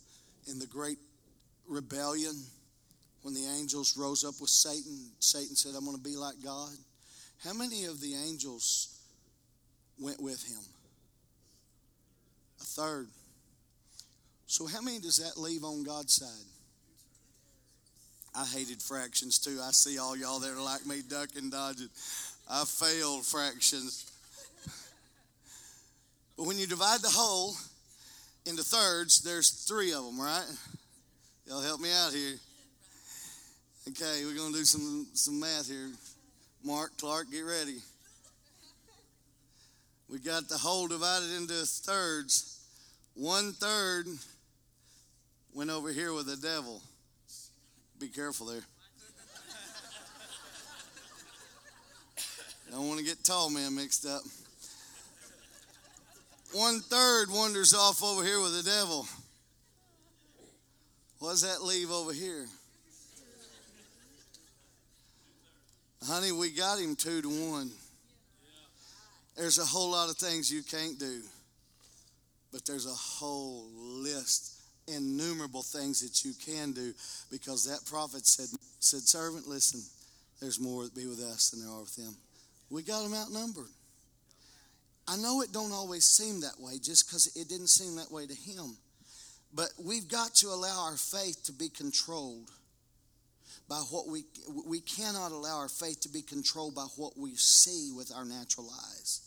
in 0.47 0.59
the 0.59 0.67
great 0.67 0.97
rebellion 1.67 2.35
when 3.23 3.33
the 3.33 3.45
angels 3.57 3.97
rose 3.97 4.23
up 4.25 4.35
with 4.39 4.49
Satan, 4.49 5.09
Satan 5.19 5.55
said, 5.55 5.73
I'm 5.75 5.85
going 5.85 5.97
to 5.97 6.03
be 6.03 6.17
like 6.17 6.35
God. 6.43 6.75
How 7.43 7.53
many 7.53 7.85
of 7.85 8.01
the 8.01 8.13
angels 8.15 8.99
went 9.97 10.21
with 10.21 10.43
him? 10.45 10.61
A 12.59 12.63
third. 12.63 13.07
So, 14.45 14.67
how 14.67 14.81
many 14.81 14.99
does 14.99 15.17
that 15.17 15.39
leave 15.39 15.63
on 15.63 15.83
God's 15.83 16.13
side? 16.13 16.52
I 18.35 18.45
hated 18.45 18.81
fractions 18.81 19.37
too. 19.37 19.59
I 19.61 19.71
see 19.71 19.99
all 19.99 20.17
y'all 20.17 20.39
that 20.39 20.51
are 20.51 20.61
like 20.61 20.85
me 20.85 21.01
ducking, 21.07 21.49
dodging. 21.49 21.89
I 22.49 22.63
failed 22.65 23.25
fractions. 23.25 24.11
But 26.35 26.47
when 26.47 26.57
you 26.57 26.65
divide 26.65 27.01
the 27.01 27.09
whole 27.09 27.53
into 28.45 28.63
thirds, 28.63 29.21
there's 29.21 29.49
three 29.49 29.93
of 29.93 30.03
them, 30.03 30.19
right? 30.19 30.45
Y'all 31.47 31.61
help 31.61 31.79
me 31.79 31.89
out 31.93 32.11
here. 32.11 32.35
Okay, 33.89 34.25
we're 34.25 34.35
going 34.35 34.51
to 34.51 34.59
do 34.59 34.65
some, 34.65 35.07
some 35.13 35.39
math 35.39 35.67
here. 35.67 35.91
Mark, 36.63 36.91
Clark, 36.97 37.29
get 37.31 37.41
ready. 37.41 37.77
We 40.09 40.19
got 40.19 40.47
the 40.47 40.57
whole 40.57 40.87
divided 40.87 41.31
into 41.35 41.53
thirds. 41.53 42.59
One 43.15 43.51
third 43.53 44.07
went 45.53 45.69
over 45.69 45.91
here 45.91 46.13
with 46.13 46.25
the 46.25 46.37
devil. 46.37 46.81
Be 48.03 48.09
careful 48.09 48.47
there. 48.47 48.59
Don't 52.69 52.85
want 52.85 52.99
to 52.99 53.05
get 53.05 53.23
tall 53.23 53.49
man 53.49 53.75
mixed 53.75 54.05
up. 54.05 54.23
One 56.51 56.81
third 56.81 57.27
wanders 57.31 57.73
off 57.73 58.03
over 58.03 58.21
here 58.21 58.41
with 58.41 58.61
the 58.61 58.69
devil. 58.69 59.07
What 61.19 61.29
does 61.29 61.43
that 61.43 61.63
leave 61.63 61.91
over 61.91 62.11
here? 62.11 62.45
Honey, 66.05 66.33
we 66.33 66.51
got 66.51 66.79
him 66.79 66.97
two 66.97 67.21
to 67.21 67.29
one. 67.29 67.71
There's 69.37 69.59
a 69.59 69.65
whole 69.65 69.91
lot 69.91 70.09
of 70.09 70.17
things 70.17 70.51
you 70.51 70.61
can't 70.61 70.99
do, 70.99 71.21
but 72.51 72.65
there's 72.65 72.85
a 72.85 72.89
whole 72.89 73.65
list, 73.73 74.59
innumerable 74.87 75.61
things 75.61 76.01
that 76.01 76.25
you 76.25 76.33
can 76.33 76.71
do 76.71 76.93
because 77.31 77.65
that 77.65 77.85
prophet 77.89 78.25
said, 78.25 78.47
said 78.79 79.01
Servant, 79.01 79.47
listen, 79.47 79.81
there's 80.41 80.59
more 80.59 80.83
that 80.83 80.95
be 80.95 81.07
with 81.07 81.21
us 81.21 81.49
than 81.49 81.61
there 81.61 81.69
are 81.69 81.81
with 81.81 81.95
them. 81.95 82.15
We 82.69 82.83
got 82.83 83.03
them 83.03 83.13
outnumbered. 83.13 83.69
I 85.07 85.17
know 85.17 85.41
it 85.41 85.51
don't 85.51 85.71
always 85.71 86.05
seem 86.05 86.41
that 86.41 86.59
way 86.59 86.79
just 86.81 87.07
because 87.07 87.27
it 87.35 87.49
didn't 87.49 87.67
seem 87.67 87.95
that 87.97 88.11
way 88.11 88.25
to 88.25 88.33
him. 88.33 88.77
But 89.53 89.69
we've 89.83 90.07
got 90.07 90.33
to 90.35 90.47
allow 90.47 90.85
our 90.85 90.97
faith 90.97 91.43
to 91.45 91.51
be 91.51 91.69
controlled 91.69 92.49
by 93.69 93.77
what 93.91 94.07
we 94.07 94.23
we 94.65 94.79
cannot 94.79 95.31
allow 95.31 95.57
our 95.57 95.69
faith 95.69 96.01
to 96.01 96.09
be 96.09 96.21
controlled 96.21 96.75
by 96.75 96.87
what 96.97 97.17
we 97.17 97.35
see 97.35 97.91
with 97.95 98.11
our 98.13 98.25
natural 98.25 98.69
eyes. 98.71 99.21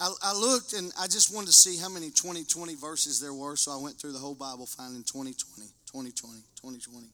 I, 0.00 0.12
I, 0.22 0.32
looked 0.32 0.72
and 0.72 0.92
I 0.98 1.06
just 1.06 1.34
wanted 1.34 1.48
to 1.48 1.52
see 1.52 1.76
how 1.76 1.90
many 1.90 2.06
2020 2.06 2.74
verses 2.76 3.20
there 3.20 3.34
were, 3.34 3.54
so 3.54 3.70
I 3.70 3.82
went 3.82 3.96
through 3.96 4.12
the 4.12 4.18
whole 4.18 4.34
Bible 4.34 4.64
finding 4.64 5.02
2020, 5.02 5.68
2020, 5.92 6.40
2020. 6.56 7.06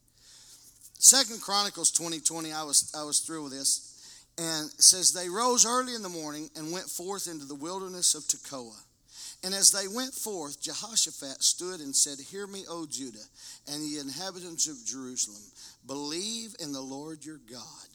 Second 0.98 1.42
Chronicles 1.42 1.90
2020, 1.90 2.52
I 2.52 2.62
was 2.62 2.94
I 2.96 3.04
was 3.04 3.20
through 3.20 3.44
with 3.44 3.52
this. 3.52 3.92
And 4.38 4.70
says 4.78 5.12
they 5.12 5.30
rose 5.30 5.64
early 5.64 5.94
in 5.94 6.02
the 6.02 6.10
morning 6.10 6.50
and 6.56 6.70
went 6.70 6.86
forth 6.86 7.26
into 7.26 7.46
the 7.46 7.54
wilderness 7.54 8.14
of 8.14 8.24
Tekoa. 8.24 8.76
And 9.42 9.54
as 9.54 9.70
they 9.70 9.88
went 9.88 10.12
forth, 10.12 10.60
Jehoshaphat 10.60 11.42
stood 11.42 11.80
and 11.80 11.94
said, 11.94 12.18
Hear 12.18 12.46
me, 12.46 12.64
O 12.68 12.86
Judah, 12.86 13.24
and 13.68 13.82
the 13.82 13.98
inhabitants 13.98 14.68
of 14.68 14.84
Jerusalem. 14.84 15.42
Believe 15.86 16.54
in 16.60 16.72
the 16.72 16.80
Lord 16.80 17.24
your 17.24 17.40
God, 17.50 17.88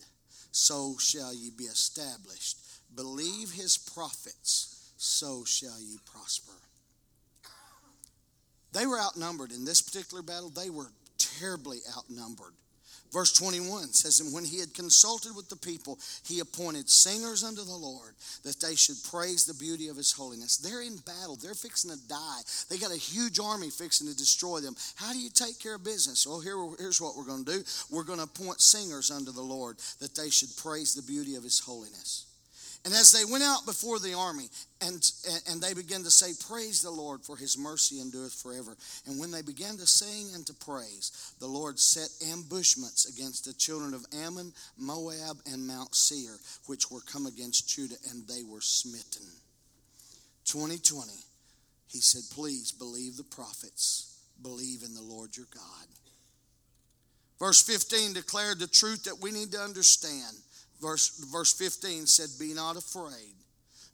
so 0.52 0.96
shall 1.00 1.34
ye 1.34 1.50
be 1.50 1.66
established. 1.66 2.58
Believe 2.96 3.52
his 3.52 3.78
prophets, 3.78 4.71
so 5.02 5.44
shall 5.46 5.80
ye 5.82 5.98
prosper. 6.06 6.54
They 8.72 8.86
were 8.86 9.00
outnumbered 9.00 9.52
in 9.52 9.66
this 9.66 9.82
particular 9.82 10.22
battle, 10.22 10.50
they 10.50 10.70
were 10.70 10.92
terribly 11.18 11.80
outnumbered. 11.98 12.54
Verse 13.12 13.34
21 13.34 13.92
says, 13.92 14.22
And 14.22 14.34
when 14.34 14.46
he 14.46 14.60
had 14.60 14.74
consulted 14.74 15.36
with 15.36 15.50
the 15.50 15.58
people, 15.58 16.00
he 16.24 16.40
appointed 16.40 16.90
singers 16.90 17.44
unto 17.44 17.64
the 17.64 17.76
Lord 17.76 18.14
that 18.44 18.62
they 18.62 18.76
should 18.76 18.96
praise 19.12 19.46
the 19.46 19.54
beauty 19.54 19.90
of 19.90 19.98
his 19.98 20.14
holiness. 20.14 20.56
They're 20.56 20.82
in 20.84 20.96
battle. 20.98 21.36
They're 21.36 21.54
fixing 21.54 21.92
to 21.92 22.08
die. 22.08 22.42
They 22.70 22.78
got 22.78 22.94
a 22.94 22.98
huge 22.98 23.38
army 23.40 23.70
fixing 23.70 24.08
to 24.08 24.16
destroy 24.16 24.60
them. 24.60 24.78
How 24.96 25.12
do 25.12 25.20
you 25.20 25.30
take 25.30 25.60
care 25.60 25.76
of 25.76 25.84
business? 25.84 26.26
Well, 26.26 26.40
here, 26.40 26.56
here's 26.80 27.02
what 27.02 27.18
we're 27.18 27.26
going 27.26 27.44
to 27.44 27.52
do 27.52 27.64
we're 27.90 28.06
going 28.06 28.20
to 28.20 28.26
appoint 28.26 28.62
singers 28.62 29.12
unto 29.12 29.34
the 29.34 29.42
Lord 29.42 29.78
that 30.00 30.16
they 30.16 30.30
should 30.30 30.56
praise 30.56 30.94
the 30.94 31.02
beauty 31.02 31.36
of 31.36 31.44
his 31.44 31.60
holiness. 31.60 32.31
And 32.84 32.94
as 32.96 33.12
they 33.12 33.32
went 33.32 33.44
out 33.44 33.66
before 33.66 34.00
the 34.00 34.16
army, 34.16 34.50
and, 34.82 35.12
and 35.48 35.62
they 35.62 35.76
began 35.76 36.02
to 36.02 36.10
say, 36.10 36.34
Praise 36.50 36.82
the 36.82 36.90
Lord, 36.90 37.22
for 37.22 37.38
his 37.38 37.56
mercy 37.56 38.02
endureth 38.02 38.34
forever. 38.34 38.76
And 39.06 39.20
when 39.20 39.30
they 39.30 39.44
began 39.44 39.78
to 39.78 39.86
sing 39.86 40.34
and 40.34 40.46
to 40.48 40.54
praise, 40.54 41.34
the 41.40 41.48
Lord 41.48 41.78
set 41.78 42.10
ambushments 42.32 43.06
against 43.06 43.46
the 43.46 43.54
children 43.54 43.94
of 43.94 44.06
Ammon, 44.26 44.52
Moab, 44.80 45.38
and 45.46 45.68
Mount 45.68 45.94
Seir, 45.94 46.36
which 46.66 46.90
were 46.90 47.02
come 47.02 47.28
against 47.28 47.70
Judah, 47.70 47.98
and 48.10 48.28
they 48.28 48.44
were 48.44 48.62
smitten. 48.62 49.28
2020, 50.46 51.12
he 51.88 52.00
said, 52.00 52.24
Please 52.36 52.72
believe 52.72 53.16
the 53.16 53.24
prophets, 53.24 54.18
believe 54.42 54.82
in 54.84 54.96
the 54.96 55.02
Lord 55.02 55.38
your 55.38 55.48
God. 55.54 55.88
Verse 57.38 57.62
15 57.62 58.14
declared 58.14 58.60
the 58.60 58.68
truth 58.68 59.04
that 59.04 59.20
we 59.22 59.32
need 59.32 59.52
to 59.52 59.60
understand 59.60 60.36
verse, 60.82 61.24
verse 61.32 61.54
15 61.54 62.08
said, 62.08 62.30
Be 62.40 62.54
not 62.54 62.76
afraid 62.76 63.36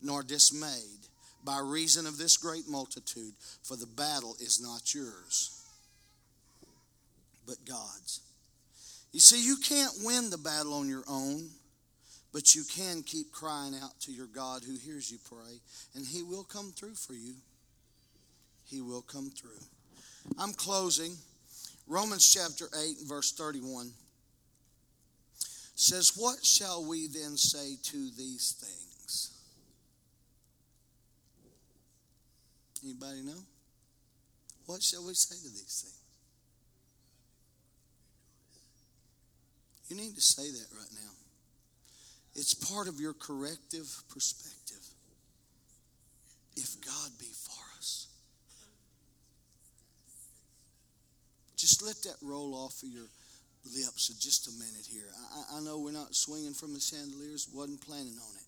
nor 0.01 0.23
dismayed 0.23 1.07
by 1.43 1.59
reason 1.59 2.05
of 2.05 2.17
this 2.17 2.37
great 2.37 2.67
multitude, 2.67 3.33
for 3.63 3.75
the 3.75 3.87
battle 3.87 4.35
is 4.39 4.61
not 4.61 4.93
yours, 4.93 5.63
but 7.45 7.55
God's. 7.65 8.21
You 9.13 9.19
see, 9.19 9.45
you 9.45 9.57
can't 9.57 9.93
win 10.03 10.29
the 10.29 10.37
battle 10.37 10.73
on 10.73 10.89
your 10.89 11.03
own, 11.07 11.47
but 12.33 12.53
you 12.53 12.63
can 12.69 13.01
keep 13.01 13.31
crying 13.31 13.73
out 13.81 13.99
to 14.01 14.11
your 14.11 14.27
God 14.27 14.63
who 14.63 14.77
hears 14.77 15.09
you 15.09 15.17
pray, 15.29 15.59
and 15.95 16.05
He 16.05 16.21
will 16.21 16.43
come 16.43 16.71
through 16.75 16.95
for 16.95 17.13
you. 17.13 17.35
He 18.65 18.81
will 18.81 19.01
come 19.01 19.31
through. 19.31 19.63
I'm 20.37 20.53
closing. 20.53 21.15
Romans 21.87 22.29
chapter 22.33 22.65
8, 22.77 22.97
verse 23.07 23.31
31 23.31 23.91
says, 25.77 26.13
What 26.17 26.43
shall 26.43 26.83
we 26.83 27.07
then 27.07 27.37
say 27.37 27.77
to 27.83 28.09
these 28.17 28.55
things? 28.59 29.31
Anybody 32.83 33.21
know? 33.21 33.43
What 34.65 34.81
shall 34.81 35.05
we 35.05 35.13
say 35.13 35.35
to 35.35 35.53
these 35.53 35.85
things? 35.85 36.01
You 39.87 39.95
need 39.95 40.15
to 40.15 40.21
say 40.21 40.51
that 40.51 40.67
right 40.75 40.91
now. 40.93 41.11
It's 42.35 42.53
part 42.53 42.87
of 42.87 42.99
your 42.99 43.13
corrective 43.13 43.87
perspective. 44.09 44.83
If 46.55 46.75
God 46.83 47.11
be 47.19 47.27
for 47.31 47.77
us, 47.77 48.07
just 51.55 51.85
let 51.85 51.95
that 52.03 52.17
roll 52.21 52.53
off 52.53 52.81
of 52.83 52.89
your 52.89 53.07
lips 53.75 54.09
just 54.19 54.47
a 54.47 54.51
minute 54.59 54.87
here. 54.87 55.09
I, 55.33 55.57
I 55.57 55.59
know 55.61 55.79
we're 55.79 55.91
not 55.91 56.15
swinging 56.15 56.53
from 56.53 56.73
the 56.73 56.79
chandeliers, 56.79 57.47
wasn't 57.53 57.81
planning 57.81 58.17
on 58.17 58.33
it. 58.35 58.47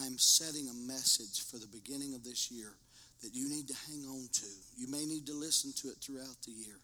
I'm 0.00 0.18
setting 0.18 0.68
a 0.68 0.74
message 0.86 1.44
for 1.44 1.58
the 1.58 1.66
beginning 1.66 2.14
of 2.14 2.24
this 2.24 2.50
year 2.50 2.72
that 3.22 3.34
you 3.34 3.48
need 3.48 3.68
to 3.68 3.76
hang 3.88 4.04
on 4.08 4.28
to. 4.32 4.50
You 4.76 4.88
may 4.88 5.04
need 5.04 5.26
to 5.26 5.34
listen 5.34 5.72
to 5.82 5.88
it 5.88 5.96
throughout 6.00 6.36
the 6.44 6.52
year, 6.52 6.80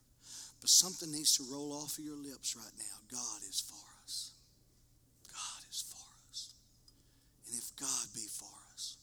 but 0.60 0.68
something 0.68 1.10
needs 1.10 1.36
to 1.38 1.44
roll 1.50 1.72
off 1.72 1.98
of 1.98 2.04
your 2.04 2.16
lips 2.16 2.54
right 2.54 2.76
now. 2.78 2.96
God 3.10 3.40
is 3.48 3.60
for 3.60 3.80
us. 4.04 4.30
God 5.26 5.62
is 5.70 5.84
for 5.88 6.04
us. 6.30 6.52
And 7.46 7.56
if 7.56 7.74
God 7.76 8.06
be 8.14 8.26
for 8.28 8.54
us, 8.74 8.96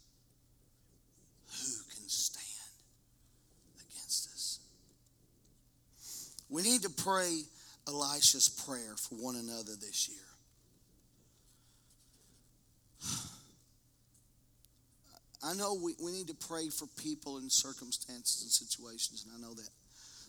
who 1.49 1.83
can 1.95 2.07
stand 2.07 2.43
against 3.75 4.29
us? 4.29 4.59
We 6.49 6.61
need 6.61 6.83
to 6.83 6.89
pray 6.89 7.41
Elisha's 7.87 8.49
prayer 8.49 8.95
for 8.97 9.15
one 9.15 9.35
another 9.35 9.73
this 9.79 10.09
year. 10.09 10.17
I 15.43 15.53
know 15.53 15.75
we, 15.75 15.95
we 16.03 16.11
need 16.11 16.27
to 16.27 16.33
pray 16.33 16.69
for 16.69 16.87
people 17.01 17.37
in 17.37 17.49
circumstances 17.49 18.41
and 18.41 18.51
situations, 18.51 19.23
and 19.25 19.33
I 19.37 19.39
know 19.47 19.53
that. 19.53 19.69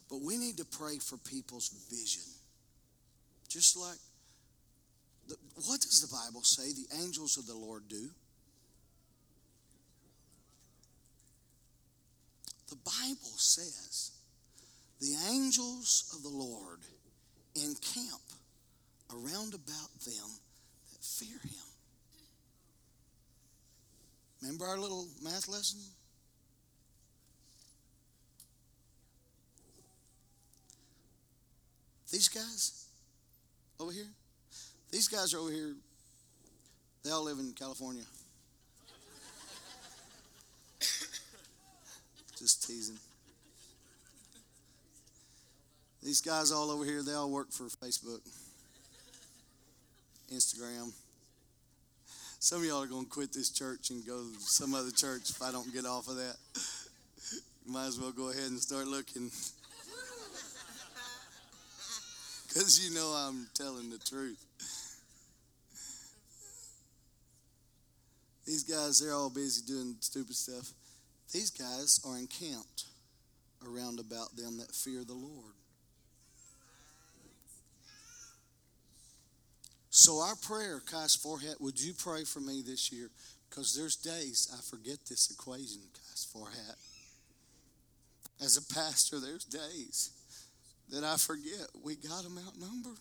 But 0.09 0.21
we 0.21 0.37
need 0.37 0.59
to 0.59 0.65
pray 0.65 0.99
for 0.99 1.17
people's 1.17 1.71
vision. 1.91 2.23
Just 3.49 3.77
like, 3.77 3.99
the, 5.29 5.37
what 5.67 5.81
does 5.81 6.01
the 6.03 6.15
Bible 6.15 6.43
say 6.43 6.73
the 6.73 7.03
angels 7.03 7.37
of 7.39 7.47
the 7.47 7.55
Lord 7.55 7.89
do? 7.89 8.11
The 12.69 12.77
Bible 12.77 13.37
says 13.37 14.11
the 15.01 15.15
angels 15.31 16.13
of 16.15 16.23
the 16.23 16.37
Lord 16.37 16.81
encamp 17.65 18.23
around 19.13 19.55
about 19.55 19.91
them 20.05 20.29
that 20.93 21.03
fear 21.03 21.39
him. 21.43 21.67
Remember 24.43 24.67
our 24.67 24.79
little 24.79 25.07
math 25.23 25.49
lesson? 25.49 25.81
These 32.13 32.29
guys 32.29 32.87
over 33.81 33.93
here, 33.93 34.09
these 34.91 35.09
guys 35.09 35.35
are 35.35 35.39
over 35.39 35.51
here, 35.51 35.75
they 37.03 37.11
all 37.11 37.25
live 37.25 37.39
in 37.39 37.53
California. 37.53 38.05
Just 42.39 42.67
teasing. 42.67 42.99
These 46.07 46.21
guys 46.21 46.53
all 46.53 46.71
over 46.71 46.85
here, 46.85 47.03
they 47.03 47.15
all 47.15 47.29
work 47.29 47.51
for 47.51 47.65
Facebook, 47.65 48.21
Instagram. 50.33 50.93
Some 52.39 52.61
of 52.61 52.65
y'all 52.65 52.85
are 52.85 52.87
going 52.87 53.07
to 53.07 53.11
quit 53.11 53.33
this 53.33 53.51
church 53.51 53.91
and 53.91 54.07
go 54.07 54.23
to 54.23 54.39
some 54.39 54.73
other 54.73 54.93
church 54.93 55.31
if 55.31 55.43
I 55.43 55.51
don't 55.51 55.75
get 55.75 55.85
off 55.85 56.07
of 56.07 56.15
that. 56.15 56.37
Might 57.67 57.87
as 57.87 57.99
well 57.99 58.13
go 58.13 58.31
ahead 58.31 58.49
and 58.49 58.61
start 58.61 58.87
looking. 58.87 59.33
Because 62.47 62.89
you 62.89 62.95
know 62.95 63.09
I'm 63.09 63.49
telling 63.55 63.91
the 63.91 63.99
truth. 63.99 64.39
These 68.47 68.63
guys, 68.63 69.01
they're 69.01 69.13
all 69.13 69.29
busy 69.29 69.61
doing 69.67 69.97
stupid 69.99 70.37
stuff. 70.37 70.71
These 71.33 71.51
guys 71.51 72.01
are 72.07 72.17
encamped 72.17 72.85
around 73.67 73.99
about 73.99 74.37
them 74.37 74.59
that 74.59 74.71
fear 74.71 75.03
the 75.03 75.13
Lord. 75.13 75.55
So, 79.99 80.21
our 80.21 80.37
prayer, 80.37 80.83
Kai's 80.93 81.17
forehead, 81.17 81.55
would 81.59 81.83
you 81.83 81.95
pray 81.95 82.25
for 82.25 82.41
me 82.41 82.61
this 82.61 82.93
year? 82.93 83.09
Because 83.49 83.75
there's 83.75 83.97
days 83.97 84.53
I 84.53 84.61
forget 84.61 84.99
this 85.09 85.31
equation, 85.31 85.81
Kai's 85.95 86.29
forehead. 86.31 86.77
As 88.45 88.59
a 88.59 88.75
pastor, 88.75 89.21
there's 89.21 89.47
days 89.47 90.11
that 90.91 91.03
I 91.03 91.17
forget 91.17 91.67
we 91.83 91.97
got 91.97 92.25
them 92.25 92.39
outnumbered. 92.47 93.01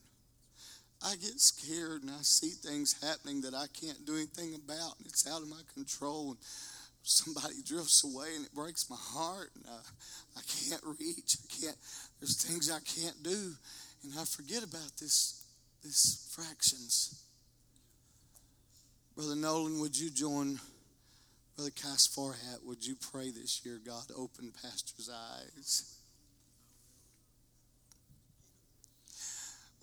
I 1.03 1.17
get 1.17 1.37
scared 1.41 2.03
and 2.03 2.11
I 2.11 2.21
see 2.21 2.51
things 2.51 2.95
happening 3.03 3.41
that 3.41 3.53
I 3.53 3.65
can't 3.77 4.05
do 4.05 4.15
anything 4.15 4.55
about, 4.55 4.97
and 4.97 5.05
it's 5.05 5.27
out 5.27 5.41
of 5.41 5.49
my 5.49 5.63
control. 5.73 6.29
And 6.29 6.37
somebody 7.03 7.55
drifts 7.65 8.05
away, 8.05 8.37
and 8.37 8.45
it 8.45 8.55
breaks 8.55 8.89
my 8.89 8.95
heart, 8.97 9.51
and 9.53 9.65
I, 9.67 10.39
I 10.39 10.41
can't 10.47 10.97
reach. 10.97 11.35
I 11.43 11.59
can't. 11.59 11.77
There's 12.21 12.41
things 12.41 12.71
I 12.71 12.79
can't 12.79 13.21
do, 13.21 13.51
and 14.05 14.13
I 14.17 14.23
forget 14.23 14.63
about 14.63 14.95
this 14.97 15.44
these 15.85 16.27
fractions. 16.31 17.23
Brother 19.15 19.35
Nolan, 19.35 19.79
would 19.79 19.97
you 19.97 20.09
join 20.09 20.59
Brother 21.55 21.71
Cass 21.71 22.07
Farhat? 22.07 22.65
Would 22.65 22.85
you 22.85 22.95
pray 23.11 23.29
this 23.29 23.61
year, 23.63 23.79
God, 23.85 24.05
open 24.17 24.51
Pastor's 24.61 25.09
eyes? 25.09 25.91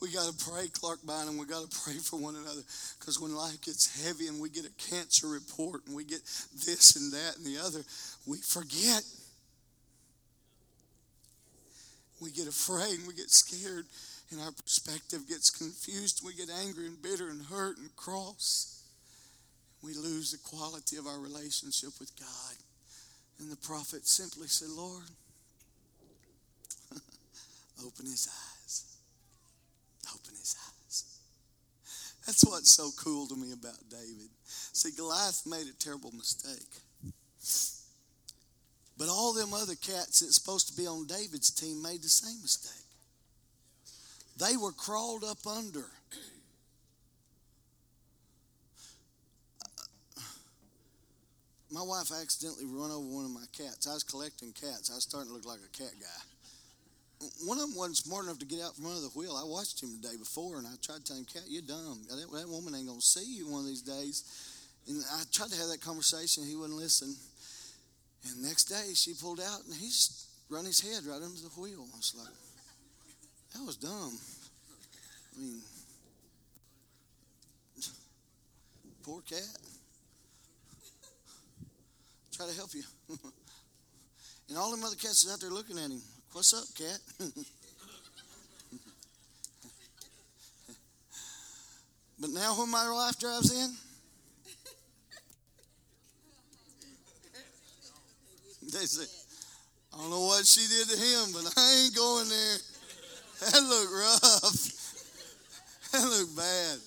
We 0.01 0.11
got 0.11 0.27
to 0.27 0.51
pray, 0.51 0.67
Clark 0.67 0.99
Bynum. 1.07 1.39
We 1.39 1.47
got 1.47 1.71
to 1.71 1.79
pray 1.85 1.95
for 1.95 2.19
one 2.19 2.35
another 2.35 2.63
because 2.99 3.21
when 3.21 3.37
life 3.37 3.63
gets 3.63 4.05
heavy 4.05 4.27
and 4.27 4.43
we 4.43 4.51
get 4.51 4.65
a 4.67 4.91
cancer 4.91 5.29
report 5.29 5.87
and 5.87 5.95
we 5.95 6.03
get 6.03 6.21
this 6.67 6.97
and 6.97 7.13
that 7.13 7.37
and 7.37 7.47
the 7.47 7.59
other, 7.65 7.85
we 8.27 8.39
forget. 8.39 9.05
We 12.21 12.33
get 12.33 12.49
afraid 12.49 12.99
and 12.99 13.07
we 13.07 13.15
get 13.15 13.31
scared 13.31 13.87
and 14.33 14.41
our 14.41 14.53
perspective 14.53 15.29
gets 15.29 15.51
confused. 15.51 16.23
We 16.25 16.35
get 16.35 16.49
angry 16.65 16.87
and 16.87 17.01
bitter 17.01 17.29
and 17.29 17.45
hurt 17.45 17.79
and 17.79 17.95
cross. 17.97 18.83
We 19.83 19.95
lose 19.95 20.33
the 20.33 20.39
quality 20.39 20.97
of 20.97 21.07
our 21.07 21.19
relationship 21.19 21.91
with 22.01 22.11
God. 22.19 22.57
And 23.39 23.51
the 23.51 23.57
prophet 23.57 24.07
simply 24.07 24.47
said, 24.47 24.69
Lord, 24.71 25.05
open 27.85 28.07
his 28.07 28.29
eyes. 28.29 28.97
Open 30.15 30.35
his 30.35 30.57
eyes. 30.59 31.19
That's 32.27 32.45
what's 32.45 32.71
so 32.71 32.91
cool 32.97 33.27
to 33.27 33.37
me 33.37 33.53
about 33.53 33.79
David. 33.91 34.31
See, 34.47 34.91
Goliath 34.97 35.43
made 35.47 35.67
a 35.67 35.77
terrible 35.79 36.13
mistake. 36.13 36.81
But 38.97 39.09
all 39.09 39.33
them 39.33 39.53
other 39.53 39.75
cats 39.75 40.21
that's 40.21 40.37
supposed 40.37 40.69
to 40.69 40.77
be 40.77 40.87
on 40.87 41.07
David's 41.07 41.51
team 41.51 41.83
made 41.83 42.03
the 42.03 42.09
same 42.09 42.41
mistake. 42.41 42.82
They 44.43 44.57
were 44.57 44.73
crawled 44.73 45.23
up 45.23 45.47
under. 45.47 45.87
My 51.71 51.83
wife 51.83 52.11
accidentally 52.11 52.67
run 52.67 52.91
over 52.91 53.07
one 53.07 53.25
of 53.25 53.31
my 53.31 53.45
cats. 53.57 53.87
I 53.87 53.95
was 53.95 54.03
collecting 54.03 54.53
cats. 54.53 54.91
I 54.91 54.97
was 54.97 55.05
starting 55.05 55.31
to 55.31 55.35
look 55.35 55.47
like 55.47 55.61
a 55.65 55.79
cat 55.79 55.93
guy. 56.01 57.27
One 57.47 57.59
of 57.59 57.69
them 57.69 57.77
wasn't 57.77 57.99
smart 57.99 58.25
enough 58.25 58.41
to 58.41 58.47
get 58.47 58.61
out 58.61 58.75
from 58.75 58.87
under 58.87 59.01
the 59.01 59.15
wheel. 59.15 59.39
I 59.39 59.47
watched 59.47 59.81
him 59.81 59.95
the 59.95 60.09
day 60.09 60.17
before, 60.19 60.59
and 60.59 60.67
I 60.67 60.75
tried 60.83 60.99
to 60.99 61.05
tell 61.05 61.17
him, 61.17 61.25
"Cat, 61.25 61.45
you're 61.47 61.63
dumb. 61.63 62.05
That, 62.11 62.19
that 62.33 62.49
woman 62.49 62.75
ain't 62.75 62.89
gonna 62.89 63.01
see 63.01 63.25
you 63.25 63.47
one 63.47 63.61
of 63.61 63.67
these 63.67 63.83
days." 63.83 64.25
And 64.89 65.05
I 65.15 65.23
tried 65.31 65.51
to 65.51 65.57
have 65.57 65.69
that 65.69 65.81
conversation. 65.81 66.45
He 66.45 66.57
wouldn't 66.57 66.79
listen. 66.79 67.15
And 68.27 68.43
next 68.43 68.65
day, 68.65 68.93
she 68.95 69.15
pulled 69.15 69.41
out, 69.41 69.65
and 69.65 69.75
he's 69.75 70.27
run 70.51 70.65
his 70.65 70.81
head 70.81 71.07
right 71.07 71.23
under 71.23 71.41
the 71.41 71.55
wheel. 71.57 71.87
I 71.95 71.97
was 71.97 72.13
like, 72.19 72.35
that 73.55 73.65
was 73.65 73.77
dumb. 73.77 74.19
I 75.37 75.41
mean, 75.41 75.61
poor 79.03 79.21
cat. 79.23 79.41
Try 82.33 82.47
to 82.47 82.55
help 82.55 82.75
you. 82.75 82.83
and 84.49 84.59
all 84.59 84.71
them 84.71 84.85
other 84.85 84.97
cats 84.97 85.25
is 85.25 85.33
out 85.33 85.41
there 85.41 85.51
looking 85.51 85.79
at 85.79 85.91
him. 85.91 86.01
What's 86.33 86.55
up, 86.55 86.65
cat? 86.77 86.99
but 92.21 92.31
now 92.31 92.59
when 92.59 92.71
my 92.71 92.91
wife 92.91 93.19
drives 93.19 93.53
in, 93.53 93.77
they 98.73 98.87
say, 98.87 99.05
I 99.93 99.99
don't 99.99 100.11
know 100.11 100.21
what 100.21 100.47
she 100.47 100.67
did 100.69 100.89
to 100.89 100.97
him, 100.97 101.33
but 101.35 101.53
I 101.57 101.85
ain't 101.85 101.95
going 101.95 102.29
there. 102.31 102.72
That 103.51 103.63
looked 103.63 103.93
rough. 103.93 104.83
That 105.93 106.05
looked 106.05 106.37
bad. 106.37 106.79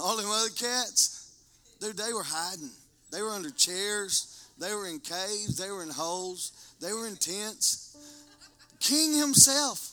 All 0.00 0.16
them 0.16 0.28
other 0.28 0.50
cats, 0.50 1.32
dude, 1.80 1.96
they 1.96 2.12
were 2.12 2.24
hiding. 2.24 2.70
They 3.12 3.22
were 3.22 3.30
under 3.30 3.50
chairs. 3.50 4.48
They 4.58 4.74
were 4.74 4.88
in 4.88 4.98
caves. 4.98 5.56
They 5.56 5.70
were 5.70 5.84
in 5.84 5.90
holes. 5.90 6.50
They 6.80 6.92
were 6.92 7.06
in 7.06 7.16
tents. 7.16 7.96
King 8.80 9.16
himself 9.16 9.92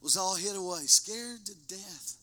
was 0.00 0.16
all 0.16 0.34
hid 0.34 0.56
away, 0.56 0.86
scared 0.86 1.44
to 1.44 1.54
death. 1.68 2.16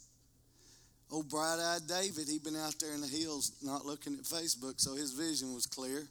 Old 1.11 1.29
bright 1.29 1.59
eyed 1.59 1.87
David, 1.87 2.27
he'd 2.27 2.43
been 2.43 2.55
out 2.55 2.79
there 2.79 2.93
in 2.93 3.01
the 3.01 3.07
hills 3.07 3.51
not 3.61 3.85
looking 3.85 4.15
at 4.15 4.23
Facebook, 4.23 4.79
so 4.81 4.95
his 4.95 5.11
vision 5.11 5.53
was 5.53 5.65
clear. 5.65 6.07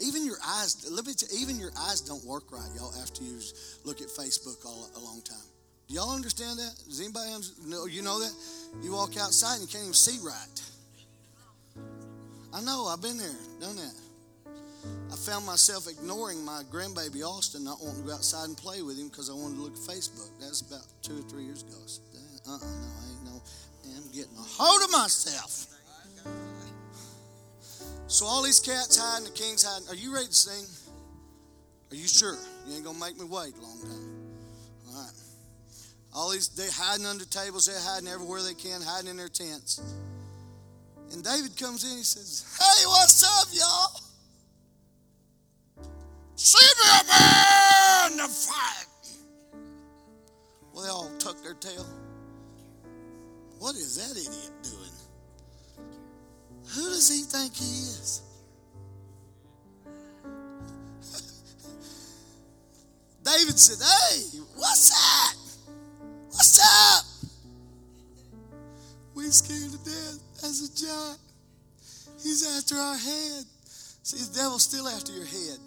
Even 0.00 0.24
your 0.24 0.38
eyes, 0.44 0.86
let 0.90 1.06
me 1.06 1.12
tell 1.12 1.28
even 1.36 1.58
your 1.58 1.72
eyes 1.78 2.00
don't 2.00 2.24
work 2.24 2.50
right, 2.50 2.68
y'all, 2.74 2.92
after 3.02 3.22
you 3.22 3.38
look 3.84 4.00
at 4.00 4.08
Facebook 4.08 4.64
all, 4.64 4.88
a 4.96 5.00
long 5.00 5.20
time. 5.22 5.36
Do 5.88 5.94
y'all 5.94 6.14
understand 6.14 6.58
that? 6.58 6.72
Does 6.86 7.00
anybody 7.00 7.30
know? 7.66 7.86
You 7.86 8.02
know 8.02 8.20
that? 8.20 8.32
You 8.82 8.92
walk 8.92 9.16
outside 9.18 9.58
and 9.58 9.62
you 9.62 9.68
can't 9.68 9.82
even 9.82 9.94
see 9.94 10.18
right. 10.24 10.62
I 12.54 12.60
know, 12.62 12.86
I've 12.86 13.02
been 13.02 13.18
there, 13.18 13.36
done 13.60 13.76
that. 13.76 13.94
I 15.12 15.16
found 15.16 15.44
myself 15.44 15.88
ignoring 15.88 16.44
my 16.44 16.62
grandbaby 16.70 17.22
Austin, 17.22 17.64
not 17.64 17.78
wanting 17.82 18.02
to 18.02 18.08
go 18.08 18.14
outside 18.14 18.46
and 18.46 18.56
play 18.56 18.82
with 18.82 18.98
him 18.98 19.08
because 19.08 19.28
I 19.28 19.34
wanted 19.34 19.56
to 19.56 19.62
look 19.62 19.72
at 19.74 19.80
Facebook. 19.80 20.30
That's 20.40 20.62
about 20.62 20.86
two 21.02 21.18
or 21.18 21.22
three 21.22 21.44
years 21.44 21.62
ago. 21.62 21.76
Uh 22.48 22.54
uh 22.54 22.58
no, 22.58 22.64
I 22.64 23.10
ain't 23.10 23.24
no, 23.24 23.42
I'm 23.96 24.12
getting 24.12 24.36
a 24.38 24.42
hold 24.42 24.82
of 24.82 24.90
myself. 24.92 25.66
So 28.10 28.26
all 28.26 28.42
these 28.42 28.58
cats 28.58 28.98
hiding, 28.98 29.24
the 29.24 29.30
king's 29.30 29.62
hiding. 29.62 29.86
Are 29.88 29.94
you 29.94 30.12
ready 30.12 30.26
to 30.26 30.34
sing? 30.34 30.66
Are 31.92 31.94
you 31.94 32.08
sure? 32.08 32.36
You 32.66 32.74
ain't 32.74 32.84
gonna 32.84 32.98
make 32.98 33.16
me 33.16 33.24
wait 33.24 33.54
a 33.56 33.62
long 33.62 33.78
time. 33.80 34.32
All 34.88 35.00
right. 35.00 35.12
All 36.12 36.30
these 36.32 36.48
they 36.48 36.66
hiding 36.68 37.06
under 37.06 37.24
tables, 37.24 37.66
they're 37.66 37.78
hiding 37.78 38.08
everywhere 38.08 38.42
they 38.42 38.54
can, 38.54 38.82
hiding 38.82 39.10
in 39.10 39.16
their 39.16 39.28
tents. 39.28 39.80
And 41.12 41.22
David 41.22 41.56
comes 41.56 41.84
in, 41.84 41.98
he 41.98 42.02
says, 42.02 42.44
Hey, 42.58 42.84
what's 42.86 43.22
up, 43.22 43.46
y'all? 43.54 44.00
See 46.34 46.58
me 46.58 46.90
a 46.90 47.04
man 47.06 48.26
to 48.26 48.32
fight. 48.32 48.86
Well, 50.74 50.82
they 50.82 50.90
all 50.90 51.10
tuck 51.20 51.40
their 51.44 51.54
tail. 51.54 51.86
What 53.60 53.76
is 53.76 53.98
that 53.98 54.18
idiot 54.18 54.50
doing? 54.64 54.99
Who 56.74 56.82
does 56.82 57.08
he 57.08 57.22
think 57.22 57.54
he 57.54 57.64
is? 57.64 58.20
David 63.24 63.58
said, 63.58 63.78
Hey, 63.78 64.38
what's 64.54 64.90
that? 64.90 65.34
What's 66.28 66.60
up? 66.62 67.04
We 69.14 69.30
scared 69.30 69.72
to 69.72 69.78
death 69.78 70.20
as 70.44 70.62
a 70.62 70.68
giant. 70.86 71.18
He's 72.22 72.46
after 72.56 72.76
our 72.76 72.96
head. 72.96 73.44
See, 74.02 74.18
the 74.18 74.32
devil's 74.38 74.62
still 74.62 74.86
after 74.88 75.12
your 75.12 75.26
head. 75.26 75.58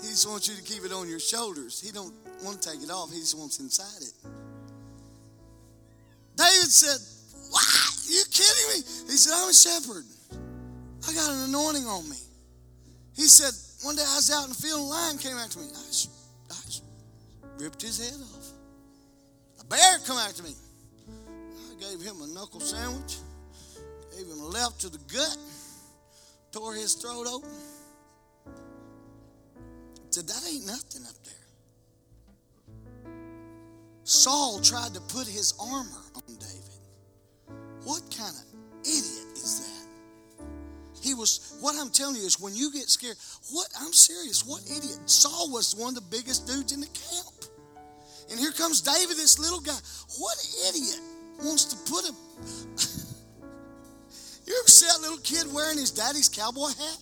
He 0.00 0.08
just 0.08 0.28
wants 0.28 0.48
you 0.48 0.54
to 0.54 0.62
keep 0.62 0.84
it 0.84 0.92
on 0.92 1.08
your 1.08 1.20
shoulders. 1.20 1.80
He 1.80 1.90
don't 1.90 2.14
want 2.42 2.62
to 2.62 2.70
take 2.70 2.82
it 2.82 2.90
off. 2.90 3.12
He 3.12 3.18
just 3.18 3.36
wants 3.36 3.58
inside 3.58 4.00
it. 4.00 4.12
David 6.36 6.70
said, 6.70 7.00
you 8.10 8.24
kidding 8.30 8.68
me? 8.74 8.76
He 9.10 9.16
said, 9.16 9.32
I'm 9.36 9.50
a 9.50 9.54
shepherd. 9.54 10.04
I 11.08 11.14
got 11.14 11.30
an 11.30 11.48
anointing 11.48 11.86
on 11.86 12.08
me. 12.08 12.16
He 13.14 13.24
said, 13.24 13.52
one 13.84 13.96
day 13.96 14.02
I 14.02 14.16
was 14.16 14.30
out 14.30 14.44
in 14.44 14.50
the 14.50 14.54
field 14.54 14.80
a 14.80 14.82
lion 14.82 15.18
came 15.18 15.36
after 15.36 15.58
me. 15.58 15.66
I 15.66 15.84
just, 15.86 16.10
I 16.50 16.54
just 16.66 16.82
ripped 17.58 17.82
his 17.82 17.98
head 17.98 18.20
off. 18.20 18.48
A 19.60 19.64
bear 19.64 19.98
come 20.06 20.18
after 20.18 20.42
me. 20.42 20.54
I 21.08 21.80
gave 21.80 22.00
him 22.00 22.20
a 22.22 22.26
knuckle 22.26 22.60
sandwich, 22.60 23.16
gave 24.16 24.26
him 24.26 24.40
a 24.40 24.46
left 24.46 24.80
to 24.82 24.88
the 24.88 24.98
gut, 25.12 25.36
tore 26.52 26.74
his 26.74 26.94
throat 26.94 27.26
open. 27.26 27.50
Said, 30.10 30.26
that 30.26 30.42
ain't 30.50 30.66
nothing 30.66 31.02
up 31.06 31.14
there. 31.24 31.34
Saul 34.02 34.60
tried 34.60 34.92
to 34.94 35.00
put 35.00 35.26
his 35.26 35.54
armor 35.60 36.02
on 36.16 36.34
David. 36.34 36.69
What 37.84 38.02
kind 38.16 38.34
of 38.34 38.44
idiot 38.82 39.32
is 39.34 39.60
that? 39.60 39.80
He 41.02 41.14
was, 41.14 41.56
what 41.60 41.76
I'm 41.80 41.90
telling 41.90 42.16
you 42.16 42.26
is 42.26 42.38
when 42.38 42.54
you 42.54 42.70
get 42.72 42.90
scared, 42.90 43.16
what, 43.52 43.68
I'm 43.80 43.92
serious, 43.92 44.46
what 44.46 44.62
idiot? 44.64 44.98
Saul 45.06 45.50
was 45.50 45.74
one 45.74 45.96
of 45.96 46.04
the 46.04 46.08
biggest 46.10 46.46
dudes 46.46 46.72
in 46.72 46.80
the 46.80 46.86
camp. 46.86 47.50
And 48.30 48.38
here 48.38 48.52
comes 48.52 48.80
David, 48.80 49.16
this 49.16 49.38
little 49.38 49.60
guy. 49.60 49.76
What 50.18 50.36
idiot 50.68 51.00
wants 51.42 51.64
to 51.66 51.76
put 51.90 52.04
a. 52.04 52.12
you 54.46 54.56
ever 54.60 54.68
see 54.68 54.86
that 54.86 55.00
little 55.00 55.18
kid 55.18 55.52
wearing 55.52 55.78
his 55.78 55.90
daddy's 55.90 56.28
cowboy 56.28 56.68
hat? 56.68 56.98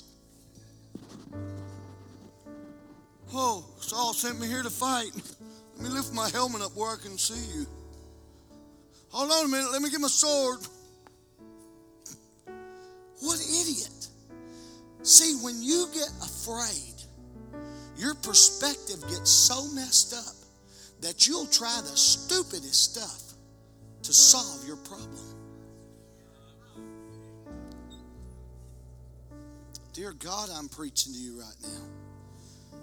Oh, 3.35 3.67
Saul 3.81 4.15
sent 4.15 4.41
me 4.41 4.47
here 4.47 4.63
to 4.63 4.71
fight. 4.71 5.11
Let 5.77 5.85
me 5.85 5.91
lift 5.91 6.15
my 6.15 6.31
helmet 6.31 6.63
up 6.63 6.75
where 6.75 6.93
I 6.93 6.97
can 6.97 7.19
see 7.19 7.59
you. 7.59 7.67
Hold 9.11 9.31
on 9.31 9.45
a 9.47 9.49
minute, 9.49 9.73
let 9.73 9.83
me 9.83 9.91
get 9.91 10.01
my 10.01 10.09
sword. 10.09 10.59
What 13.21 13.41
idiot. 13.41 14.09
See, 15.03 15.37
when 15.43 15.63
you 15.63 15.87
get 15.93 16.09
afraid, 16.23 16.95
your 17.97 18.15
perspective 18.15 19.01
gets 19.09 19.31
so 19.31 19.67
messed 19.75 20.15
up 20.15 20.35
that 21.01 21.27
you'll 21.27 21.47
try 21.47 21.81
the 21.81 21.97
stupidest 21.97 22.93
stuff 22.95 23.35
to 24.03 24.13
solve 24.13 24.67
your 24.67 24.77
problem. 24.77 25.39
Dear 29.93 30.13
God, 30.13 30.49
I'm 30.55 30.69
preaching 30.69 31.13
to 31.13 31.19
you 31.19 31.41
right 31.41 31.57
now. 31.63 32.79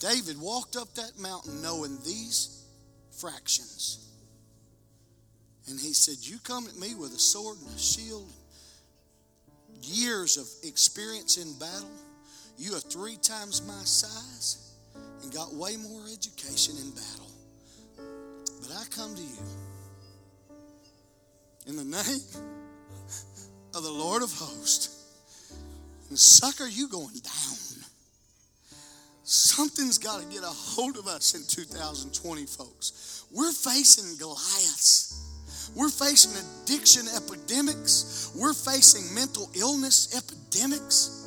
David 0.00 0.40
walked 0.40 0.76
up 0.76 0.92
that 0.94 1.12
mountain 1.18 1.62
knowing 1.62 1.96
these 2.04 2.64
fractions. 3.12 4.11
And 5.68 5.78
he 5.78 5.92
said, 5.92 6.16
You 6.20 6.38
come 6.44 6.66
at 6.66 6.76
me 6.76 6.94
with 6.94 7.14
a 7.14 7.18
sword 7.18 7.58
and 7.60 7.74
a 7.74 7.78
shield, 7.78 8.30
years 9.82 10.36
of 10.36 10.46
experience 10.68 11.36
in 11.36 11.52
battle. 11.58 11.90
You 12.58 12.74
are 12.74 12.80
three 12.80 13.16
times 13.16 13.66
my 13.66 13.82
size 13.84 14.72
and 15.22 15.32
got 15.32 15.54
way 15.54 15.76
more 15.76 16.02
education 16.12 16.74
in 16.80 16.90
battle. 16.90 17.30
But 18.60 18.70
I 18.76 18.84
come 18.90 19.14
to 19.14 19.22
you 19.22 19.38
in 21.66 21.76
the 21.76 21.84
name 21.84 22.44
of 23.74 23.82
the 23.82 23.90
Lord 23.90 24.22
of 24.22 24.32
hosts. 24.32 24.98
And 26.08 26.18
sucker, 26.18 26.66
you 26.66 26.88
going 26.88 27.14
down. 27.22 27.62
Something's 29.24 29.98
got 29.98 30.20
to 30.20 30.26
get 30.26 30.42
a 30.42 30.46
hold 30.46 30.98
of 30.98 31.06
us 31.06 31.34
in 31.34 31.42
2020, 31.46 32.44
folks. 32.46 33.24
We're 33.32 33.52
facing 33.52 34.18
Goliaths. 34.18 35.21
We're 35.74 35.88
facing 35.88 36.32
addiction 36.36 37.06
epidemics. 37.14 38.32
We're 38.36 38.54
facing 38.54 39.14
mental 39.14 39.50
illness 39.54 40.16
epidemics. 40.16 41.22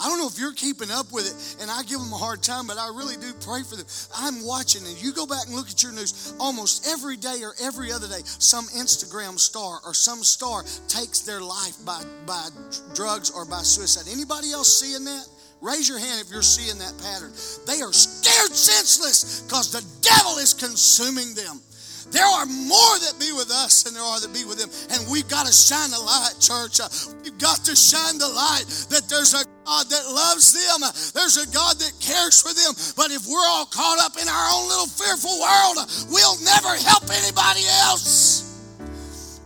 I 0.00 0.08
don't 0.08 0.18
know 0.18 0.28
if 0.28 0.38
you're 0.38 0.54
keeping 0.54 0.90
up 0.90 1.12
with 1.12 1.28
it, 1.28 1.62
and 1.62 1.70
I 1.70 1.82
give 1.82 2.00
them 2.00 2.12
a 2.12 2.16
hard 2.16 2.42
time, 2.42 2.66
but 2.66 2.78
I 2.78 2.88
really 2.88 3.16
do 3.16 3.34
pray 3.44 3.62
for 3.62 3.76
them. 3.76 3.84
I'm 4.16 4.42
watching, 4.46 4.86
and 4.86 4.96
you 4.96 5.12
go 5.12 5.26
back 5.26 5.46
and 5.46 5.54
look 5.54 5.68
at 5.68 5.82
your 5.82 5.92
news 5.92 6.32
almost 6.40 6.88
every 6.88 7.18
day 7.18 7.42
or 7.42 7.52
every 7.62 7.92
other 7.92 8.08
day, 8.08 8.22
some 8.24 8.64
Instagram 8.68 9.38
star 9.38 9.80
or 9.84 9.92
some 9.92 10.24
star 10.24 10.64
takes 10.88 11.20
their 11.20 11.42
life 11.42 11.76
by, 11.84 12.02
by 12.24 12.48
drugs 12.94 13.30
or 13.30 13.44
by 13.44 13.60
suicide. 13.60 14.10
Anybody 14.10 14.52
else 14.52 14.80
seeing 14.80 15.04
that? 15.04 15.26
Raise 15.60 15.86
your 15.86 15.98
hand 15.98 16.24
if 16.24 16.32
you're 16.32 16.40
seeing 16.40 16.78
that 16.78 16.96
pattern. 17.04 17.32
They 17.66 17.82
are 17.82 17.92
scared 17.92 18.56
senseless 18.56 19.42
because 19.42 19.70
the 19.70 19.84
devil 20.00 20.38
is 20.38 20.54
consuming 20.54 21.34
them. 21.34 21.60
There 22.08 22.24
are 22.24 22.46
more 22.46 22.94
that 23.04 23.20
be 23.20 23.32
with 23.32 23.50
us 23.50 23.84
than 23.84 23.94
there 23.94 24.02
are 24.02 24.20
that 24.20 24.32
be 24.32 24.44
with 24.44 24.56
them. 24.56 24.72
And 24.90 25.04
we've 25.12 25.28
got 25.28 25.46
to 25.46 25.52
shine 25.52 25.90
the 25.90 26.00
light, 26.00 26.34
church. 26.40 26.80
Uh, 26.80 26.88
we've 27.22 27.38
got 27.38 27.60
to 27.68 27.76
shine 27.76 28.16
the 28.16 28.28
light 28.28 28.64
that 28.88 29.04
there's 29.08 29.36
a 29.36 29.44
God 29.68 29.84
that 29.92 30.04
loves 30.08 30.56
them. 30.56 30.82
Uh, 30.82 30.92
there's 31.12 31.36
a 31.36 31.46
God 31.52 31.76
that 31.78 31.92
cares 32.00 32.40
for 32.40 32.56
them. 32.56 32.72
But 32.96 33.12
if 33.12 33.28
we're 33.28 33.48
all 33.52 33.66
caught 33.66 34.00
up 34.00 34.16
in 34.16 34.26
our 34.26 34.46
own 34.56 34.66
little 34.68 34.88
fearful 34.88 35.36
world, 35.36 35.76
uh, 35.78 35.86
we'll 36.08 36.40
never 36.42 36.72
help 36.80 37.04
anybody 37.12 37.68
else. 37.84 38.48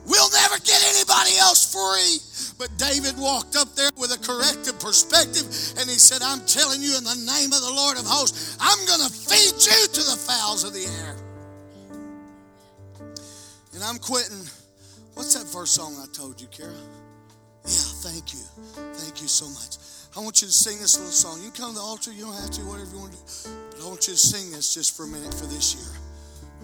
We'll 0.07 0.31
never 0.31 0.59
get 0.61 0.81
anybody 0.95 1.37
else 1.41 1.65
free. 1.73 2.21
But 2.59 2.71
David 2.79 3.19
walked 3.19 3.57
up 3.57 3.75
there 3.75 3.91
with 3.99 4.13
a 4.13 4.21
corrective 4.21 4.79
perspective 4.79 5.45
and 5.79 5.91
he 5.91 5.99
said, 5.99 6.23
I'm 6.23 6.45
telling 6.47 6.83
you 6.83 6.97
in 6.97 7.05
the 7.05 7.19
name 7.27 7.53
of 7.53 7.61
the 7.61 7.73
Lord 7.73 7.99
of 7.99 8.07
hosts, 8.07 8.57
I'm 8.61 8.79
going 8.87 9.01
to 9.01 9.11
feed 9.11 9.55
you 9.59 9.81
to 9.89 10.03
the 10.07 10.17
fowls 10.17 10.63
of 10.63 10.73
the 10.73 10.87
air. 10.87 11.24
And 13.75 13.83
I'm 13.83 13.99
quitting. 13.99 14.47
What's 15.15 15.35
that 15.35 15.47
first 15.47 15.75
song 15.75 15.97
I 16.01 16.07
told 16.13 16.41
you, 16.41 16.47
Kara? 16.47 16.71
Yeah, 17.65 17.71
thank 18.07 18.33
you. 18.33 18.41
Thank 18.95 19.21
you 19.21 19.29
so 19.29 19.49
much. 19.49 19.79
I 20.17 20.21
want 20.21 20.41
you 20.43 20.47
to 20.47 20.53
sing 20.53 20.79
this 20.79 20.97
little 20.97 21.11
song. 21.11 21.43
You 21.43 21.51
can 21.51 21.63
come 21.63 21.71
to 21.71 21.77
the 21.77 21.81
altar, 21.81 22.13
you 22.13 22.25
don't 22.25 22.35
have 22.35 22.51
to, 22.53 22.63
whatever 22.63 22.95
you 22.95 23.01
want 23.01 23.13
to 23.13 23.19
do. 23.19 23.57
But 23.71 23.81
I 23.83 23.89
want 23.89 24.07
you 24.07 24.15
to 24.15 24.19
sing 24.19 24.53
this 24.53 24.75
just 24.75 24.97
for 24.97 25.05
a 25.05 25.09
minute 25.09 25.35
for 25.35 25.47
this 25.47 25.75
year. 25.75 25.91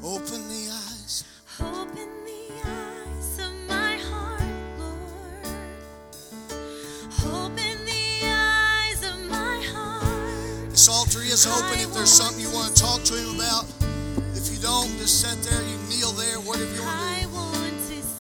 Open 0.04 0.46
the 0.48 0.70
eyes. 0.70 1.24
Open 1.58 2.08
the 2.24 2.68
eyes 2.68 3.38
of 3.40 3.52
my 3.66 3.96
heart, 3.96 4.42
Lord. 4.78 5.46
Open 7.26 7.84
the 7.86 8.22
eyes 8.22 9.02
of 9.02 9.18
my 9.28 9.58
heart. 9.74 10.70
This 10.70 10.88
altar 10.88 11.20
is 11.20 11.46
open 11.46 11.80
if 11.80 11.92
there's 11.92 12.12
something 12.12 12.40
you 12.40 12.52
want 12.52 12.76
to 12.76 12.82
talk 12.82 13.02
to 13.02 13.14
him 13.14 13.34
about. 13.34 13.79
Don't, 14.60 14.90
just 14.98 15.22
sit 15.22 15.42
there, 15.42 15.62
you 15.62 15.78
kneel 15.88 16.12
there, 16.12 16.36
whatever 16.40 16.74
you 16.74 16.82
want 16.82 17.14
to 17.14 17.19